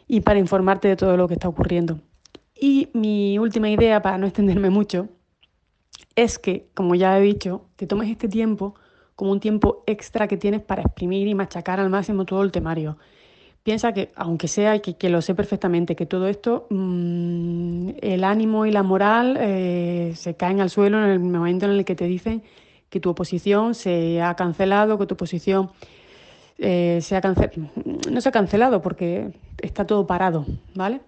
y 0.06 0.20
para 0.20 0.38
informarte 0.38 0.88
de 0.88 0.96
todo 0.96 1.16
lo 1.16 1.28
que 1.28 1.34
está 1.34 1.48
ocurriendo. 1.48 1.98
Y 2.54 2.90
mi 2.92 3.38
última 3.38 3.70
idea, 3.70 4.02
para 4.02 4.18
no 4.18 4.26
extenderme 4.26 4.68
mucho, 4.68 5.08
es 6.14 6.38
que, 6.38 6.68
como 6.74 6.94
ya 6.94 7.18
he 7.18 7.22
dicho, 7.22 7.62
te 7.76 7.86
tomes 7.86 8.10
este 8.10 8.28
tiempo 8.28 8.74
como 9.16 9.32
un 9.32 9.40
tiempo 9.40 9.82
extra 9.86 10.28
que 10.28 10.36
tienes 10.36 10.60
para 10.60 10.82
exprimir 10.82 11.26
y 11.26 11.34
machacar 11.34 11.80
al 11.80 11.90
máximo 11.90 12.24
todo 12.24 12.42
el 12.42 12.52
temario. 12.52 12.98
Piensa 13.62 13.92
que, 13.92 14.12
aunque 14.14 14.46
sea, 14.46 14.78
que, 14.78 14.94
que 14.94 15.08
lo 15.08 15.20
sé 15.22 15.34
perfectamente, 15.34 15.96
que 15.96 16.06
todo 16.06 16.28
esto, 16.28 16.66
mmm, 16.70 17.88
el 18.00 18.22
ánimo 18.22 18.66
y 18.66 18.70
la 18.70 18.84
moral 18.84 19.36
eh, 19.40 20.12
se 20.14 20.36
caen 20.36 20.60
al 20.60 20.70
suelo 20.70 21.02
en 21.02 21.10
el 21.10 21.18
momento 21.18 21.66
en 21.66 21.72
el 21.72 21.84
que 21.84 21.96
te 21.96 22.04
dicen 22.04 22.44
que 22.90 23.00
tu 23.00 23.10
oposición 23.10 23.74
se 23.74 24.22
ha 24.22 24.36
cancelado, 24.36 24.98
que 24.98 25.06
tu 25.06 25.14
oposición 25.14 25.70
eh, 26.58 27.00
se 27.02 27.16
ha 27.16 27.20
cancelado. 27.20 27.68
No 28.08 28.20
se 28.20 28.28
ha 28.28 28.32
cancelado 28.32 28.80
porque 28.82 29.32
está 29.60 29.84
todo 29.84 30.06
parado, 30.06 30.46
¿vale? 30.74 31.00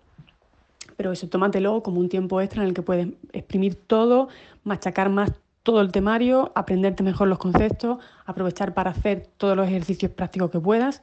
Pero 0.96 1.12
eso, 1.12 1.28
tómatelo 1.28 1.84
como 1.84 2.00
un 2.00 2.08
tiempo 2.08 2.40
extra 2.40 2.62
en 2.62 2.68
el 2.68 2.74
que 2.74 2.82
puedes 2.82 3.06
exprimir 3.32 3.76
todo, 3.76 4.28
machacar 4.64 5.10
más 5.10 5.30
todo 5.68 5.82
el 5.82 5.92
temario, 5.92 6.50
aprenderte 6.54 7.02
mejor 7.02 7.28
los 7.28 7.36
conceptos, 7.36 7.98
aprovechar 8.24 8.72
para 8.72 8.92
hacer 8.92 9.28
todos 9.36 9.54
los 9.54 9.68
ejercicios 9.68 10.10
prácticos 10.10 10.50
que 10.50 10.58
puedas 10.58 11.02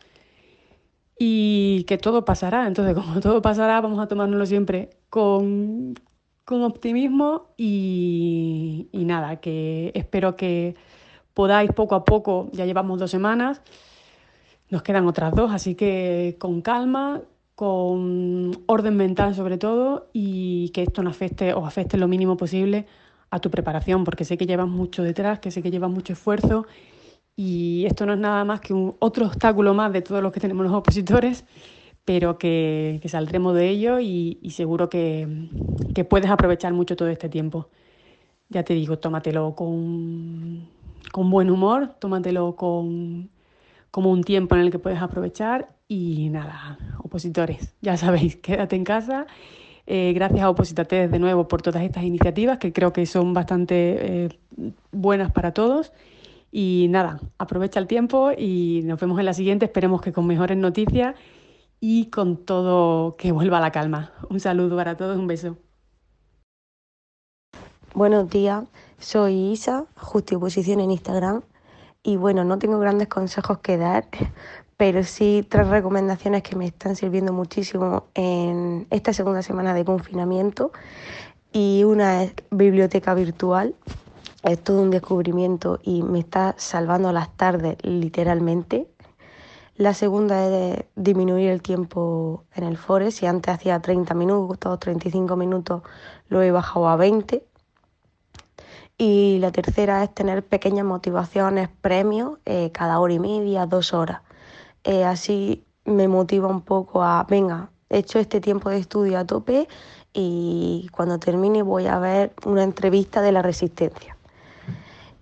y 1.20 1.84
que 1.84 1.99
todo 1.99 2.26
pasará. 2.26 2.66
Entonces, 2.66 2.95
como 2.99 3.20
todo 3.20 3.43
pasará, 3.43 3.80
vamos 3.80 3.99
a 3.99 4.07
tomárnoslo 4.07 4.43
siempre 4.47 4.89
con, 5.11 5.93
con 6.45 6.63
optimismo 6.63 7.53
y, 7.57 8.89
y, 8.91 9.05
nada, 9.05 9.36
que 9.36 9.91
espero 9.93 10.36
que 10.36 10.74
podáis 11.36 11.72
poco 11.72 11.93
a 11.93 12.03
poco, 12.03 12.49
ya 12.51 12.66
llevamos 12.66 12.97
dos 12.97 13.11
semanas, 13.11 13.61
nos 14.72 14.82
quedan 14.82 15.05
otras 15.05 15.36
dos, 15.36 15.51
así 15.51 15.76
que 15.76 16.38
con 16.39 16.61
calma, 16.61 17.22
con 17.53 18.63
orden 18.66 18.97
mental 18.97 19.36
sobre 19.36 19.59
todo 19.59 20.09
y 20.11 20.70
que 20.70 20.82
esto 20.82 21.03
no 21.03 21.11
afecte 21.11 21.53
o 21.53 21.68
afecte 21.68 21.97
lo 21.97 22.07
mínimo 22.07 22.36
posible 22.36 22.88
a 23.36 23.39
tu 23.39 23.49
preparación, 23.51 24.03
porque 24.03 24.25
sé 24.25 24.38
que 24.38 24.45
llevas 24.45 24.67
mucho 24.67 25.03
detrás, 25.03 25.39
que 25.39 25.51
sé 25.51 25.61
que 25.61 25.71
llevas 25.71 25.91
mucho 25.91 26.13
esfuerzo 26.13 26.65
y 27.36 27.86
esto 27.86 28.05
no 28.05 28.13
es 28.13 28.19
nada 28.19 28.45
más 28.45 28.61
que 28.61 28.73
un, 28.73 28.95
otro 28.99 29.25
obstáculo 29.25 29.73
más 29.73 29.91
de 29.91 30.01
todos 30.01 30.23
los 30.23 30.31
que 30.31 30.39
tenemos 30.39 30.65
los 30.65 30.73
opositores, 30.73 31.43
pero 32.05 32.38
que, 32.38 32.99
que 33.01 33.09
saldremos 33.09 33.55
de 33.55 33.69
ello 33.69 33.99
y, 33.99 34.39
y 34.41 34.51
seguro 34.51 34.89
que, 34.89 35.49
que, 35.93 36.05
puedes 36.05 36.29
aprovechar 36.29 36.73
mucho 36.73 36.95
todo 36.95 37.09
este 37.09 37.29
tiempo. 37.29 37.69
Ya 38.49 38.63
te 38.63 38.73
digo, 38.73 38.99
tómatelo 38.99 39.55
con, 39.55 40.69
con 41.11 41.29
buen 41.29 41.49
humor, 41.49 41.95
tómatelo 41.99 42.55
con, 42.55 43.29
como 43.91 44.11
un 44.11 44.23
tiempo 44.23 44.55
en 44.55 44.61
el 44.61 44.71
que 44.71 44.79
puedes 44.79 45.01
aprovechar 45.01 45.75
y 45.88 46.29
nada, 46.29 46.77
opositores, 47.03 47.75
ya 47.81 47.97
sabéis, 47.97 48.36
quédate 48.43 48.75
en 48.77 48.86
casa 48.86 49.27
eh, 49.88 50.13
gracias 50.13 50.41
a 50.41 50.49
Opositate 50.49 51.07
de 51.07 51.19
nuevo 51.19 51.47
por 51.47 51.61
todas 51.61 51.83
estas 51.83 52.03
iniciativas 52.03 52.57
que 52.57 52.73
creo 52.73 52.91
que 52.91 53.05
son 53.05 53.33
bastante 53.33 54.25
eh, 54.25 54.39
buenas 54.91 55.31
para 55.31 55.53
todos. 55.53 55.91
Y 56.51 56.88
nada, 56.89 57.19
aprovecha 57.38 57.79
el 57.79 57.88
tiempo 57.88 58.31
y 58.36 58.81
nos 58.86 58.99
vemos 58.99 59.19
en 59.19 59.25
la 59.25 59.33
siguiente. 59.33 59.65
Esperemos 59.65 60.01
que 60.01 60.13
con 60.13 60.25
mejores 60.25 60.57
noticias 60.57 61.15
y 61.79 62.09
con 62.09 62.45
todo 62.45 63.15
que 63.17 63.31
vuelva 63.31 63.59
la 63.59 63.71
calma. 63.71 64.13
Un 64.29 64.39
saludo 64.39 64.75
para 64.75 64.95
todos, 64.95 65.17
un 65.17 65.27
beso. 65.27 65.57
Buenos 67.93 68.29
días, 68.29 68.65
soy 68.99 69.51
Isa, 69.51 69.86
Justi 69.95 70.36
Oposición 70.36 70.79
en 70.79 70.91
Instagram. 70.91 71.43
Y 72.03 72.17
bueno, 72.17 72.43
no 72.43 72.59
tengo 72.59 72.79
grandes 72.79 73.07
consejos 73.07 73.59
que 73.59 73.77
dar, 73.77 74.07
pero 74.78 75.03
sí 75.03 75.45
tres 75.47 75.67
recomendaciones 75.67 76.43
que 76.43 76.55
me 76.55 76.65
están 76.65 76.95
sirviendo 76.95 77.32
muchísimo 77.32 78.07
en 78.13 78.88
esta 78.89 79.13
segunda 79.13 79.41
semana 79.41 79.73
de 79.73 79.86
confinamiento. 79.86 80.71
Y 81.53 81.84
una 81.86 82.23
es 82.23 82.34
biblioteca 82.51 83.13
virtual. 83.13 83.76
Es 84.43 84.61
todo 84.63 84.82
un 84.82 84.91
descubrimiento 84.91 85.80
y 85.82 86.03
me 86.03 86.19
está 86.19 86.55
salvando 86.57 87.11
las 87.13 87.36
tardes 87.38 87.78
literalmente. 87.84 88.88
La 89.78 89.93
segunda 89.93 90.45
es 90.45 90.86
disminuir 90.95 91.49
el 91.49 91.61
tiempo 91.61 92.43
en 92.53 92.65
el 92.65 92.78
fore. 92.78 93.11
Si 93.11 93.26
antes 93.26 93.53
hacía 93.53 93.80
30 93.80 94.13
minutos, 94.13 94.80
35 94.80 95.36
minutos, 95.36 95.84
lo 96.28 96.41
he 96.41 96.51
bajado 96.51 96.89
a 96.89 96.95
20. 96.97 97.45
Y 98.97 99.39
la 99.39 99.51
tercera 99.51 100.03
es 100.03 100.13
tener 100.13 100.45
pequeñas 100.45 100.86
motivaciones, 100.86 101.69
premios, 101.82 102.39
eh, 102.45 102.71
cada 102.73 102.99
hora 102.99 103.13
y 103.13 103.19
media, 103.19 103.65
dos 103.65 103.93
horas 103.93 104.21
eh, 104.86 105.03
así 105.03 105.65
me 105.83 106.07
motiva 106.07 106.47
un 106.47 106.61
poco 106.61 107.03
a, 107.03 107.23
venga, 107.23 107.69
he 107.89 107.97
hecho 107.97 108.19
este 108.19 108.39
tiempo 108.39 108.69
de 108.69 108.77
estudio 108.77 109.17
a 109.17 109.25
tope 109.25 109.67
y 110.13 110.88
cuando 110.91 111.19
termine 111.19 111.63
voy 111.63 111.88
a 111.88 111.97
ver 111.97 112.33
una 112.45 112.63
entrevista 112.63 113.21
de 113.21 113.31
la 113.31 113.41
resistencia. 113.41 114.15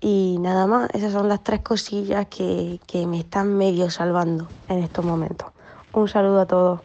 Y 0.01 0.37
nada 0.41 0.67
más, 0.67 0.89
esas 0.93 1.13
son 1.13 1.29
las 1.29 1.43
tres 1.43 1.61
cosillas 1.61 2.27
que, 2.27 2.81
que 2.85 3.07
me 3.07 3.19
están 3.19 3.57
medio 3.57 3.89
salvando 3.89 4.49
en 4.67 4.83
estos 4.83 5.05
momentos. 5.05 5.49
Un 5.93 6.09
saludo 6.09 6.41
a 6.41 6.45
todos. 6.45 6.81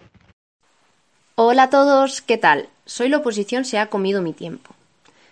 Hola 1.34 1.64
a 1.64 1.70
todos, 1.70 2.22
¿qué 2.22 2.38
tal? 2.38 2.68
Soy 2.84 3.08
la 3.08 3.18
oposición 3.18 3.64
se 3.64 3.78
ha 3.78 3.90
comido 3.90 4.22
mi 4.22 4.32
tiempo. 4.32 4.72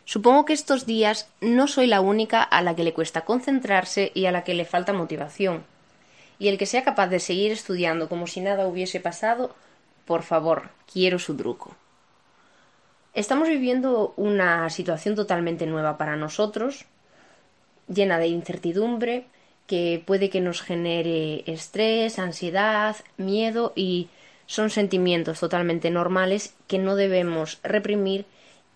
Supongo 0.04 0.44
que 0.44 0.52
estos 0.52 0.84
días 0.84 1.28
no 1.40 1.68
soy 1.68 1.86
la 1.86 2.00
única 2.00 2.42
a 2.42 2.60
la 2.62 2.74
que 2.74 2.84
le 2.84 2.92
cuesta 2.92 3.24
concentrarse 3.24 4.10
y 4.14 4.26
a 4.26 4.32
la 4.32 4.42
que 4.42 4.54
le 4.54 4.64
falta 4.64 4.92
motivación 4.92 5.64
y 6.38 6.48
el 6.48 6.58
que 6.58 6.66
sea 6.66 6.84
capaz 6.84 7.08
de 7.08 7.20
seguir 7.20 7.52
estudiando 7.52 8.08
como 8.08 8.26
si 8.26 8.40
nada 8.40 8.66
hubiese 8.66 9.00
pasado, 9.00 9.54
por 10.04 10.22
favor, 10.22 10.70
quiero 10.90 11.18
su 11.18 11.36
truco. 11.36 11.76
Estamos 13.14 13.48
viviendo 13.48 14.12
una 14.16 14.68
situación 14.68 15.14
totalmente 15.14 15.66
nueva 15.66 15.96
para 15.96 16.16
nosotros, 16.16 16.84
llena 17.88 18.18
de 18.18 18.28
incertidumbre, 18.28 19.26
que 19.66 20.02
puede 20.06 20.30
que 20.30 20.40
nos 20.40 20.60
genere 20.60 21.42
estrés, 21.50 22.18
ansiedad, 22.18 22.96
miedo 23.16 23.72
y 23.74 24.08
son 24.46 24.70
sentimientos 24.70 25.40
totalmente 25.40 25.90
normales 25.90 26.54
que 26.68 26.78
no 26.78 26.94
debemos 26.94 27.58
reprimir 27.62 28.26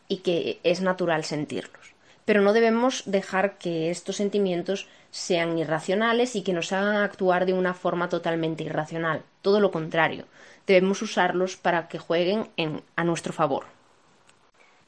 y 0.09 0.19
que 0.19 0.59
es 0.65 0.81
natural 0.81 1.25
sentirlos. 1.25 1.90
Pero 2.31 2.43
no 2.43 2.53
debemos 2.53 3.03
dejar 3.07 3.59
que 3.59 3.91
estos 3.91 4.15
sentimientos 4.15 4.87
sean 5.11 5.59
irracionales 5.59 6.37
y 6.37 6.43
que 6.43 6.53
nos 6.53 6.71
hagan 6.71 6.95
actuar 6.95 7.45
de 7.45 7.55
una 7.55 7.75
forma 7.75 8.09
totalmente 8.09 8.63
irracional. 8.63 9.25
Todo 9.43 9.59
lo 9.59 9.73
contrario, 9.73 10.27
debemos 10.65 11.03
usarlos 11.03 11.57
para 11.57 11.89
que 11.89 11.99
jueguen 11.99 12.47
en, 12.57 12.83
a 12.95 13.03
nuestro 13.03 13.33
favor. 13.33 13.65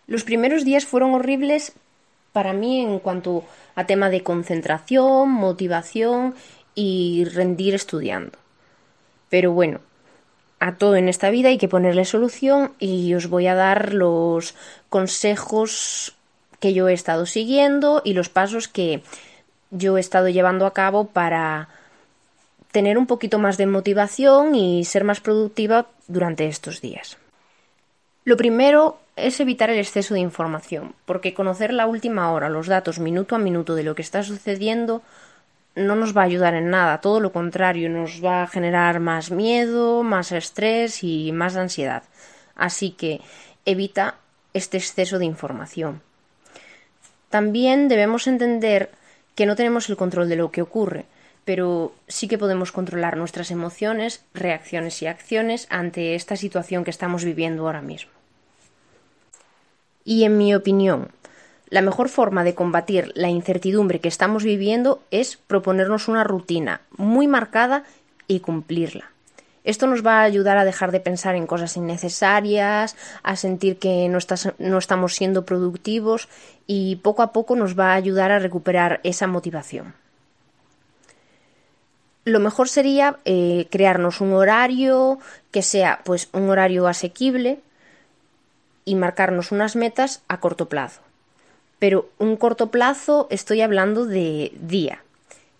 Los 0.07 0.23
primeros 0.23 0.65
días 0.65 0.87
fueron 0.87 1.15
horribles 1.15 1.73
para 2.31 2.53
mí 2.53 2.81
en 2.81 3.01
cuanto 3.01 3.43
a 3.75 3.87
tema 3.87 4.09
de 4.09 4.23
concentración, 4.23 5.29
motivación 5.29 6.37
y 6.77 7.25
rendir 7.25 7.75
estudiando. 7.75 8.39
Pero 9.31 9.51
bueno, 9.51 9.81
a 10.61 10.77
todo 10.77 10.95
en 10.95 11.09
esta 11.09 11.31
vida 11.31 11.49
hay 11.49 11.59
que 11.59 11.67
ponerle 11.67 12.05
solución 12.05 12.73
y 12.79 13.13
os 13.15 13.27
voy 13.27 13.49
a 13.49 13.57
dar 13.57 13.95
los 13.95 14.55
consejos 14.89 16.15
que 16.63 16.73
yo 16.73 16.89
he 16.89 16.93
estado 16.93 17.27
siguiendo 17.27 18.03
y 18.05 18.15
los 18.15 18.29
pasos 18.29 18.69
que 18.69 19.03
yo 19.73 19.97
he 19.97 20.01
estado 20.01 20.29
llevando 20.29 20.65
a 20.65 20.73
cabo 20.73 21.09
para 21.09 21.69
tener 22.71 22.97
un 22.97 23.09
poquito 23.09 23.41
más 23.41 23.57
de 23.57 23.67
motivación 23.67 24.55
y 24.55 24.85
ser 24.85 25.03
más 25.03 25.21
productiva 25.21 25.89
durante 26.07 26.47
estos 26.47 26.81
días. 26.81 27.19
Lo 28.25 28.37
primero 28.37 28.99
es 29.17 29.41
evitar 29.41 29.71
el 29.71 29.81
exceso 29.81 30.15
de 30.15 30.21
información, 30.21 30.95
porque 31.05 31.35
conocer 31.35 31.73
la 31.73 31.89
última 31.89 32.31
hora, 32.31 32.49
los 32.49 32.69
datos 32.69 33.01
minuto 33.01 33.35
a 33.35 33.41
minuto 33.41 33.75
de 33.75 33.83
lo 33.83 33.97
que 33.97 34.03
está 34.03 34.23
sucediendo, 34.23 35.03
no 35.75 35.97
nos 35.97 36.17
va 36.17 36.23
a 36.23 36.27
ayudar 36.27 36.55
en 36.55 36.71
nada, 36.71 37.01
todo 37.01 37.19
lo 37.19 37.33
contrario, 37.33 37.91
nos 37.91 38.25
va 38.25 38.45
a 38.45 38.47
generar 38.47 39.01
más 39.01 39.33
miedo, 39.33 40.05
más 40.05 40.31
estrés 40.31 41.03
y 41.03 41.33
más 41.33 41.57
ansiedad. 41.57 42.05
Así 42.55 42.93
que 42.93 43.21
evita 43.65 44.15
este 44.55 44.77
exceso 44.77 45.19
de 45.19 45.25
información. 45.25 46.03
También 47.33 47.89
debemos 47.89 48.27
entender 48.27 48.91
que 49.35 49.47
no 49.47 49.57
tenemos 49.57 49.89
el 49.89 49.97
control 49.97 50.29
de 50.29 50.37
lo 50.37 50.51
que 50.51 50.61
ocurre, 50.61 51.07
pero 51.47 51.95
sí 52.07 52.29
que 52.29 52.37
podemos 52.37 52.73
controlar 52.73 53.17
nuestras 53.17 53.51
emociones, 53.51 54.23
reacciones 54.35 55.01
y 55.01 55.07
acciones 55.07 55.67
ante 55.71 56.15
esta 56.15 56.37
situación 56.37 56.85
que 56.85 56.91
estamos 56.91 57.25
viviendo 57.25 57.63
ahora 57.63 57.81
mismo. 57.81 58.11
Y 60.05 60.25
en 60.25 60.37
mi 60.37 60.55
opinión, 60.55 61.09
la 61.71 61.81
mejor 61.81 62.11
forma 62.11 62.45
de 62.45 62.55
combatir 62.55 63.13
la 63.15 63.31
incertidumbre 63.31 63.99
que 63.99 64.09
estamos 64.09 64.45
viviendo 64.45 65.03
es 65.11 65.39
proponernos 65.39 66.09
una 66.09 66.25
rutina 66.25 66.83
muy 66.99 67.29
marcada 67.29 67.85
y 68.29 68.41
cumplirla. 68.41 69.11
Esto 69.65 69.87
nos 69.87 70.05
va 70.05 70.21
a 70.21 70.25
ayudar 70.25 70.59
a 70.59 70.65
dejar 70.65 70.91
de 70.91 71.01
pensar 71.01 71.37
en 71.37 71.47
cosas 71.47 71.77
innecesarias, 71.77 72.97
a 73.23 73.37
sentir 73.37 73.79
que 73.79 74.09
no, 74.09 74.79
estamos 74.79 75.15
siendo 75.15 75.45
productivos 75.45 76.29
y 76.67 76.97
poco 76.97 77.23
a 77.23 77.33
poco 77.33 77.55
nos 77.55 77.79
va 77.79 77.93
a 77.93 77.95
ayudar 77.95 78.33
a 78.33 78.41
recuperar 78.41 79.01
esa 79.05 79.29
motivación. 79.29 79.95
Lo 82.25 82.41
mejor 82.41 82.69
sería 82.69 83.19
eh, 83.25 83.67
crearnos 83.71 84.21
un 84.21 84.33
horario 84.33 85.19
que 85.51 85.63
sea 85.63 86.01
pues 86.05 86.29
un 86.33 86.51
horario 86.51 86.87
asequible 86.87 87.61
y 88.85 88.95
marcarnos 88.97 89.53
unas 89.53 89.77
metas 89.77 90.23
a 90.29 90.39
corto 90.39 90.69
plazo. 90.69 91.01
Pero 91.79 92.09
un 92.19 92.37
corto 92.37 92.71
plazo 92.71 93.27
estoy 93.31 93.61
hablando 93.61 94.07
de 94.07 94.53
día, 94.61 95.03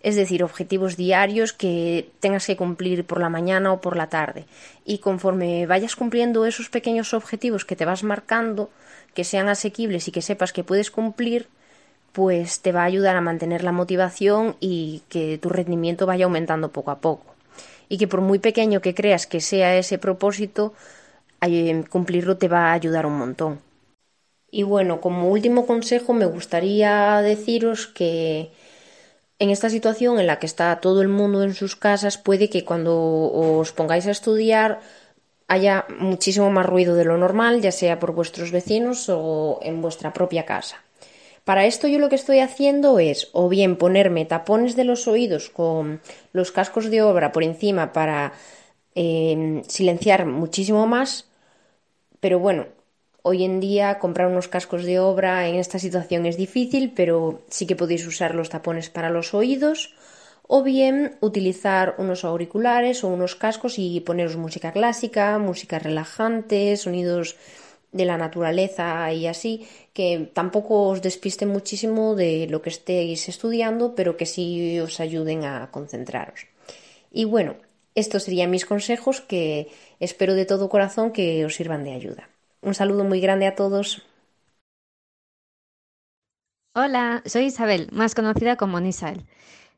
es 0.03 0.17
decir, 0.17 0.43
objetivos 0.43 0.97
diarios 0.97 1.53
que 1.53 2.09
tengas 2.19 2.45
que 2.45 2.57
cumplir 2.57 3.05
por 3.05 3.21
la 3.21 3.29
mañana 3.29 3.71
o 3.71 3.79
por 3.79 3.95
la 3.95 4.09
tarde. 4.09 4.45
Y 4.85 4.97
conforme 4.97 5.65
vayas 5.65 5.95
cumpliendo 5.95 6.45
esos 6.45 6.69
pequeños 6.69 7.13
objetivos 7.13 7.63
que 7.63 7.77
te 7.77 7.85
vas 7.85 8.03
marcando, 8.03 8.69
que 9.13 9.23
sean 9.23 9.47
asequibles 9.47 10.07
y 10.07 10.11
que 10.11 10.21
sepas 10.21 10.51
que 10.51 10.65
puedes 10.65 10.91
cumplir, 10.91 11.47
pues 12.11 12.59
te 12.59 12.73
va 12.73 12.81
a 12.81 12.85
ayudar 12.85 13.15
a 13.15 13.21
mantener 13.21 13.63
la 13.63 13.71
motivación 13.71 14.57
y 14.59 15.03
que 15.07 15.37
tu 15.37 15.47
rendimiento 15.49 16.05
vaya 16.05 16.25
aumentando 16.25 16.71
poco 16.71 16.91
a 16.91 16.99
poco. 16.99 17.33
Y 17.87 17.97
que 17.97 18.07
por 18.07 18.19
muy 18.19 18.39
pequeño 18.39 18.81
que 18.81 18.93
creas 18.93 19.25
que 19.25 19.39
sea 19.39 19.77
ese 19.77 19.97
propósito, 19.97 20.73
eh, 21.41 21.83
cumplirlo 21.89 22.37
te 22.37 22.49
va 22.49 22.71
a 22.71 22.73
ayudar 22.73 23.05
un 23.05 23.17
montón. 23.17 23.59
Y 24.51 24.63
bueno, 24.63 24.99
como 24.99 25.29
último 25.29 25.65
consejo 25.65 26.13
me 26.13 26.25
gustaría 26.25 27.21
deciros 27.21 27.87
que 27.87 28.51
en 29.43 29.49
esta 29.49 29.69
situación 29.69 30.21
en 30.21 30.27
la 30.27 30.39
que 30.39 30.45
está 30.45 30.79
todo 30.79 31.01
el 31.01 31.09
mundo 31.09 31.43
en 31.43 31.53
sus 31.53 31.75
casas, 31.75 32.17
puede 32.17 32.49
que 32.49 32.63
cuando 32.63 32.95
os 32.95 33.73
pongáis 33.73 34.07
a 34.07 34.11
estudiar 34.11 34.79
haya 35.49 35.85
muchísimo 35.99 36.49
más 36.49 36.65
ruido 36.65 36.95
de 36.95 37.03
lo 37.03 37.17
normal, 37.17 37.59
ya 37.59 37.73
sea 37.73 37.99
por 37.99 38.13
vuestros 38.13 38.51
vecinos 38.51 39.09
o 39.09 39.59
en 39.61 39.81
vuestra 39.81 40.13
propia 40.13 40.45
casa. 40.45 40.77
Para 41.43 41.65
esto 41.65 41.89
yo 41.89 41.99
lo 41.99 42.07
que 42.07 42.15
estoy 42.15 42.39
haciendo 42.39 42.99
es 42.99 43.29
o 43.33 43.49
bien 43.49 43.75
ponerme 43.75 44.23
tapones 44.23 44.77
de 44.77 44.85
los 44.85 45.09
oídos 45.09 45.49
con 45.49 45.99
los 46.31 46.53
cascos 46.53 46.89
de 46.89 47.01
obra 47.01 47.33
por 47.33 47.43
encima 47.43 47.91
para 47.91 48.31
eh, 48.95 49.61
silenciar 49.67 50.25
muchísimo 50.25 50.87
más, 50.87 51.27
pero 52.21 52.39
bueno, 52.39 52.67
Hoy 53.25 53.45
en 53.45 53.61
día 53.61 53.99
comprar 53.99 54.27
unos 54.27 54.49
cascos 54.49 54.83
de 54.83 54.99
obra 54.99 55.47
en 55.47 55.55
esta 55.55 55.79
situación 55.79 56.25
es 56.25 56.35
difícil, 56.35 56.91
pero 56.93 57.41
sí 57.47 57.65
que 57.65 57.77
podéis 57.77 58.05
usar 58.05 58.35
los 58.35 58.49
tapones 58.49 58.89
para 58.89 59.09
los 59.09 59.33
oídos 59.33 59.95
o 60.45 60.61
bien 60.61 61.15
utilizar 61.21 61.95
unos 61.99 62.25
auriculares 62.25 63.01
o 63.05 63.07
unos 63.07 63.35
cascos 63.35 63.79
y 63.79 64.01
poneros 64.01 64.35
música 64.35 64.73
clásica, 64.73 65.39
música 65.39 65.79
relajante, 65.79 66.75
sonidos 66.75 67.37
de 67.93 68.03
la 68.03 68.17
naturaleza 68.17 69.13
y 69.13 69.25
así, 69.27 69.69
que 69.93 70.29
tampoco 70.33 70.89
os 70.89 71.01
despiste 71.01 71.45
muchísimo 71.45 72.15
de 72.15 72.47
lo 72.49 72.61
que 72.61 72.71
estéis 72.71 73.29
estudiando, 73.29 73.95
pero 73.95 74.17
que 74.17 74.25
sí 74.25 74.77
os 74.81 74.99
ayuden 74.99 75.45
a 75.45 75.71
concentraros. 75.71 76.47
Y 77.09 77.23
bueno, 77.23 77.55
estos 77.95 78.23
serían 78.23 78.51
mis 78.51 78.65
consejos 78.65 79.21
que 79.21 79.69
espero 80.01 80.33
de 80.33 80.43
todo 80.43 80.67
corazón 80.67 81.13
que 81.13 81.45
os 81.45 81.55
sirvan 81.55 81.85
de 81.85 81.93
ayuda. 81.93 82.32
Un 82.63 82.73
saludo 82.73 83.03
muy 83.03 83.19
grande 83.19 83.45
a 83.45 83.55
todos. 83.55 84.03
Hola, 86.73 87.21
soy 87.25 87.45
Isabel, 87.47 87.89
más 87.91 88.15
conocida 88.15 88.55
como 88.55 88.79
Nisael. 88.79 89.25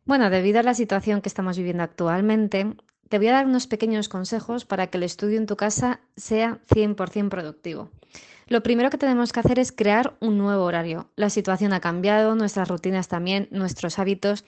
Bueno, 0.06 0.30
debido 0.30 0.60
a 0.60 0.64
la 0.64 0.76
situación 0.76 1.22
que 1.22 1.28
estamos 1.28 1.58
viviendo 1.58 1.82
actualmente, 1.82 2.76
te 3.10 3.18
voy 3.18 3.28
a 3.30 3.34
dar 3.34 3.48
unos 3.48 3.66
pequeños 3.66 4.08
consejos 4.08 4.66
para 4.66 4.88
que 4.88 4.98
el 4.98 5.04
estudio 5.04 5.40
en 5.40 5.48
tu 5.48 5.58
casa 5.58 6.00
sea 6.16 6.60
100% 6.70 7.30
productivo. 7.30 7.90
Lo 8.48 8.62
primero 8.62 8.92
que 8.92 9.00
tenemos 9.00 9.34
que 9.34 9.40
hacer 9.40 9.58
es 9.58 9.72
crear 9.72 10.16
un 10.20 10.38
nuevo 10.38 10.64
horario. 10.64 11.10
La 11.16 11.32
situación 11.32 11.74
ha 11.74 11.80
cambiado, 11.80 12.36
nuestras 12.36 12.68
rutinas 12.68 13.08
también, 13.08 13.48
nuestros 13.50 13.98
hábitos. 13.98 14.46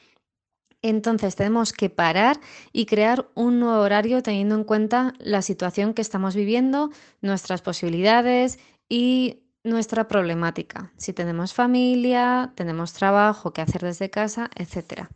Entonces 0.81 1.35
tenemos 1.35 1.73
que 1.73 1.89
parar 1.89 2.39
y 2.71 2.85
crear 2.85 3.27
un 3.33 3.59
nuevo 3.59 3.81
horario 3.81 4.21
teniendo 4.21 4.55
en 4.55 4.63
cuenta 4.63 5.13
la 5.19 5.41
situación 5.41 5.93
que 5.93 6.01
estamos 6.01 6.35
viviendo, 6.35 6.91
nuestras 7.21 7.61
posibilidades 7.61 8.59
y 8.87 9.41
nuestra 9.63 10.07
problemática. 10.07 10.91
Si 10.97 11.13
tenemos 11.13 11.53
familia, 11.53 12.53
tenemos 12.55 12.93
trabajo 12.93 13.51
que 13.51 13.61
hacer 13.61 13.81
desde 13.81 14.09
casa, 14.09 14.49
etc. 14.55 15.07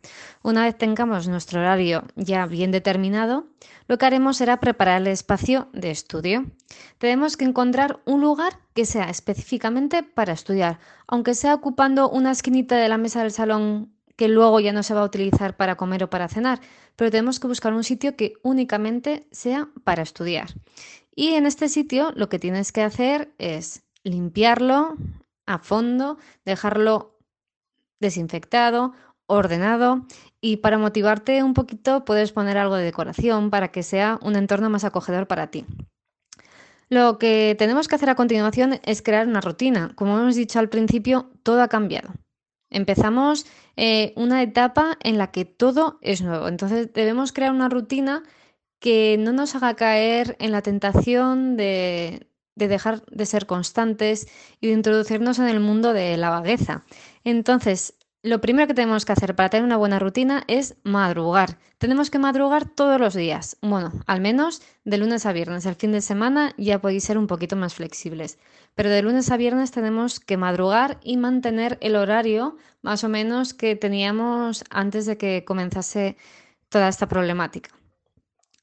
Una 0.42 0.64
vez 0.64 0.76
tengamos 0.76 1.26
nuestro 1.28 1.60
horario 1.60 2.04
ya 2.16 2.46
bien 2.46 2.70
determinado, 2.70 3.46
lo 3.88 3.98
que 3.98 4.06
haremos 4.06 4.36
será 4.36 4.60
preparar 4.60 5.00
el 5.00 5.08
espacio 5.08 5.68
de 5.72 5.90
estudio. 5.90 6.44
Tenemos 6.98 7.36
que 7.36 7.44
encontrar 7.44 8.00
un 8.04 8.20
lugar 8.20 8.58
que 8.74 8.84
sea 8.84 9.08
específicamente 9.08 10.02
para 10.02 10.32
estudiar, 10.32 10.78
aunque 11.06 11.34
sea 11.34 11.54
ocupando 11.54 12.10
una 12.10 12.30
esquinita 12.30 12.76
de 12.76 12.88
la 12.88 12.98
mesa 12.98 13.22
del 13.22 13.32
salón 13.32 13.92
que 14.22 14.28
luego 14.28 14.60
ya 14.60 14.72
no 14.72 14.84
se 14.84 14.94
va 14.94 15.00
a 15.00 15.04
utilizar 15.04 15.56
para 15.56 15.74
comer 15.74 16.04
o 16.04 16.08
para 16.08 16.28
cenar, 16.28 16.60
pero 16.94 17.10
tenemos 17.10 17.40
que 17.40 17.48
buscar 17.48 17.72
un 17.72 17.82
sitio 17.82 18.14
que 18.14 18.34
únicamente 18.44 19.26
sea 19.32 19.68
para 19.82 20.04
estudiar. 20.04 20.46
Y 21.12 21.30
en 21.30 21.44
este 21.44 21.68
sitio 21.68 22.12
lo 22.14 22.28
que 22.28 22.38
tienes 22.38 22.70
que 22.70 22.84
hacer 22.84 23.34
es 23.38 23.82
limpiarlo 24.04 24.94
a 25.44 25.58
fondo, 25.58 26.18
dejarlo 26.44 27.18
desinfectado, 27.98 28.92
ordenado 29.26 30.06
y 30.40 30.58
para 30.58 30.78
motivarte 30.78 31.42
un 31.42 31.52
poquito 31.52 32.04
puedes 32.04 32.30
poner 32.30 32.58
algo 32.58 32.76
de 32.76 32.84
decoración 32.84 33.50
para 33.50 33.72
que 33.72 33.82
sea 33.82 34.20
un 34.22 34.36
entorno 34.36 34.70
más 34.70 34.84
acogedor 34.84 35.26
para 35.26 35.48
ti. 35.48 35.66
Lo 36.88 37.18
que 37.18 37.56
tenemos 37.58 37.88
que 37.88 37.96
hacer 37.96 38.10
a 38.10 38.14
continuación 38.14 38.78
es 38.84 39.02
crear 39.02 39.26
una 39.26 39.40
rutina. 39.40 39.90
Como 39.96 40.16
hemos 40.16 40.36
dicho 40.36 40.60
al 40.60 40.68
principio, 40.68 41.28
todo 41.42 41.60
ha 41.60 41.66
cambiado. 41.66 42.12
Empezamos 42.72 43.46
eh, 43.76 44.12
una 44.16 44.42
etapa 44.42 44.98
en 45.02 45.18
la 45.18 45.30
que 45.30 45.44
todo 45.44 45.98
es 46.02 46.22
nuevo. 46.22 46.48
Entonces 46.48 46.92
debemos 46.92 47.32
crear 47.32 47.52
una 47.52 47.68
rutina 47.68 48.22
que 48.80 49.16
no 49.18 49.32
nos 49.32 49.54
haga 49.54 49.74
caer 49.76 50.36
en 50.40 50.50
la 50.50 50.62
tentación 50.62 51.56
de, 51.56 52.26
de 52.56 52.68
dejar 52.68 53.04
de 53.06 53.26
ser 53.26 53.46
constantes 53.46 54.26
y 54.60 54.68
de 54.68 54.72
introducirnos 54.72 55.38
en 55.38 55.46
el 55.46 55.60
mundo 55.60 55.92
de 55.92 56.16
la 56.16 56.30
vagueza. 56.30 56.84
Entonces, 57.24 57.94
lo 58.22 58.40
primero 58.40 58.68
que 58.68 58.74
tenemos 58.74 59.04
que 59.04 59.12
hacer 59.12 59.34
para 59.34 59.50
tener 59.50 59.64
una 59.64 59.76
buena 59.76 59.98
rutina 59.98 60.44
es 60.46 60.76
madrugar. 60.84 61.58
Tenemos 61.78 62.08
que 62.08 62.20
madrugar 62.20 62.68
todos 62.68 63.00
los 63.00 63.14
días. 63.14 63.56
Bueno, 63.60 63.92
al 64.06 64.20
menos 64.20 64.62
de 64.84 64.98
lunes 64.98 65.26
a 65.26 65.32
viernes. 65.32 65.66
El 65.66 65.74
fin 65.74 65.90
de 65.90 66.00
semana 66.00 66.54
ya 66.56 66.80
podéis 66.80 67.02
ser 67.02 67.18
un 67.18 67.26
poquito 67.26 67.56
más 67.56 67.74
flexibles. 67.74 68.38
Pero 68.76 68.90
de 68.90 69.02
lunes 69.02 69.30
a 69.32 69.36
viernes 69.36 69.72
tenemos 69.72 70.20
que 70.20 70.36
madrugar 70.36 70.98
y 71.02 71.16
mantener 71.16 71.78
el 71.80 71.96
horario 71.96 72.56
más 72.80 73.02
o 73.02 73.08
menos 73.08 73.54
que 73.54 73.74
teníamos 73.74 74.64
antes 74.70 75.04
de 75.06 75.18
que 75.18 75.44
comenzase 75.44 76.16
toda 76.68 76.88
esta 76.88 77.08
problemática. 77.08 77.70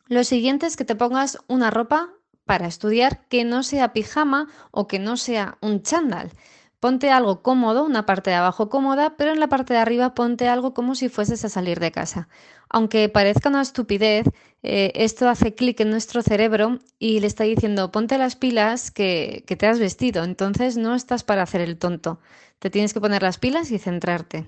Lo 0.08 0.24
siguiente 0.24 0.68
es 0.68 0.78
que 0.78 0.86
te 0.86 0.96
pongas 0.96 1.38
una 1.48 1.70
ropa 1.70 2.14
para 2.46 2.66
estudiar 2.66 3.28
que 3.28 3.44
no 3.44 3.62
sea 3.62 3.94
pijama 3.94 4.48
o 4.72 4.88
que 4.88 5.00
no 5.00 5.18
sea 5.18 5.58
un 5.62 5.84
chándal. 5.84 6.32
Ponte 6.80 7.12
algo 7.12 7.42
cómodo, 7.42 7.84
una 7.84 8.06
parte 8.06 8.30
de 8.30 8.38
abajo 8.38 8.70
cómoda, 8.70 9.18
pero 9.18 9.34
en 9.34 9.42
la 9.42 9.50
parte 9.50 9.74
de 9.74 9.80
arriba 9.80 10.14
ponte 10.14 10.48
algo 10.48 10.74
como 10.74 10.96
si 10.96 11.10
fueses 11.10 11.44
a 11.44 11.50
salir 11.50 11.80
de 11.82 11.92
casa. 11.92 12.30
Aunque 12.70 13.10
parezca 13.10 13.50
una 13.50 13.62
estupidez, 13.62 14.28
eh, 14.64 14.94
esto 14.96 15.28
hace 15.28 15.56
clic 15.56 15.82
en 15.82 15.90
nuestro 15.90 16.22
cerebro 16.22 16.80
y 16.98 17.20
le 17.20 17.28
está 17.28 17.44
diciendo 17.44 17.92
ponte 17.92 18.18
las 18.18 18.38
pilas 18.38 18.92
que, 18.92 19.44
te 19.46 19.68
has 19.68 19.80
vestido, 19.80 20.24
entonces 20.24 20.78
no 20.78 20.96
estás 20.96 21.26
para 21.26 21.44
hacer 21.44 21.60
el 21.60 21.78
tonto. 21.78 22.22
Te 22.60 22.70
tienes 22.70 22.94
que 22.94 23.02
poner 23.02 23.24
las 23.24 23.40
pilas 23.40 23.72
y 23.72 23.78
centrarte. 23.78 24.48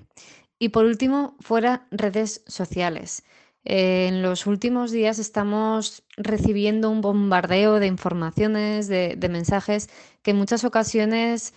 Y 0.58 0.70
por 0.70 0.86
último, 0.86 1.36
fuera 1.40 1.86
redes 1.90 2.44
sociales. 2.46 3.24
Eh, 3.64 4.06
en 4.08 4.22
los 4.22 4.46
últimos 4.46 4.90
días 4.90 5.18
estamos 5.18 6.02
recibiendo 6.16 6.88
un 6.90 7.02
bombardeo 7.02 7.78
de 7.78 7.88
informaciones, 7.88 8.88
de, 8.88 9.16
de 9.16 9.28
mensajes 9.28 9.90
que 10.22 10.30
en 10.30 10.38
muchas 10.38 10.64
ocasiones 10.64 11.52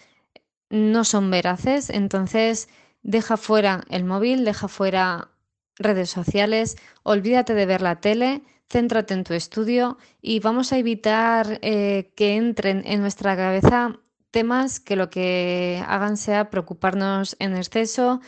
no 0.70 1.04
son 1.04 1.30
veraces, 1.32 1.90
entonces 1.90 2.70
deja 3.04 3.38
fuera 3.38 3.84
el 3.90 4.04
móvil, 4.04 4.46
deja 4.46 4.68
fuera 4.68 5.30
redes 5.78 6.10
sociales, 6.10 6.78
olvídate 7.04 7.54
de 7.54 7.66
ver 7.66 7.82
la 7.82 8.00
tele, 8.02 8.42
céntrate 8.70 9.14
en 9.14 9.24
tu 9.24 9.34
estudio 9.34 9.98
y 10.22 10.40
vamos 10.40 10.72
a 10.72 10.78
evitar 10.78 11.60
eh, 11.62 12.12
que 12.16 12.36
entren 12.36 12.82
en 12.86 13.02
nuestra 13.02 13.36
cabeza 13.36 14.00
temas 14.32 14.80
que 14.80 14.96
lo 14.96 15.10
que 15.10 15.84
hagan 15.88 16.18
sea 16.18 16.50
preocuparnos 16.50 17.36
en 17.40 17.56
exceso 17.56 18.22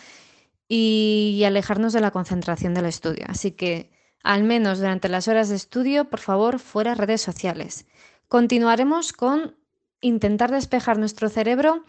y 0.69 1.43
alejarnos 1.45 1.93
de 1.93 2.01
la 2.01 2.11
concentración 2.11 2.73
del 2.73 2.85
estudio. 2.85 3.25
Así 3.27 3.51
que, 3.51 3.91
al 4.23 4.43
menos 4.43 4.79
durante 4.79 5.09
las 5.09 5.27
horas 5.27 5.49
de 5.49 5.55
estudio, 5.55 6.09
por 6.09 6.19
favor, 6.19 6.59
fuera 6.59 6.95
redes 6.95 7.21
sociales. 7.21 7.85
Continuaremos 8.27 9.13
con 9.13 9.55
intentar 10.01 10.51
despejar 10.51 10.97
nuestro 10.97 11.29
cerebro 11.29 11.83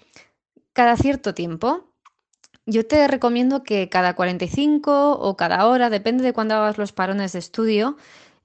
cada 0.73 0.97
cierto 0.97 1.35
tiempo. 1.35 1.95
Yo 2.66 2.87
te 2.87 3.09
recomiendo 3.09 3.62
que 3.62 3.89
cada 3.89 4.14
45 4.14 5.12
o 5.19 5.37
cada 5.37 5.66
hora, 5.66 5.91
depende 5.91 6.23
de 6.23 6.33
cuándo 6.33 6.55
hagas 6.55 6.79
los 6.79 6.93
parones 6.93 7.33
de 7.33 7.39
estudio, 7.39 7.97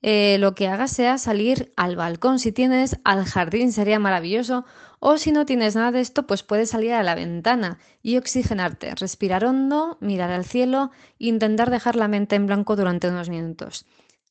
eh, 0.01 0.37
lo 0.39 0.53
que 0.55 0.67
hagas 0.67 0.91
sea 0.91 1.17
salir 1.17 1.73
al 1.77 1.95
balcón. 1.95 2.39
Si 2.39 2.51
tienes 2.51 2.99
al 3.03 3.25
jardín 3.25 3.71
sería 3.71 3.99
maravilloso. 3.99 4.65
O 4.99 5.17
si 5.17 5.33
no 5.33 5.45
tienes 5.45 5.75
nada 5.75 5.91
de 5.91 5.99
esto, 5.99 6.25
pues 6.27 6.43
puedes 6.43 6.69
salir 6.69 6.93
a 6.93 7.03
la 7.03 7.15
ventana 7.15 7.77
y 8.01 8.17
oxigenarte, 8.17 8.95
respirar 8.95 9.43
hondo, 9.43 9.97
mirar 9.99 10.31
al 10.31 10.45
cielo 10.45 10.91
intentar 11.19 11.69
dejar 11.71 11.97
la 11.97 12.07
mente 12.07 12.35
en 12.37 12.47
blanco 12.47 12.77
durante 12.77 13.09
unos 13.09 13.29
minutos. 13.29 13.85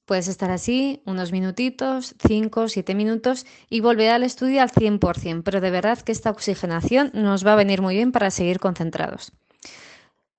Puedes 0.05 0.27
estar 0.29 0.51
así 0.51 1.01
unos 1.07 1.31
minutitos, 1.31 2.15
5, 2.27 2.69
7 2.69 2.95
minutos 2.95 3.47
y 3.71 3.81
volver 3.81 4.11
al 4.11 4.25
estudio 4.25 4.61
al 4.61 4.71
100%, 4.71 5.43
pero 5.45 5.61
de 5.61 5.71
verdad 5.71 5.99
que 6.01 6.13
esta 6.13 6.31
oxigenación 6.31 7.11
nos 7.15 7.47
va 7.47 7.53
a 7.53 7.57
venir 7.57 7.83
muy 7.83 7.95
bien 7.95 8.11
para 8.11 8.31
seguir 8.31 8.59
concentrados. 8.59 9.33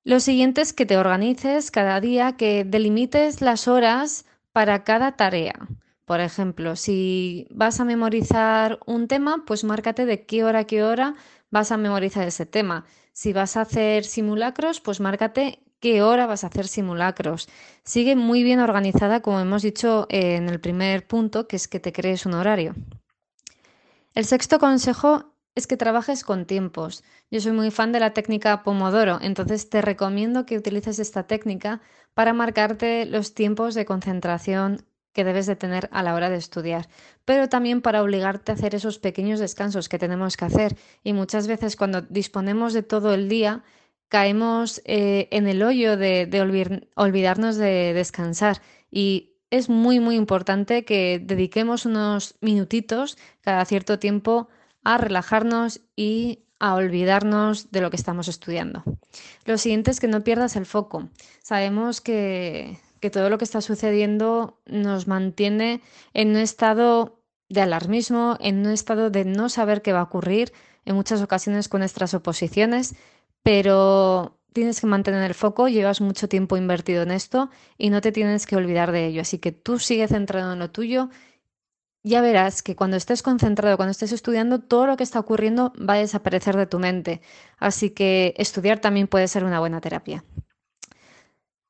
Lo 0.04 0.20
siguiente 0.20 0.62
es 0.62 0.74
que 0.74 0.86
te 0.86 0.98
organices 0.98 1.72
cada 1.72 2.02
día, 2.02 2.36
que 2.36 2.66
delimites 2.66 3.42
las 3.42 3.70
horas 3.70 4.26
para 4.52 4.84
cada 4.84 5.14
tarea. 5.14 5.56
Por 6.04 6.20
ejemplo, 6.20 6.76
si 6.76 7.48
vas 7.50 7.80
a 7.80 7.86
memorizar 7.86 8.80
un 8.86 9.08
tema, 9.08 9.46
pues 9.48 9.64
márcate 9.64 10.06
de 10.06 10.26
qué 10.26 10.44
hora 10.44 10.60
a 10.60 10.64
qué 10.66 10.84
hora 10.84 11.16
vas 11.52 11.72
a 11.72 11.78
memorizar 11.78 12.28
ese 12.28 12.46
tema. 12.46 12.86
Si 13.14 13.32
vas 13.32 13.56
a 13.56 13.62
hacer 13.62 14.04
simulacros, 14.04 14.82
pues 14.82 15.00
márcate 15.00 15.63
qué 15.84 16.02
hora 16.02 16.28
vas 16.28 16.46
a 16.46 16.48
hacer 16.48 16.70
simulacros. 16.70 17.50
Sigue 17.84 18.16
muy 18.16 18.42
bien 18.42 18.62
organizada, 18.62 19.22
como 19.22 19.42
hemos 19.42 19.64
dicho 19.64 20.08
en 20.08 20.48
el 20.48 20.62
primer 20.62 21.06
punto, 21.06 21.46
que 21.46 21.58
es 21.58 21.68
que 21.68 21.82
te 21.82 21.92
crees 21.92 22.26
un 22.26 22.36
horario. 22.36 22.74
El 24.16 24.24
sexto 24.24 24.60
consejo 24.60 25.34
es 25.56 25.68
que 25.68 25.76
trabajes 25.76 26.24
con 26.24 26.46
tiempos. 26.46 27.04
Yo 27.30 27.42
soy 27.42 27.52
muy 27.52 27.70
fan 27.70 27.92
de 27.92 28.00
la 28.00 28.14
técnica 28.14 28.64
Pomodoro, 28.64 29.20
entonces 29.22 29.70
te 29.70 29.82
recomiendo 29.82 30.46
que 30.46 30.58
utilices 30.58 31.00
esta 31.00 31.24
técnica 31.28 31.82
para 32.14 32.32
marcarte 32.32 33.06
los 33.06 33.34
tiempos 33.34 33.76
de 33.76 33.84
concentración 33.84 34.86
que 35.12 35.26
debes 35.26 35.48
de 35.48 35.58
tener 35.58 35.90
a 35.92 36.02
la 36.02 36.16
hora 36.16 36.30
de 36.30 36.38
estudiar, 36.38 36.88
pero 37.26 37.50
también 37.50 37.82
para 37.82 38.02
obligarte 38.02 38.54
a 38.54 38.56
hacer 38.56 38.74
esos 38.74 39.00
pequeños 39.00 39.42
descansos 39.42 39.90
que 39.90 40.00
tenemos 40.00 40.38
que 40.38 40.46
hacer. 40.46 40.78
Y 41.04 41.12
muchas 41.12 41.46
veces 41.46 41.76
cuando 41.76 42.02
disponemos 42.02 42.72
de 42.72 42.84
todo 42.84 43.14
el 43.14 43.28
día, 43.28 43.64
caemos 44.14 44.80
eh, 44.86 45.28
en 45.32 45.48
el 45.48 45.64
hoyo 45.64 45.98
de, 45.98 46.30
olvidarnos 46.96 47.56
de 47.56 47.94
descansar. 47.96 48.62
Y 48.92 49.38
es 49.50 49.70
muy, 49.70 50.00
muy 50.00 50.18
importante 50.18 50.86
que 50.86 51.20
dediquemos 51.20 51.88
unos 51.88 52.36
minutitos 52.40 53.18
cada 53.42 53.66
cierto 53.66 53.98
tiempo 53.98 54.50
a 54.84 55.00
relajarnos 55.00 55.82
y 55.96 56.44
a 56.60 56.76
olvidarnos 56.76 57.72
de 57.72 57.82
lo 57.82 57.90
que 57.90 57.96
estamos 57.96 58.28
estudiando. 58.28 58.84
Lo 59.46 59.58
siguiente 59.58 59.90
es 59.90 60.00
que 60.00 60.08
no 60.08 60.24
pierdas 60.24 60.58
el 60.58 60.68
foco. 60.68 61.10
Sabemos 61.42 62.00
que, 62.00 62.78
que 63.00 63.10
todo 63.10 63.32
lo 63.32 63.40
que 63.40 63.46
está 63.46 63.62
sucediendo 63.62 64.62
nos 64.68 65.08
mantiene 65.08 65.82
en 66.14 66.30
un 66.30 66.38
estado 66.38 67.20
de 67.50 67.62
alarmismo, 67.62 68.38
en 68.40 68.60
un 68.60 68.72
estado 68.74 69.10
de 69.10 69.26
no 69.26 69.50
saber 69.50 69.82
qué 69.82 69.92
va 69.92 70.02
a 70.02 70.04
ocurrir, 70.04 70.54
en 70.86 70.96
muchas 70.96 71.22
ocasiones 71.22 71.70
con 71.70 71.80
nuestras 71.80 72.14
oposiciones, 72.14 72.96
pero 73.44 74.40
tienes 74.54 74.80
que 74.80 74.88
mantener 74.88 75.24
el 75.24 75.34
foco, 75.34 75.68
llevas 75.68 76.02
mucho 76.02 76.30
tiempo 76.30 76.58
invertido 76.58 77.04
en 77.04 77.12
esto 77.12 77.50
y 77.78 77.90
no 77.90 78.02
te 78.02 78.12
tienes 78.12 78.48
que 78.48 78.56
olvidar 78.56 78.92
de 78.92 79.08
ello. 79.08 79.22
Así 79.22 79.40
que 79.40 79.52
tú 79.52 79.80
sigue 79.80 80.08
centrado 80.08 80.54
en 80.54 80.60
lo 80.60 80.72
tuyo. 80.72 81.10
Ya 82.04 82.22
verás 82.22 82.64
que 82.64 82.76
cuando 82.76 82.98
estés 82.98 83.24
concentrado, 83.24 83.78
cuando 83.78 83.92
estés 83.92 84.12
estudiando, 84.12 84.60
todo 84.60 84.88
lo 84.88 84.98
que 84.98 85.04
está 85.04 85.20
ocurriendo 85.20 85.74
va 85.78 85.94
a 85.94 85.98
desaparecer 85.98 86.58
de 86.58 86.68
tu 86.68 86.80
mente. 86.80 87.22
Así 87.58 87.92
que 87.92 88.34
estudiar 88.38 88.80
también 88.80 89.08
puede 89.08 89.28
ser 89.28 89.44
una 89.44 89.60
buena 89.60 89.80
terapia. 89.82 90.24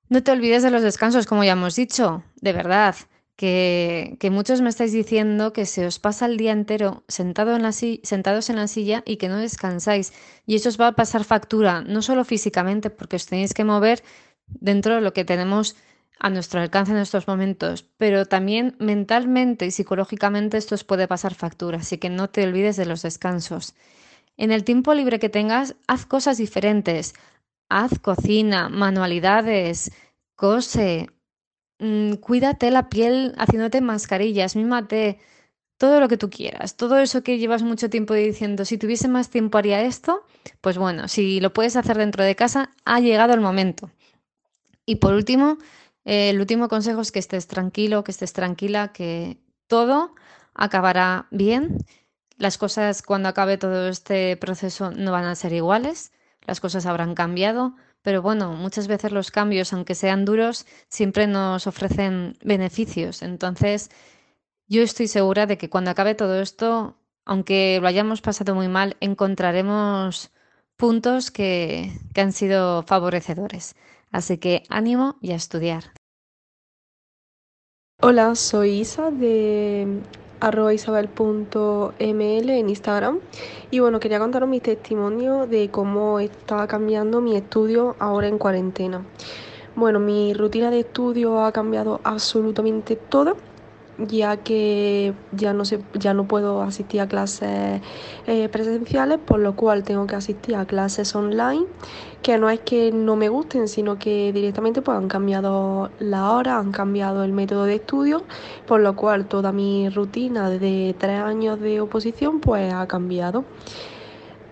No 0.09 0.23
te 0.23 0.31
olvides 0.31 0.63
de 0.63 0.71
los 0.71 0.81
descansos, 0.81 1.25
como 1.25 1.43
ya 1.43 1.53
hemos 1.53 1.75
dicho, 1.75 2.23
de 2.41 2.53
verdad, 2.53 2.95
que, 3.35 4.17
muchos 4.31 4.61
me 4.61 4.69
estáis 4.69 4.91
diciendo 4.91 5.53
que 5.53 5.65
se 5.65 5.85
os 5.85 5.99
pasa 5.99 6.25
el 6.25 6.37
día 6.37 6.51
entero 6.51 7.03
sentado 7.07 7.55
en 7.55 7.63
la 7.63 7.71
sentados 7.71 8.49
en 8.49 8.57
la 8.57 8.67
silla 8.67 9.03
y 9.05 9.17
que 9.17 9.29
no 9.29 9.37
descansáis. 9.37 10.13
Y 10.45 10.55
eso 10.55 10.69
os 10.69 10.79
va 10.79 10.87
a 10.87 10.95
pasar 10.95 11.23
factura, 11.23 11.81
no 11.81 12.01
solo 12.01 12.25
físicamente, 12.25 12.89
porque 12.89 13.15
os 13.15 13.25
tenéis 13.25 13.53
que 13.53 13.63
mover 13.63 14.03
dentro 14.47 14.95
de 14.95 15.01
lo 15.01 15.13
que 15.13 15.25
tenemos 15.25 15.75
a 16.19 16.29
nuestro 16.29 16.61
alcance 16.61 16.91
en 16.91 16.99
estos 16.99 17.27
momentos, 17.27 17.85
pero 17.97 18.25
también 18.25 18.75
mentalmente 18.79 19.65
y 19.65 19.71
psicológicamente 19.71 20.57
esto 20.57 20.75
os 20.75 20.83
puede 20.83 21.07
pasar 21.07 21.33
factura, 21.33 21.79
así 21.79 21.97
que 21.97 22.09
no 22.09 22.29
te 22.29 22.43
olvides 22.43 22.77
de 22.77 22.85
los 22.85 23.01
descansos. 23.01 23.73
En 24.37 24.51
el 24.51 24.63
tiempo 24.63 24.93
libre 24.93 25.19
que 25.19 25.29
tengas, 25.29 25.75
haz 25.87 26.05
cosas 26.05 26.37
diferentes, 26.37 27.13
haz 27.67 27.99
cocina, 27.99 28.69
manualidades, 28.69 29.91
cose, 30.35 31.09
mm, 31.83 32.13
cuídate 32.15 32.71
la 32.71 32.89
piel 32.89 33.33
haciéndote 33.37 33.81
mascarillas, 33.81 34.55
mímate, 34.55 35.19
todo 35.77 35.99
lo 35.99 36.07
que 36.07 36.17
tú 36.17 36.29
quieras, 36.29 36.77
todo 36.77 36.97
eso 36.99 37.23
que 37.23 37.37
llevas 37.37 37.63
mucho 37.63 37.89
tiempo 37.89 38.13
diciendo, 38.13 38.65
si 38.65 38.77
tuviese 38.77 39.07
más 39.09 39.29
tiempo 39.29 39.57
haría 39.57 39.81
esto, 39.81 40.25
pues 40.61 40.77
bueno, 40.77 41.07
si 41.07 41.39
lo 41.41 41.53
puedes 41.53 41.75
hacer 41.75 41.97
dentro 41.97 42.23
de 42.23 42.35
casa, 42.35 42.71
ha 42.85 42.99
llegado 42.99 43.33
el 43.33 43.41
momento. 43.41 43.91
Y 44.85 44.97
por 44.97 45.13
último, 45.13 45.57
eh, 46.05 46.29
el 46.29 46.39
último 46.39 46.69
consejo 46.69 47.01
es 47.01 47.11
que 47.11 47.19
estés 47.19 47.47
tranquilo, 47.47 48.03
que 48.03 48.11
estés 48.11 48.33
tranquila, 48.33 48.93
que 48.93 49.37
todo 49.67 50.15
acabará 50.53 51.27
bien. 51.31 51.77
Las 52.37 52.57
cosas 52.57 53.01
cuando 53.01 53.29
acabe 53.29 53.57
todo 53.57 53.89
este 53.89 54.37
proceso 54.37 54.91
no 54.91 55.11
van 55.11 55.25
a 55.25 55.35
ser 55.35 55.53
iguales 55.53 56.11
las 56.45 56.59
cosas 56.59 56.85
habrán 56.85 57.15
cambiado, 57.15 57.75
pero 58.03 58.21
bueno, 58.21 58.53
muchas 58.53 58.87
veces 58.87 59.11
los 59.11 59.31
cambios, 59.31 59.73
aunque 59.73 59.95
sean 59.95 60.25
duros, 60.25 60.67
siempre 60.89 61.25
nos 61.25 61.65
ofrecen 61.67 62.37
beneficios. 62.43 63.21
Entonces, 63.21 63.89
yo 64.67 64.83
estoy 64.83 65.07
segura 65.07 65.45
de 65.45 65.57
que 65.57 65.69
cuando 65.69 65.91
acabe 65.91 66.13
todo 66.13 66.39
esto, 66.41 66.97
aunque 67.25 67.79
lo 67.81 67.87
hayamos 67.87 68.21
pasado 68.21 68.53
muy 68.53 68.67
mal, 68.67 68.97
encontraremos 68.99 70.31
puntos 70.75 71.31
que, 71.31 71.91
que 72.13 72.21
han 72.21 72.33
sido 72.33 72.83
favorecedores. 72.83 73.75
Así 74.11 74.37
que 74.37 74.63
ánimo 74.69 75.17
y 75.21 75.31
a 75.31 75.35
estudiar. 75.35 75.93
Hola, 78.01 78.35
soy 78.35 78.81
Isa 78.81 79.11
de 79.11 80.01
arroba 80.43 80.73
isabel.ml 80.73 82.49
en 82.49 82.69
Instagram. 82.69 83.19
Y 83.71 83.79
bueno, 83.79 83.99
quería 83.99 84.19
contaros 84.19 84.49
mi 84.49 84.59
testimonio 84.59 85.47
de 85.47 85.69
cómo 85.69 86.19
está 86.19 86.67
cambiando 86.67 87.21
mi 87.21 87.35
estudio 87.35 87.95
ahora 87.99 88.27
en 88.27 88.37
cuarentena. 88.37 89.05
Bueno, 89.75 89.99
mi 89.99 90.33
rutina 90.33 90.69
de 90.69 90.81
estudio 90.81 91.43
ha 91.45 91.51
cambiado 91.51 92.01
absolutamente 92.03 92.95
toda 92.95 93.35
ya 93.97 94.37
que 94.37 95.13
ya 95.31 95.53
no, 95.53 95.63
ya 95.93 96.13
no 96.13 96.27
puedo 96.27 96.61
asistir 96.61 97.01
a 97.01 97.07
clases 97.07 97.81
eh, 98.27 98.49
presenciales, 98.49 99.19
por 99.19 99.39
lo 99.39 99.55
cual 99.55 99.83
tengo 99.83 100.07
que 100.07 100.15
asistir 100.15 100.55
a 100.55 100.65
clases 100.65 101.15
online, 101.15 101.65
que 102.21 102.37
no 102.37 102.49
es 102.49 102.59
que 102.61 102.91
no 102.91 103.15
me 103.15 103.29
gusten, 103.29 103.67
sino 103.67 103.99
que 103.99 104.31
directamente 104.33 104.81
pues, 104.81 104.97
han 104.97 105.07
cambiado 105.07 105.91
la 105.99 106.31
hora, 106.31 106.57
han 106.57 106.71
cambiado 106.71 107.23
el 107.23 107.33
método 107.33 107.65
de 107.65 107.75
estudio, 107.75 108.23
por 108.65 108.81
lo 108.81 108.95
cual 108.95 109.25
toda 109.25 109.51
mi 109.51 109.89
rutina 109.89 110.49
de 110.49 110.95
tres 110.97 111.19
años 111.19 111.59
de 111.59 111.81
oposición 111.81 112.39
pues 112.39 112.73
ha 112.73 112.87
cambiado. 112.87 113.45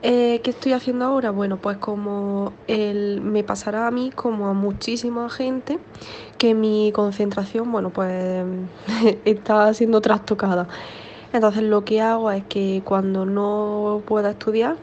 Eh, 0.03 0.41
¿Qué 0.43 0.49
estoy 0.49 0.73
haciendo 0.73 1.05
ahora? 1.05 1.29
Bueno, 1.29 1.57
pues 1.57 1.77
como 1.77 2.53
el, 2.65 3.21
me 3.21 3.43
pasará 3.43 3.85
a 3.85 3.91
mí, 3.91 4.09
como 4.09 4.47
a 4.47 4.53
muchísima 4.53 5.29
gente, 5.29 5.77
que 6.41 6.55
mi 6.55 6.91
concentración, 6.91 7.71
bueno, 7.71 7.91
pues 7.91 8.43
está 9.25 9.71
siendo 9.75 10.01
trastocada. 10.01 10.67
Entonces 11.33 11.61
lo 11.61 11.85
que 11.85 12.01
hago 12.01 12.31
es 12.31 12.43
que 12.45 12.81
cuando 12.83 13.27
no 13.27 14.01
pueda 14.07 14.31
estudiar, 14.31 14.75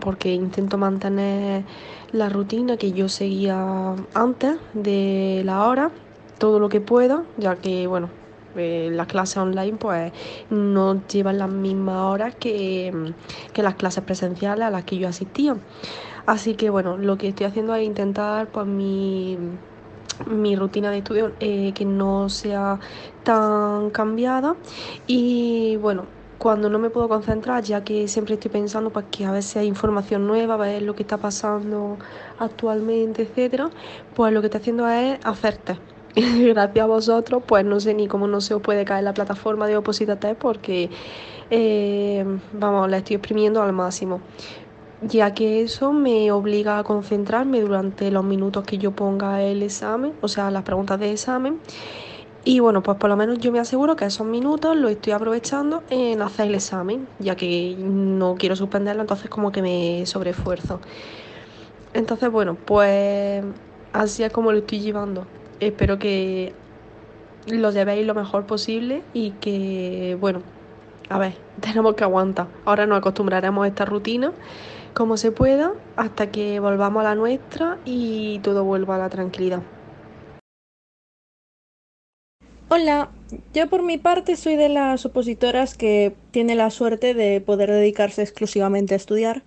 porque 0.00 0.32
intento 0.32 0.78
mantener 0.78 1.64
la 2.12 2.28
rutina 2.28 2.76
que 2.76 2.92
yo 2.92 3.08
seguía 3.08 3.96
antes 4.14 4.58
de 4.72 5.42
la 5.44 5.66
hora, 5.66 5.90
todo 6.38 6.60
lo 6.60 6.68
que 6.68 6.80
pueda, 6.80 7.24
ya 7.38 7.56
que, 7.56 7.88
bueno, 7.88 8.08
eh, 8.54 8.90
las 8.92 9.08
clases 9.08 9.38
online 9.38 9.78
pues 9.78 10.12
no 10.48 11.04
llevan 11.08 11.38
las 11.38 11.50
mismas 11.50 12.02
horas 12.02 12.36
que, 12.36 13.12
las 13.56 13.74
clases 13.74 14.04
presenciales 14.04 14.64
a 14.64 14.70
las 14.70 14.84
que 14.84 14.96
yo 14.96 15.08
asistía. 15.08 15.56
Así 16.26 16.54
que 16.54 16.70
bueno, 16.70 16.96
lo 16.98 17.18
que 17.18 17.26
estoy 17.26 17.46
haciendo 17.46 17.74
es 17.74 17.84
intentar 17.84 18.46
pues 18.46 18.64
mi, 18.68 19.36
mi 20.26 20.56
rutina 20.56 20.90
de 20.90 20.98
estudio 20.98 21.32
eh, 21.40 21.72
que 21.74 21.84
no 21.84 22.28
sea 22.28 22.78
tan 23.24 23.90
cambiada 23.90 24.56
y 25.06 25.76
bueno, 25.76 26.04
cuando 26.40 26.70
no 26.70 26.78
me 26.78 26.88
puedo 26.88 27.06
concentrar, 27.06 27.62
ya 27.64 27.84
que 27.84 28.08
siempre 28.08 28.34
estoy 28.34 28.50
pensando 28.50 28.88
pues, 28.88 29.04
que 29.10 29.26
a 29.26 29.30
veces 29.30 29.58
hay 29.58 29.66
información 29.66 30.26
nueva, 30.26 30.56
ver 30.56 30.80
lo 30.80 30.94
que 30.94 31.02
está 31.02 31.18
pasando 31.18 31.98
actualmente, 32.38 33.22
etcétera, 33.22 33.68
pues 34.14 34.32
lo 34.32 34.40
que 34.40 34.46
estoy 34.46 34.60
haciendo 34.62 34.88
es 34.88 35.18
hacerte. 35.22 35.76
Gracias 36.16 36.82
a 36.82 36.86
vosotros, 36.86 37.42
pues 37.46 37.64
no 37.66 37.78
sé 37.78 37.92
ni 37.92 38.08
cómo 38.08 38.26
no 38.26 38.40
se 38.40 38.54
os 38.54 38.62
puede 38.62 38.86
caer 38.86 39.04
la 39.04 39.12
plataforma 39.12 39.66
de 39.66 39.76
Oposita 39.76 40.18
porque, 40.34 40.88
eh, 41.50 42.24
vamos, 42.54 42.88
la 42.88 42.96
estoy 42.96 43.16
exprimiendo 43.16 43.62
al 43.62 43.74
máximo 43.74 44.22
ya 45.02 45.32
que 45.34 45.62
eso 45.62 45.92
me 45.92 46.30
obliga 46.32 46.78
a 46.78 46.84
concentrarme 46.84 47.60
durante 47.60 48.10
los 48.10 48.24
minutos 48.24 48.64
que 48.64 48.78
yo 48.78 48.92
ponga 48.92 49.42
el 49.42 49.62
examen, 49.62 50.12
o 50.20 50.28
sea, 50.28 50.50
las 50.50 50.62
preguntas 50.62 51.00
de 51.00 51.12
examen. 51.12 51.58
Y 52.44 52.60
bueno, 52.60 52.82
pues 52.82 52.96
por 52.96 53.10
lo 53.10 53.16
menos 53.16 53.38
yo 53.38 53.52
me 53.52 53.58
aseguro 53.58 53.96
que 53.96 54.06
esos 54.06 54.26
minutos 54.26 54.76
los 54.76 54.90
estoy 54.90 55.12
aprovechando 55.12 55.82
en 55.90 56.22
hacer 56.22 56.46
el 56.48 56.54
examen, 56.54 57.06
ya 57.18 57.36
que 57.36 57.76
no 57.78 58.36
quiero 58.38 58.56
suspenderlo, 58.56 59.02
entonces 59.02 59.28
como 59.28 59.52
que 59.52 59.62
me 59.62 60.06
sobreesfuerzo. 60.06 60.80
Entonces, 61.92 62.30
bueno, 62.30 62.54
pues 62.54 63.44
así 63.92 64.22
es 64.22 64.32
como 64.32 64.52
lo 64.52 64.58
estoy 64.58 64.80
llevando. 64.80 65.26
Espero 65.60 65.98
que 65.98 66.54
lo 67.46 67.70
llevéis 67.70 68.06
lo 68.06 68.14
mejor 68.14 68.46
posible 68.46 69.02
y 69.12 69.32
que, 69.32 70.16
bueno, 70.20 70.42
a 71.10 71.18
ver, 71.18 71.34
tenemos 71.60 71.94
que 71.94 72.04
aguantar. 72.04 72.48
Ahora 72.64 72.86
nos 72.86 72.98
acostumbraremos 72.98 73.64
a 73.64 73.68
esta 73.68 73.84
rutina 73.84 74.32
como 74.94 75.16
se 75.16 75.32
pueda 75.32 75.72
hasta 75.96 76.30
que 76.30 76.60
volvamos 76.60 77.00
a 77.00 77.04
la 77.04 77.14
nuestra 77.14 77.78
y 77.84 78.38
todo 78.40 78.64
vuelva 78.64 78.96
a 78.96 78.98
la 78.98 79.10
tranquilidad. 79.10 79.62
Hola, 82.68 83.10
yo 83.52 83.68
por 83.68 83.82
mi 83.82 83.98
parte 83.98 84.36
soy 84.36 84.54
de 84.54 84.68
las 84.68 85.04
opositoras 85.04 85.76
que 85.76 86.14
tiene 86.30 86.54
la 86.54 86.70
suerte 86.70 87.14
de 87.14 87.40
poder 87.40 87.70
dedicarse 87.70 88.22
exclusivamente 88.22 88.94
a 88.94 88.96
estudiar. 88.96 89.42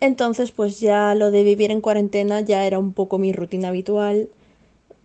Entonces, 0.00 0.52
pues 0.52 0.80
ya 0.80 1.14
lo 1.14 1.30
de 1.30 1.42
vivir 1.42 1.70
en 1.70 1.80
cuarentena 1.80 2.40
ya 2.40 2.66
era 2.66 2.78
un 2.78 2.92
poco 2.92 3.18
mi 3.18 3.32
rutina 3.32 3.68
habitual 3.68 4.30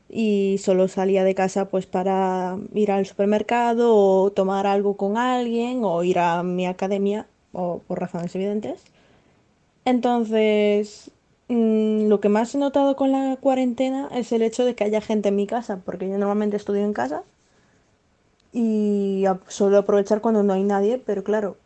y 0.09 0.57
solo 0.59 0.87
salía 0.87 1.23
de 1.23 1.35
casa 1.35 1.69
pues 1.69 1.85
para 1.85 2.57
ir 2.73 2.91
al 2.91 3.05
supermercado 3.05 3.95
o 3.95 4.31
tomar 4.31 4.67
algo 4.67 4.97
con 4.97 5.17
alguien 5.17 5.81
o 5.83 6.03
ir 6.03 6.19
a 6.19 6.43
mi 6.43 6.65
academia 6.67 7.27
o 7.53 7.79
por 7.87 7.99
razones 7.99 8.35
evidentes. 8.35 8.83
Entonces, 9.85 11.11
mm, 11.47 12.07
lo 12.07 12.19
que 12.19 12.29
más 12.29 12.55
he 12.55 12.57
notado 12.57 12.95
con 12.95 13.11
la 13.11 13.37
cuarentena 13.37 14.09
es 14.13 14.31
el 14.31 14.41
hecho 14.41 14.65
de 14.65 14.75
que 14.75 14.83
haya 14.83 15.01
gente 15.01 15.29
en 15.29 15.35
mi 15.35 15.47
casa, 15.47 15.81
porque 15.85 16.09
yo 16.09 16.17
normalmente 16.17 16.57
estudio 16.57 16.83
en 16.83 16.93
casa 16.93 17.23
y 18.53 19.23
suelo 19.47 19.77
aprovechar 19.77 20.21
cuando 20.21 20.43
no 20.43 20.53
hay 20.53 20.63
nadie, 20.63 20.97
pero 20.97 21.23
claro, 21.23 21.57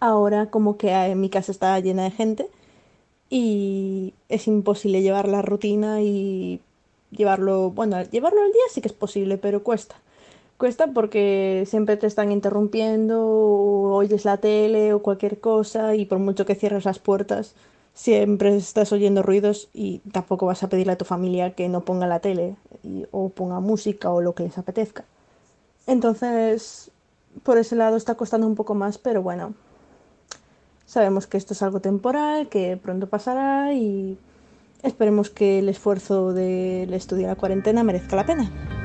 ahora 0.00 0.50
como 0.50 0.76
que 0.76 0.90
en 0.90 1.20
mi 1.20 1.30
casa 1.30 1.52
está 1.52 1.78
llena 1.80 2.04
de 2.04 2.10
gente 2.10 2.48
y 3.30 4.14
es 4.28 4.46
imposible 4.48 5.02
llevar 5.02 5.28
la 5.28 5.42
rutina 5.42 6.02
y 6.02 6.60
llevarlo, 7.10 7.70
bueno, 7.70 8.02
llevarlo 8.04 8.42
al 8.42 8.52
día 8.52 8.62
sí 8.70 8.80
que 8.80 8.88
es 8.88 8.94
posible, 8.94 9.38
pero 9.38 9.62
cuesta. 9.62 9.96
Cuesta 10.58 10.88
porque 10.88 11.64
siempre 11.68 11.96
te 11.96 12.08
están 12.08 12.32
interrumpiendo, 12.32 13.24
o 13.24 13.94
oyes 13.94 14.24
la 14.24 14.38
tele 14.38 14.92
o 14.92 15.02
cualquier 15.02 15.38
cosa 15.38 15.94
y 15.94 16.04
por 16.04 16.18
mucho 16.18 16.46
que 16.46 16.56
cierres 16.56 16.84
las 16.84 16.98
puertas, 16.98 17.54
siempre 17.94 18.56
estás 18.56 18.92
oyendo 18.92 19.22
ruidos 19.22 19.68
y 19.72 20.00
tampoco 20.10 20.46
vas 20.46 20.64
a 20.64 20.68
pedirle 20.68 20.94
a 20.94 20.98
tu 20.98 21.04
familia 21.04 21.54
que 21.54 21.68
no 21.68 21.84
ponga 21.84 22.08
la 22.08 22.18
tele 22.18 22.56
o 23.12 23.28
ponga 23.28 23.60
música 23.60 24.10
o 24.10 24.20
lo 24.20 24.34
que 24.34 24.42
les 24.42 24.58
apetezca. 24.58 25.04
Entonces, 25.86 26.90
por 27.44 27.56
ese 27.56 27.76
lado 27.76 27.96
está 27.96 28.16
costando 28.16 28.48
un 28.48 28.56
poco 28.56 28.74
más, 28.74 28.98
pero 28.98 29.22
bueno, 29.22 29.54
sabemos 30.86 31.28
que 31.28 31.36
esto 31.36 31.54
es 31.54 31.62
algo 31.62 31.78
temporal, 31.78 32.48
que 32.48 32.76
pronto 32.76 33.06
pasará 33.08 33.72
y 33.74 34.18
esperemos 34.82 35.30
que 35.30 35.60
el 35.60 35.68
esfuerzo 35.68 36.32
del 36.32 36.92
estudio 36.94 37.22
de 37.22 37.28
la 37.28 37.36
cuarentena 37.36 37.84
merezca 37.84 38.16
la 38.16 38.26
pena. 38.26 38.77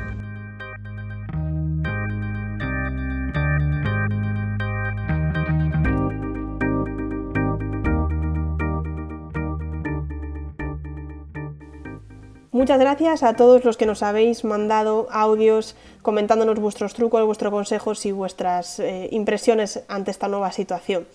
Muchas 12.54 12.80
gracias 12.80 13.24
a 13.24 13.36
todos 13.36 13.66
los 13.66 13.78
que 13.78 13.88
nos 13.88 14.04
habéis 14.04 14.44
mandado 14.44 15.08
audios 15.10 15.76
comentándonos 16.04 16.60
vuestros 16.60 16.94
trucos, 16.94 17.26
vuestros 17.26 17.52
consejos 17.52 18.06
y 18.06 18.12
vuestras 18.12 18.80
eh, 18.80 19.10
impresiones 19.12 19.84
ante 19.88 20.12
esta 20.12 20.28
nueva 20.28 20.52
situación. 20.52 21.08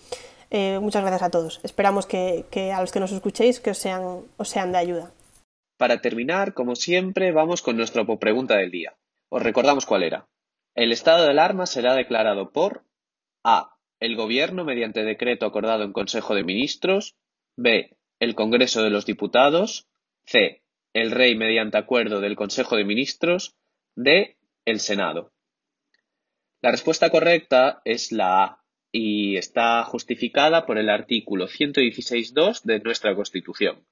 Eh, 0.51 0.79
muchas 0.81 1.01
gracias 1.01 1.23
a 1.23 1.29
todos. 1.29 1.61
Esperamos 1.63 2.05
que, 2.05 2.43
a 2.75 2.81
los 2.81 2.91
que 2.91 2.99
nos 2.99 3.13
escuchéis 3.13 3.61
que 3.61 3.69
os 3.69 3.77
sean, 3.77 4.25
os 4.35 4.49
sean 4.49 4.73
de 4.73 4.79
ayuda. 4.79 5.11
Para 5.77 6.01
terminar, 6.01 6.53
como 6.53 6.75
siempre, 6.75 7.31
vamos 7.31 7.61
con 7.61 7.77
nuestra 7.77 8.03
pregunta 8.17 8.57
del 8.57 8.69
día. 8.69 8.97
Os 9.29 9.41
recordamos 9.41 9.85
cuál 9.85 10.03
era. 10.03 10.27
El 10.75 10.91
estado 10.91 11.23
de 11.23 11.29
alarma 11.29 11.67
será 11.67 11.95
declarado 11.95 12.51
por 12.51 12.83
A. 13.45 13.77
El 14.01 14.17
Gobierno 14.17 14.65
mediante 14.65 15.05
decreto 15.05 15.45
acordado 15.45 15.85
en 15.85 15.93
Consejo 15.93 16.35
de 16.35 16.43
Ministros. 16.43 17.15
B. 17.55 17.95
El 18.19 18.35
Congreso 18.35 18.83
de 18.83 18.89
los 18.89 19.05
Diputados. 19.05 19.87
C 20.25 20.63
el 20.93 21.11
Rey 21.11 21.35
mediante 21.35 21.77
acuerdo 21.77 22.21
del 22.21 22.35
Consejo 22.35 22.75
de 22.75 22.83
Ministros, 22.83 23.55
D. 23.95 24.37
el 24.65 24.79
Senado. 24.79 25.31
La 26.61 26.71
respuesta 26.71 27.09
correcta 27.09 27.81
es 27.85 28.11
la 28.11 28.43
A 28.43 28.63
y 28.91 29.37
está 29.37 29.83
justificada 29.83 30.65
por 30.65 30.77
el 30.77 30.89
artículo 30.89 31.47
116.2 31.47 32.63
de 32.63 32.79
nuestra 32.79 33.15
Constitución, 33.15 33.85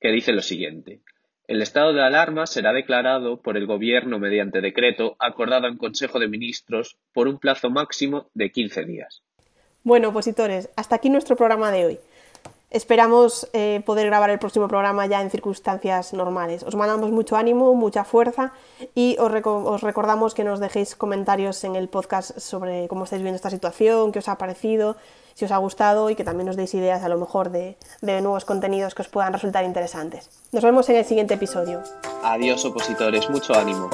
que 0.00 0.10
dice 0.10 0.32
lo 0.32 0.42
siguiente. 0.42 1.02
El 1.46 1.62
estado 1.62 1.92
de 1.92 2.02
alarma 2.02 2.46
será 2.46 2.72
declarado 2.72 3.40
por 3.40 3.56
el 3.56 3.66
Gobierno 3.66 4.18
mediante 4.18 4.60
decreto 4.60 5.16
acordado 5.18 5.66
en 5.66 5.78
Consejo 5.78 6.18
de 6.18 6.28
Ministros 6.28 6.98
por 7.12 7.28
un 7.28 7.38
plazo 7.38 7.70
máximo 7.70 8.30
de 8.34 8.50
15 8.50 8.84
días. 8.84 9.22
Bueno, 9.82 10.08
opositores, 10.08 10.70
hasta 10.76 10.96
aquí 10.96 11.08
nuestro 11.08 11.36
programa 11.36 11.72
de 11.72 11.86
hoy. 11.86 11.98
Esperamos 12.70 13.48
eh, 13.54 13.82
poder 13.86 14.06
grabar 14.06 14.28
el 14.28 14.38
próximo 14.38 14.68
programa 14.68 15.06
ya 15.06 15.22
en 15.22 15.30
circunstancias 15.30 16.12
normales. 16.12 16.62
Os 16.62 16.74
mandamos 16.74 17.10
mucho 17.10 17.36
ánimo, 17.36 17.74
mucha 17.74 18.04
fuerza 18.04 18.52
y 18.94 19.16
os, 19.18 19.80
recordamos 19.80 20.34
que 20.34 20.44
nos 20.44 20.60
dejéis 20.60 20.94
comentarios 20.94 21.64
en 21.64 21.76
el 21.76 21.88
podcast 21.88 22.38
sobre 22.38 22.86
cómo 22.88 23.04
estáis 23.04 23.22
viendo 23.22 23.36
esta 23.36 23.48
situación, 23.48 24.12
qué 24.12 24.18
os 24.18 24.28
ha 24.28 24.36
parecido, 24.36 24.96
si 25.32 25.46
os 25.46 25.50
ha 25.50 25.56
gustado 25.56 26.10
y 26.10 26.14
que 26.14 26.24
también 26.24 26.46
nos 26.46 26.56
deis 26.56 26.74
ideas 26.74 27.02
a 27.02 27.08
lo 27.08 27.16
mejor 27.16 27.50
de, 27.50 27.78
de 28.02 28.20
nuevos 28.20 28.44
contenidos 28.44 28.94
que 28.94 29.00
os 29.00 29.08
puedan 29.08 29.32
resultar 29.32 29.64
interesantes. 29.64 30.28
Nos 30.52 30.62
vemos 30.62 30.86
en 30.90 30.96
el 30.96 31.06
siguiente 31.06 31.34
episodio. 31.34 31.82
Adiós 32.22 32.66
opositores, 32.66 33.30
mucho 33.30 33.54
ánimo. 33.54 33.88